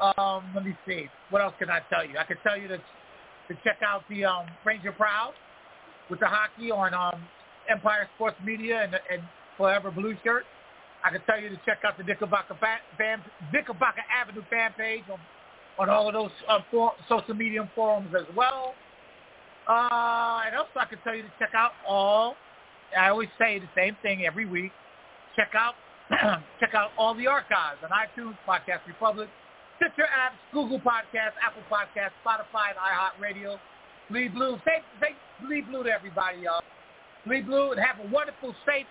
Um, 0.00 0.44
let 0.54 0.64
me 0.64 0.76
see. 0.86 1.08
What 1.30 1.42
else 1.42 1.54
can 1.58 1.70
I 1.70 1.80
tell 1.90 2.06
you? 2.06 2.18
I 2.18 2.24
can 2.24 2.36
tell 2.42 2.56
you 2.56 2.68
to 2.68 2.76
to 2.76 3.54
check 3.64 3.78
out 3.82 4.02
the 4.10 4.26
um, 4.26 4.44
Ranger 4.64 4.92
Proud 4.92 5.32
with 6.10 6.20
the 6.20 6.26
hockey 6.26 6.70
on 6.70 6.94
um, 6.94 7.22
Empire 7.68 8.08
Sports 8.16 8.36
Media 8.44 8.82
and, 8.82 8.94
and 8.94 9.22
Forever 9.56 9.90
Blue 9.90 10.14
Shirt. 10.24 10.44
I 11.04 11.10
can 11.10 11.20
tell 11.26 11.40
you 11.40 11.48
to 11.48 11.60
check 11.64 11.78
out 11.86 11.96
the 11.96 12.04
Knickerbocker 12.04 12.56
fan, 12.60 13.22
Knickerbocker 13.52 14.02
Avenue 14.10 14.42
fan 14.50 14.72
page 14.76 15.04
on, 15.10 15.18
on 15.78 15.88
all 15.88 16.08
of 16.08 16.14
those 16.14 16.30
uh, 16.48 16.58
for, 16.70 16.92
social 17.08 17.34
media 17.34 17.68
forums 17.74 18.12
as 18.18 18.26
well. 18.36 18.74
Uh, 19.68 20.42
and 20.46 20.56
also 20.56 20.80
I 20.80 20.86
can 20.88 20.98
tell 21.04 21.14
you 21.14 21.22
to 21.22 21.32
check 21.38 21.50
out 21.54 21.72
all. 21.86 22.34
I 22.98 23.10
always 23.10 23.28
say 23.38 23.58
the 23.58 23.68
same 23.76 23.96
thing 24.02 24.24
every 24.24 24.46
week. 24.46 24.72
Check 25.36 25.52
out 25.54 25.74
check 26.60 26.72
out 26.74 26.90
all 26.96 27.14
the 27.14 27.26
archives 27.26 27.78
on 27.84 27.90
iTunes, 27.92 28.34
Podcast 28.48 28.80
Republic, 28.86 29.28
Stitcher 29.76 30.08
apps, 30.08 30.40
Google 30.52 30.80
Podcasts, 30.80 31.36
Apple 31.44 31.62
Podcasts, 31.70 32.16
Spotify, 32.24 32.72
and 32.72 32.80
iHeartRadio. 32.80 33.58
Bleed 34.10 34.34
Blue. 34.34 34.58
Say, 34.64 34.82
say 35.00 35.14
Bleed 35.44 35.68
Blue 35.68 35.84
to 35.84 35.90
everybody, 35.90 36.38
y'all. 36.42 36.62
Bleed 37.26 37.46
Blue 37.46 37.72
and 37.72 37.80
have 37.80 37.98
a 38.04 38.08
wonderful, 38.10 38.54
safe, 38.66 38.86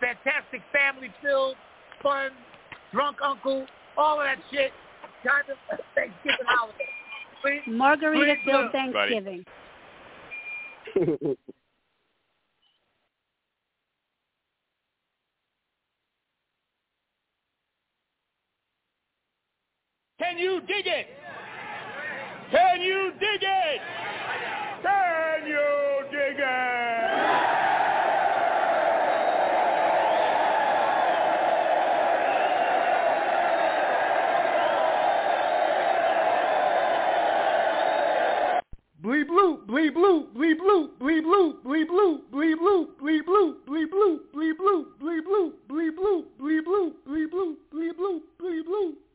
fantastic, 0.00 0.62
family-filled, 0.72 1.56
fun, 2.02 2.30
drunk 2.92 3.18
uncle, 3.22 3.66
all 3.96 4.20
of 4.20 4.26
that 4.26 4.38
shit. 4.50 4.72
Kind 5.26 5.44
of 5.50 5.56
Thanksgiving 5.94 6.46
holiday. 6.46 6.88
Please, 7.42 7.60
Margarita-filled 7.66 8.72
Thanksgiving. 8.72 9.44
Can 20.18 20.38
you 20.38 20.60
dig 20.60 20.86
it? 20.86 21.06
Can 22.50 22.80
you 22.80 23.12
dig 23.18 23.42
it? 23.42 23.80
Can 24.82 25.46
you 25.46 26.04
dig 26.10 26.38
it? 26.38 27.02
Bleep 39.02 39.26
bloop, 39.28 39.66
bleep 39.66 39.94
bloop, 39.94 40.32
bleep 40.34 40.58
bloop, 40.58 40.90
bleep 41.00 41.24
bloop, 41.24 41.62
bleep 41.64 41.86
bloop, 41.88 42.20
bleep 42.30 42.54
bloop, 42.56 42.86
bleep 43.00 43.22
bloop, 43.26 43.56
bleep 43.66 43.88
bloop, 43.92 44.18
bleep 44.32 44.56
bloop, 44.58 44.84
bleep 44.98 45.16
bloop, 45.26 45.54
bleep 45.68 45.94
bloop, 45.96 46.24
bleep 46.40 46.64
bloop, 46.64 46.94
bleep 47.06 47.30
bloop, 47.30 47.56
bleep 47.72 47.96
bloop, 47.96 48.22
bleep 48.40 48.64
bloop. 48.66 49.11